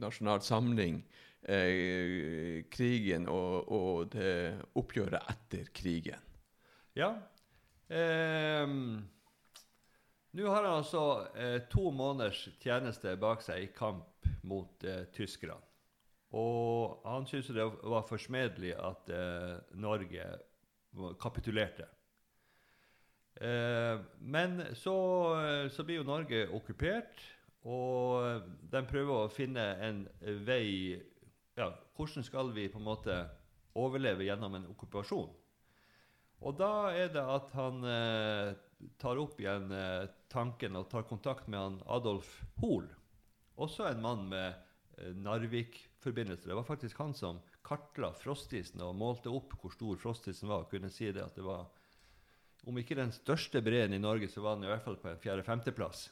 Nasjonal 0.01 0.41
Samling, 0.41 1.03
eh, 1.45 2.65
krigen 2.73 3.29
og, 3.29 3.69
og 3.69 4.13
det 4.17 4.57
oppgjøret 4.81 5.29
etter 5.29 5.69
krigen. 5.77 6.31
Ja. 6.97 7.13
Um, 7.93 9.05
Nå 10.33 10.49
har 10.49 10.65
han 10.65 10.79
altså 10.79 11.27
eh, 11.37 11.59
to 11.69 11.91
måneders 11.93 12.47
tjeneste 12.63 13.13
bak 13.21 13.43
seg 13.45 13.67
i 13.67 13.73
kamp 13.77 14.29
mot 14.49 14.87
uh, 14.89 15.03
tyskerne. 15.13 15.59
Og 16.33 17.03
han 17.05 17.26
syntes 17.28 17.53
det 17.53 17.66
var 17.66 18.07
forsmedelig 18.09 18.72
at 18.80 19.11
eh, 19.12 19.59
Norge 19.80 20.28
kapitulerte. 21.20 21.89
Eh, 23.37 24.01
men 24.20 24.62
så, 24.78 24.97
eh, 25.43 25.66
så 25.72 25.85
blir 25.85 26.01
jo 26.01 26.09
Norge 26.09 26.47
okkupert, 26.57 27.20
og 27.68 28.49
de 28.72 28.83
prøver 28.89 29.12
å 29.12 29.30
finne 29.30 29.66
en 29.87 30.03
vei 30.43 30.99
ja, 31.55 31.68
Hvordan 31.95 32.24
skal 32.26 32.49
vi 32.57 32.64
på 32.72 32.80
en 32.80 32.89
måte 32.89 33.14
overleve 33.78 34.24
gjennom 34.26 34.57
en 34.57 34.66
okkupasjon? 34.72 35.30
Og 36.43 36.57
da 36.59 36.91
er 36.97 37.12
det 37.14 37.22
at 37.22 37.53
han 37.55 37.85
eh, 37.87 38.55
tar 38.99 39.20
opp 39.22 39.39
igjen 39.41 39.70
eh, 39.76 40.09
tanken 40.33 40.80
og 40.80 40.89
tar 40.91 41.07
kontakt 41.07 41.47
med 41.47 41.61
han 41.61 41.78
Adolf 41.87 42.41
Hoel. 42.59 42.89
Også 43.62 43.87
en 43.87 44.03
mann 44.03 44.26
med 44.33 44.49
eh, 44.99 45.12
Narvik-forbindelse. 46.03 46.48
Det 46.48 46.55
var 46.55 46.64
faktisk 46.64 46.98
han 46.98 47.14
som 47.14 47.40
kartla 47.62 48.12
frostisen 48.12 48.80
og 48.82 48.96
målte 48.96 49.30
opp 49.30 49.55
hvor 49.61 49.72
stor 49.72 49.96
frostisen 49.96 50.48
var. 50.48 50.64
og 50.64 50.70
kunne 50.70 50.90
si 50.90 51.12
det 51.12 51.22
at 51.22 51.34
det 51.36 51.44
var, 51.44 51.66
Om 52.64 52.78
ikke 52.78 52.94
den 52.94 53.11
største 53.11 53.61
breen 53.61 53.92
i 53.92 53.98
Norge, 53.98 54.28
så 54.28 54.40
var 54.40 54.55
den 54.55 54.64
i 54.64 54.68
hvert 54.68 54.84
fall 54.84 54.96
på 54.96 55.09
en 55.09 55.18
fjerde-femteplass. 55.18 56.11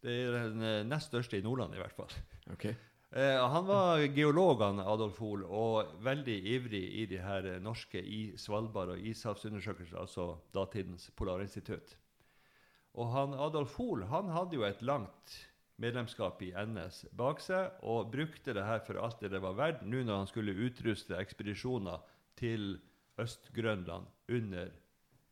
Det 0.00 0.10
er 0.10 0.32
den 0.32 0.62
eh, 0.62 0.86
nest 0.86 1.08
største 1.08 1.36
i 1.36 1.42
Nordland, 1.42 1.74
i 1.74 1.78
hvert 1.78 1.92
fall. 1.92 2.08
Okay. 2.50 2.74
Eh, 3.12 3.44
han 3.52 3.66
var 3.66 3.98
geolog, 4.16 4.62
Adolf 4.62 5.18
Hoel, 5.18 5.44
og 5.44 6.00
veldig 6.00 6.38
ivrig 6.48 6.82
i 6.96 7.04
de 7.04 7.18
her 7.20 7.44
eh, 7.44 7.60
norske 7.60 8.00
i 8.00 8.32
Svalbard- 8.38 8.94
og 8.96 8.98
ishavsundersøkelser, 8.98 9.98
altså 10.00 10.38
datidens 10.54 11.10
polarinstitutt. 11.14 11.94
Og 12.94 13.12
han 13.12 13.34
Adolf 13.34 13.76
Hoel 13.76 14.06
han 14.08 14.32
hadde 14.32 14.56
jo 14.56 14.64
et 14.64 14.80
langt 14.80 15.36
medlemskap 15.84 16.42
i 16.42 16.52
NS 16.56 17.04
bak 17.16 17.42
seg, 17.44 17.76
og 17.84 18.10
brukte 18.12 18.56
det 18.56 18.64
her 18.64 18.82
for 18.86 19.00
alt 19.02 19.20
det 19.22 19.32
det 19.34 19.42
var 19.44 19.56
verdt, 19.58 19.84
nå 19.86 20.02
når 20.04 20.22
han 20.22 20.30
skulle 20.30 20.56
utruste 20.66 21.18
ekspedisjoner 21.20 22.02
til 22.40 22.78
Øst-Grønland 23.20 24.08
under 24.32 24.70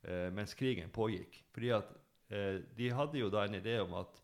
eh, 0.05 0.28
mens 0.34 0.55
krigen 0.59 0.92
pågikk. 0.94 1.40
Fordi 1.55 1.72
at 1.74 1.94
eh, 2.30 2.61
de 2.76 2.90
hadde 2.94 3.18
jo 3.22 3.30
da 3.32 3.46
en 3.46 3.59
idé 3.59 3.78
om 3.82 3.96
at 4.03 4.22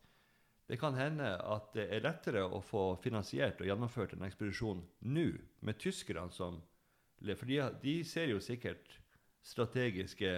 det 0.69 0.77
kan 0.81 0.95
hende 0.95 1.31
at 1.41 1.71
det 1.73 1.87
er 1.89 2.05
lettere 2.05 2.45
å 2.45 2.61
få 2.61 2.93
finansiert 3.01 3.61
og 3.63 3.71
gjennomført 3.71 4.13
en 4.15 4.27
ekspedisjon 4.27 4.83
nå, 5.09 5.31
med 5.65 5.81
tyskerne 5.81 6.31
som 6.31 6.61
For 7.19 7.49
de, 7.83 8.05
ser 8.05 8.29
jo 8.31 8.39
sikkert 8.39 8.93
strategiske 9.43 10.29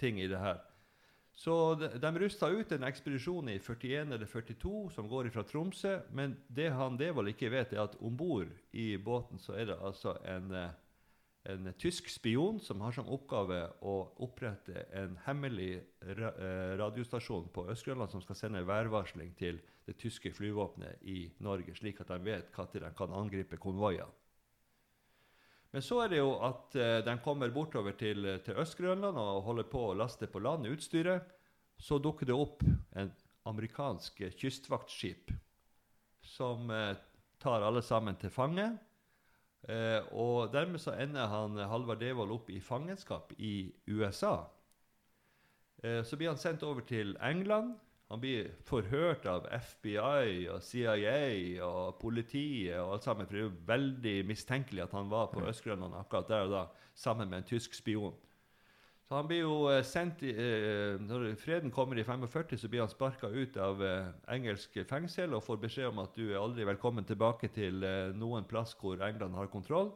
ting 0.00 0.18
i 0.18 0.26
det 0.26 0.40
her. 0.40 0.64
Så 1.36 1.74
de, 1.74 1.90
de 2.00 2.18
rusta 2.18 2.48
ut 2.48 2.70
en 2.72 2.86
ekspedisjon 2.88 3.50
i 3.52 3.58
41 3.60 4.14
eller 4.16 4.26
42 4.26 4.88
som 4.94 5.08
går 5.08 5.28
fra 5.34 5.44
Tromsø. 5.44 5.98
Men 6.16 6.38
det 6.48 6.70
han 6.72 6.96
Devold 6.96 7.28
ikke 7.34 7.52
vet, 7.52 7.74
er 7.76 7.84
at 7.84 7.98
om 8.00 8.16
bord 8.16 8.52
i 8.72 8.94
båten 8.96 9.40
så 9.42 9.52
er 9.60 9.68
det 9.68 9.76
altså 9.84 10.16
en, 10.24 10.48
eh, 10.56 10.72
en 11.52 11.68
tysk 11.76 12.08
spion 12.08 12.56
som 12.64 12.80
har 12.80 12.96
som 12.96 13.12
oppgave 13.12 13.60
å 13.84 13.98
opprette 14.24 14.86
en 14.96 15.18
hemmelig 15.26 15.74
ra 16.16 16.32
eh, 16.40 16.72
radiostasjon 16.80 17.52
på 17.52 17.68
Øst-Grønland 17.74 18.16
som 18.16 18.24
skal 18.24 18.40
sende 18.40 18.64
værvarsling 18.66 19.36
til 19.36 19.60
det 19.86 19.98
tyske 20.00 20.32
flyvåpenet 20.34 21.04
i 21.04 21.26
Norge, 21.44 21.76
slik 21.76 22.00
at 22.00 22.14
de 22.14 22.32
vet 22.32 22.48
når 22.56 22.80
de 22.80 22.94
kan 22.96 23.12
angripe 23.12 23.60
konvoier. 23.60 24.08
Men 25.76 25.84
så 25.84 25.98
er 26.00 26.08
det 26.08 26.22
jo 26.22 26.30
at 26.40 26.72
eh, 26.80 27.02
de 27.04 27.14
kommer 27.20 27.50
bortover 27.52 27.92
til, 28.00 28.24
til 28.40 28.56
Øst-Grønland 28.62 29.18
og 29.20 29.42
holder 29.44 29.66
på 29.68 29.82
å 29.90 29.96
laste 30.00 30.24
på 30.24 30.40
land 30.40 30.64
utstyret. 30.70 31.26
Så 31.76 31.98
dukker 32.00 32.30
det 32.30 32.32
opp 32.32 32.64
en 32.96 33.10
amerikansk 33.44 34.22
kystvaktskip 34.40 35.34
som 36.24 36.72
eh, 36.72 36.96
tar 37.44 37.60
alle 37.60 37.84
sammen 37.84 38.16
til 38.16 38.32
fange. 38.32 38.70
Eh, 39.68 40.00
og 40.16 40.48
dermed 40.54 40.80
så 40.80 40.96
ender 40.96 41.28
han 41.28 41.60
Halvard 41.68 42.00
Devold 42.00 42.32
opp 42.38 42.48
i 42.48 42.60
fangenskap 42.64 43.36
i 43.36 43.68
USA. 43.92 44.46
Eh, 45.84 46.00
så 46.08 46.16
blir 46.16 46.32
han 46.32 46.40
sendt 46.40 46.64
over 46.64 46.88
til 46.88 47.18
England. 47.20 47.76
Han 48.06 48.20
blir 48.22 48.52
forhørt 48.62 49.24
av 49.26 49.48
FBI 49.50 50.46
og 50.52 50.60
CIA 50.62 51.64
og 51.66 51.96
politiet. 51.98 52.78
og 52.78 52.92
alt 52.94 53.04
sammen, 53.04 53.26
for 53.26 53.34
Det 53.34 53.40
er 53.40 53.48
jo 53.48 53.64
veldig 53.66 54.26
mistenkelig 54.26 54.82
at 54.82 54.92
han 54.92 55.10
var 55.10 55.26
på 55.32 55.42
Øst-Grønland 55.42 55.94
akkurat 55.98 56.28
der 56.28 56.46
og 56.46 56.50
da, 56.50 56.66
sammen 56.94 57.28
med 57.28 57.38
en 57.38 57.44
tysk 57.50 57.74
spion. 57.74 58.14
Så 59.08 59.14
han 59.14 59.26
blir 59.26 59.44
jo 59.44 59.68
eh, 59.70 59.84
sendt 59.86 60.22
i, 60.22 60.30
eh, 60.30 61.00
Når 61.00 61.34
freden 61.38 61.70
kommer 61.70 61.98
i 61.98 62.02
45, 62.02 62.58
så 62.58 62.68
blir 62.68 62.80
han 62.82 62.90
sparka 62.90 63.26
ut 63.26 63.56
av 63.56 63.82
eh, 63.82 64.08
engelsk 64.34 64.78
fengsel 64.88 65.34
og 65.34 65.44
får 65.46 65.60
beskjed 65.62 65.92
om 65.92 65.98
at 66.02 66.14
du 66.16 66.32
er 66.32 66.40
aldri 66.40 66.66
velkommen 66.66 67.06
tilbake 67.06 67.48
til 67.54 67.86
noen 68.18 68.44
plass 68.44 68.74
hvor 68.80 69.02
England 69.02 69.34
har 69.34 69.46
kontroll. 69.46 69.92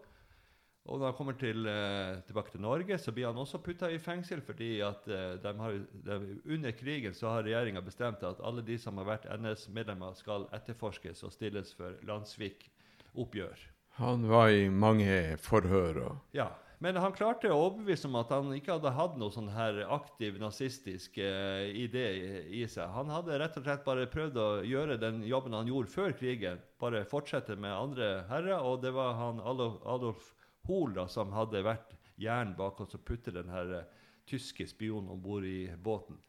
Og 0.91 0.99
når 0.99 1.12
han 1.12 1.16
kommer 1.16 1.36
til, 1.38 1.66
eh, 1.70 2.20
tilbake 2.26 2.51
til 2.51 2.62
Norge, 2.64 2.99
så 2.99 3.12
blir 3.14 3.28
han 3.28 3.38
også 3.38 3.61
putta 3.62 3.91
i 3.91 3.99
fengsel 4.03 4.41
fordi 4.43 4.80
at 4.82 5.07
eh, 5.07 5.36
de 5.43 5.53
har, 5.62 5.76
de, 6.07 6.16
under 6.51 6.72
krigen 6.74 7.14
så 7.14 7.36
har 7.36 7.47
regjeringa 7.47 7.82
bestemt 7.86 8.24
at 8.26 8.43
alle 8.43 8.64
de 8.66 8.78
som 8.78 8.99
har 8.99 9.07
vært 9.07 9.28
NS-medlemmer, 9.30 10.16
skal 10.18 10.49
etterforskes 10.57 11.22
og 11.22 11.32
stilles 11.32 11.70
for 11.78 11.95
landssvikoppgjør. 12.09 13.68
Han 14.01 14.26
var 14.30 14.51
i 14.51 14.66
mange 14.68 15.36
forhør 15.38 16.03
og 16.09 16.34
Ja, 16.34 16.49
men 16.82 16.97
han 16.97 17.12
klarte 17.12 17.51
å 17.53 17.61
overbevise 17.68 18.09
om 18.09 18.14
at 18.16 18.30
han 18.32 18.51
ikke 18.57 18.78
hadde 18.78 18.95
hatt 18.97 19.16
noe 19.20 19.30
sånn 19.34 19.51
her 19.53 19.82
aktiv 19.93 20.38
nazistisk 20.41 21.18
eh, 21.20 21.68
idé 21.76 22.07
i, 22.16 22.28
i 22.62 22.66
seg. 22.66 22.91
Han 22.97 23.12
hadde 23.12 23.38
rett 23.38 23.59
og 23.61 23.66
slett 23.66 23.86
bare 23.86 24.09
prøvd 24.11 24.38
å 24.41 24.49
gjøre 24.66 24.99
den 24.99 25.22
jobben 25.28 25.55
han 25.55 25.70
gjorde 25.70 25.93
før 25.93 26.18
krigen, 26.18 26.59
bare 26.82 27.05
fortsette 27.07 27.55
med 27.61 27.76
andre 27.76 28.11
herrer, 28.32 28.64
og 28.64 28.80
det 28.82 28.95
var 28.97 29.14
han 29.20 29.43
Adolf, 29.45 30.32
Hoel 30.69 30.97
da, 30.97 31.07
som 31.09 31.33
hadde 31.33 31.65
vært 31.67 31.95
hjernen 32.21 32.57
bak 32.59 32.81
oss 32.85 32.97
og 32.99 33.05
putte 33.07 33.33
den 33.35 33.49
her 33.53 33.77
uh, 33.81 34.03
tyske 34.29 34.67
spionen 34.69 35.11
om 35.13 35.23
bord 35.23 35.47
i 35.49 35.71
båten. 35.81 36.21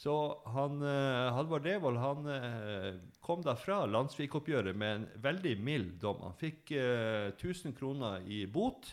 Så 0.00 0.14
han, 0.48 0.80
uh, 0.80 1.28
Halvard 1.36 1.66
Devold 1.66 1.98
han 2.00 2.28
eh, 2.32 2.94
kom 3.20 3.42
da 3.44 3.52
fra 3.58 3.82
landssvikoppgjøret 3.84 4.78
med 4.80 4.94
en 4.94 5.02
veldig 5.20 5.52
mild 5.60 5.90
dom. 6.00 6.22
Han 6.24 6.38
fikk 6.40 6.72
eh, 6.72 7.28
1000 7.34 7.76
kroner 7.76 8.24
i 8.24 8.46
bot, 8.48 8.88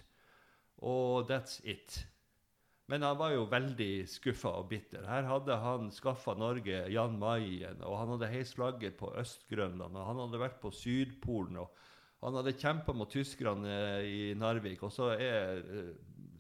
og 0.84 1.30
that's 1.32 1.62
it. 1.64 2.02
Men 2.92 3.08
han 3.08 3.16
var 3.20 3.32
jo 3.38 3.48
veldig 3.52 4.04
skuffa 4.12 4.52
og 4.60 4.68
bitter. 4.74 5.08
Her 5.08 5.24
hadde 5.28 5.56
han 5.64 5.88
skaffa 5.96 6.36
Norge 6.40 6.84
Jan 6.92 7.16
Mayen, 7.20 7.80
og 7.88 7.98
han 8.02 8.12
hadde 8.16 8.32
heist 8.32 8.60
flagget 8.60 9.00
på 9.00 9.14
Øst-Grønland, 9.24 9.96
og 9.96 10.12
han 10.12 10.22
hadde 10.26 10.44
vært 10.44 10.60
på 10.60 10.72
Sydpolen, 10.76 11.64
og 11.64 11.72
han 12.22 12.40
hadde 12.40 12.56
kjempa 12.58 12.94
mot 12.98 13.12
tyskerne 13.12 14.02
i 14.06 14.34
Narvik, 14.38 14.82
og 14.84 14.94
så 14.94 15.12
er 15.14 15.62
eh, 15.62 15.92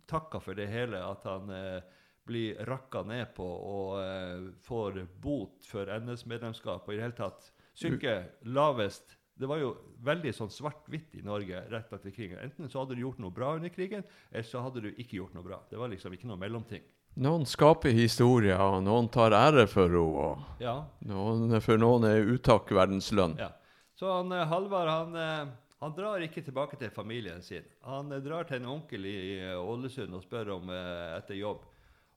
takka 0.09 0.41
for 0.41 0.57
det 0.57 0.69
hele 0.71 1.01
at 1.03 1.27
han 1.27 1.51
eh, 1.53 1.85
blir 2.27 2.57
rakka 2.67 3.03
ned 3.07 3.29
på 3.37 3.45
og 3.45 3.93
eh, 4.01 4.49
får 4.65 5.03
bot 5.21 5.67
for 5.69 5.89
NS-medlemskap 5.99 6.87
og 6.87 6.93
i 6.93 6.97
det 6.97 7.05
hele 7.05 7.19
tatt 7.19 7.51
synker 7.77 8.25
lavest. 8.49 9.15
Det 9.37 9.45
var 9.45 9.61
jo 9.61 9.75
veldig 10.01 10.33
sånn 10.33 10.49
svart-hvitt 10.49 11.19
i 11.19 11.23
Norge 11.25 11.61
rett 11.69 11.91
etter 11.93 12.13
krigen. 12.13 12.39
Enten 12.41 12.71
så 12.73 12.81
hadde 12.81 12.97
du 12.97 13.03
gjort 13.03 13.21
noe 13.21 13.33
bra 13.33 13.53
under 13.59 13.69
krigen, 13.69 14.01
eller 14.31 14.47
så 14.49 14.63
hadde 14.65 14.81
du 14.81 14.89
ikke 14.95 15.19
gjort 15.19 15.35
noe 15.37 15.45
bra. 15.45 15.59
Det 15.69 15.77
var 15.77 15.91
liksom 15.93 16.15
ikke 16.17 16.29
noe 16.31 16.41
mellomting. 16.41 16.81
Noen 17.21 17.45
skaper 17.49 17.93
historier, 17.97 18.57
og 18.57 18.81
noen 18.85 19.11
tar 19.13 19.33
ære 19.37 19.67
for 19.69 19.93
henne. 19.93 20.49
Ja, 20.61 20.75
Noen, 21.05 21.53
for 21.65 21.77
noen 21.81 22.09
er 22.09 22.33
uttak 22.33 22.73
verdenslønn. 22.73 23.37
Ja. 23.41 23.51
Så 23.97 24.09
han, 24.09 24.33
Halvard 24.49 24.89
han, 24.89 25.53
Han 25.83 25.93
drar 25.93 26.23
ikke 26.25 26.41
tilbake 26.41 26.77
til 26.79 26.89
familien 26.89 27.43
sin. 27.45 27.65
Han 27.85 28.09
eh, 28.11 28.23
drar 28.25 28.47
til 28.49 28.61
en 28.61 28.71
onkel 28.77 29.05
i 29.05 29.17
eh, 29.37 29.53
Ålesund 29.57 30.15
og 30.17 30.23
spør 30.25 30.55
om 30.55 30.71
eh, 30.73 31.17
etter 31.19 31.37
jobb. 31.37 31.67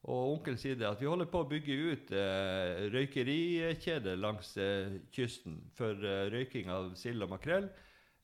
Og 0.09 0.31
onkelen 0.39 0.57
sier 0.57 0.79
det 0.81 0.89
at 0.89 1.01
vi 1.01 1.11
holder 1.11 1.29
på 1.29 1.43
å 1.43 1.49
bygge 1.49 1.77
ut 1.93 2.13
eh, 2.17 2.87
røykerikjeder 2.95 4.17
langs 4.17 4.55
kysten 5.13 5.59
for 5.77 5.93
røyking 6.33 6.73
av 6.73 6.95
sild 6.97 7.27
og 7.27 7.35
makrell. 7.35 7.69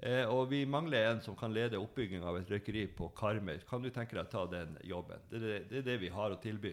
Eh, 0.01 0.25
og 0.25 0.49
vi 0.55 0.63
mangler 0.69 1.11
en 1.11 1.21
som 1.25 1.37
kan 1.37 1.53
lede 1.53 1.81
oppbygging 1.81 2.25
av 2.25 2.41
et 2.41 2.57
røykeri 2.57 2.87
på 2.97 3.11
Karmøy. 3.17 3.61
Kan 3.69 3.85
du 3.85 3.91
tenke 3.93 4.17
deg 4.17 4.25
å 4.25 4.33
ta 4.33 4.49
den 4.49 4.81
jobben? 4.89 5.21
Det 5.29 5.37
er 5.37 5.47
det, 5.47 5.63
det, 5.69 5.83
er 5.83 5.89
det 5.91 6.01
vi 6.01 6.13
har 6.17 6.33
å 6.33 6.41
tilby. 6.41 6.73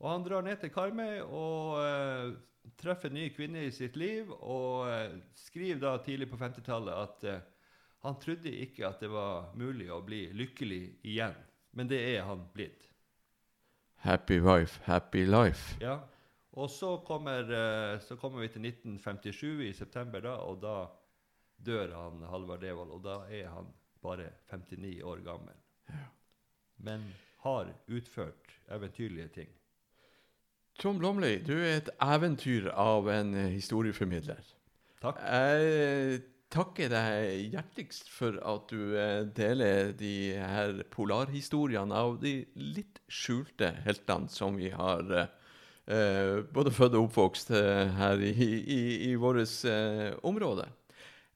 Og 0.00 0.08
han 0.08 0.24
drar 0.24 0.44
ned 0.44 0.60
til 0.62 0.72
Karmøy 0.72 1.20
og 1.20 2.40
treffer 2.80 3.12
en 3.12 3.18
ny 3.20 3.28
kvinne 3.36 3.68
i 3.68 3.72
sitt 3.76 4.00
liv. 4.00 4.32
Og 4.40 4.88
skriver 5.36 5.84
da 5.84 5.98
tidlig 6.00 6.30
på 6.32 6.40
50-tallet 6.40 6.96
at 6.96 7.32
han 8.00 8.16
trodde 8.20 8.52
ikke 8.64 8.86
at 8.88 9.02
det 9.02 9.10
var 9.12 9.50
mulig 9.58 9.90
å 9.92 10.00
bli 10.04 10.22
lykkelig 10.32 10.82
igjen. 11.04 11.34
Men 11.76 11.90
det 11.90 12.00
er 12.14 12.24
han 12.26 12.46
blitt. 12.54 12.88
Happy 14.00 14.40
wife, 14.40 14.80
happy 14.86 15.26
life. 15.26 15.76
Ja. 15.80 16.00
Og 16.56 16.70
så 16.70 16.96
kommer, 17.06 17.44
eh, 17.44 18.00
så 18.00 18.16
kommer 18.16 18.40
vi 18.40 18.48
til 18.48 18.62
1957 18.62 19.68
i 19.68 19.72
september, 19.72 20.20
da, 20.20 20.34
og 20.42 20.62
da 20.62 20.88
dør 21.60 21.92
han 21.94 22.24
Halvard 22.30 22.64
Devold. 22.64 22.90
Og 22.90 23.04
da 23.04 23.20
er 23.28 23.52
han 23.52 23.68
bare 24.02 24.30
59 24.50 25.02
år 25.02 25.20
gammel. 25.24 25.54
Ja. 25.88 26.08
Men 26.76 27.04
har 27.44 27.68
utført 27.86 28.56
eventyrlige 28.68 29.28
ting. 29.28 29.48
Tom 30.78 30.98
Blomley, 30.98 31.38
du 31.44 31.52
er 31.58 31.76
et 31.76 31.90
eventyr 32.00 32.70
av 32.72 33.08
en 33.12 33.34
eh, 33.34 33.52
historieformidler. 33.52 34.40
Takk. 35.02 35.20
Jeg 35.20 36.22
takker 36.50 36.90
deg 36.90 37.52
hjerteligst 37.54 38.10
for 38.10 38.38
at 38.42 38.72
du 38.72 38.96
eh, 38.98 39.22
deler 39.36 39.92
de 39.96 40.14
her 40.34 40.82
polarhistoriene 40.92 41.94
av 41.94 42.18
de 42.22 42.40
litt 42.58 43.00
skjulte 43.10 43.70
heltene 43.84 44.30
som 44.32 44.58
vi 44.58 44.72
har 44.74 45.06
eh, 45.14 45.30
eh, 45.90 46.40
både 46.52 46.74
født 46.74 46.98
og 46.98 47.08
oppvokst 47.08 47.54
eh, 47.54 47.94
her 48.00 48.22
i, 48.24 48.34
i, 48.34 48.82
i 49.10 49.14
vårt 49.20 49.64
eh, 49.68 50.10
område. 50.26 50.68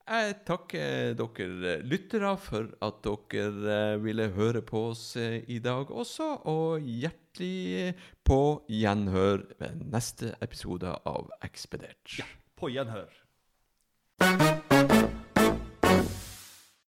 Jeg 0.05 0.35
takker 0.45 1.15
dere 1.17 1.79
lyttere 1.89 2.35
for 2.37 2.69
at 2.85 3.07
dere 3.07 3.79
ville 4.03 4.27
høre 4.35 4.61
på 4.61 4.91
oss 4.91 5.15
i 5.17 5.57
dag 5.65 5.89
også, 5.89 6.27
og 6.45 6.85
hjertelig 6.85 7.95
på 8.21 8.41
gjenhør 8.69 9.47
ved 9.62 9.81
neste 9.89 10.35
episode 10.45 10.93
av 11.09 11.33
Ekspedert. 11.49 12.21
På 12.61 12.69
gjenhør. 12.69 13.09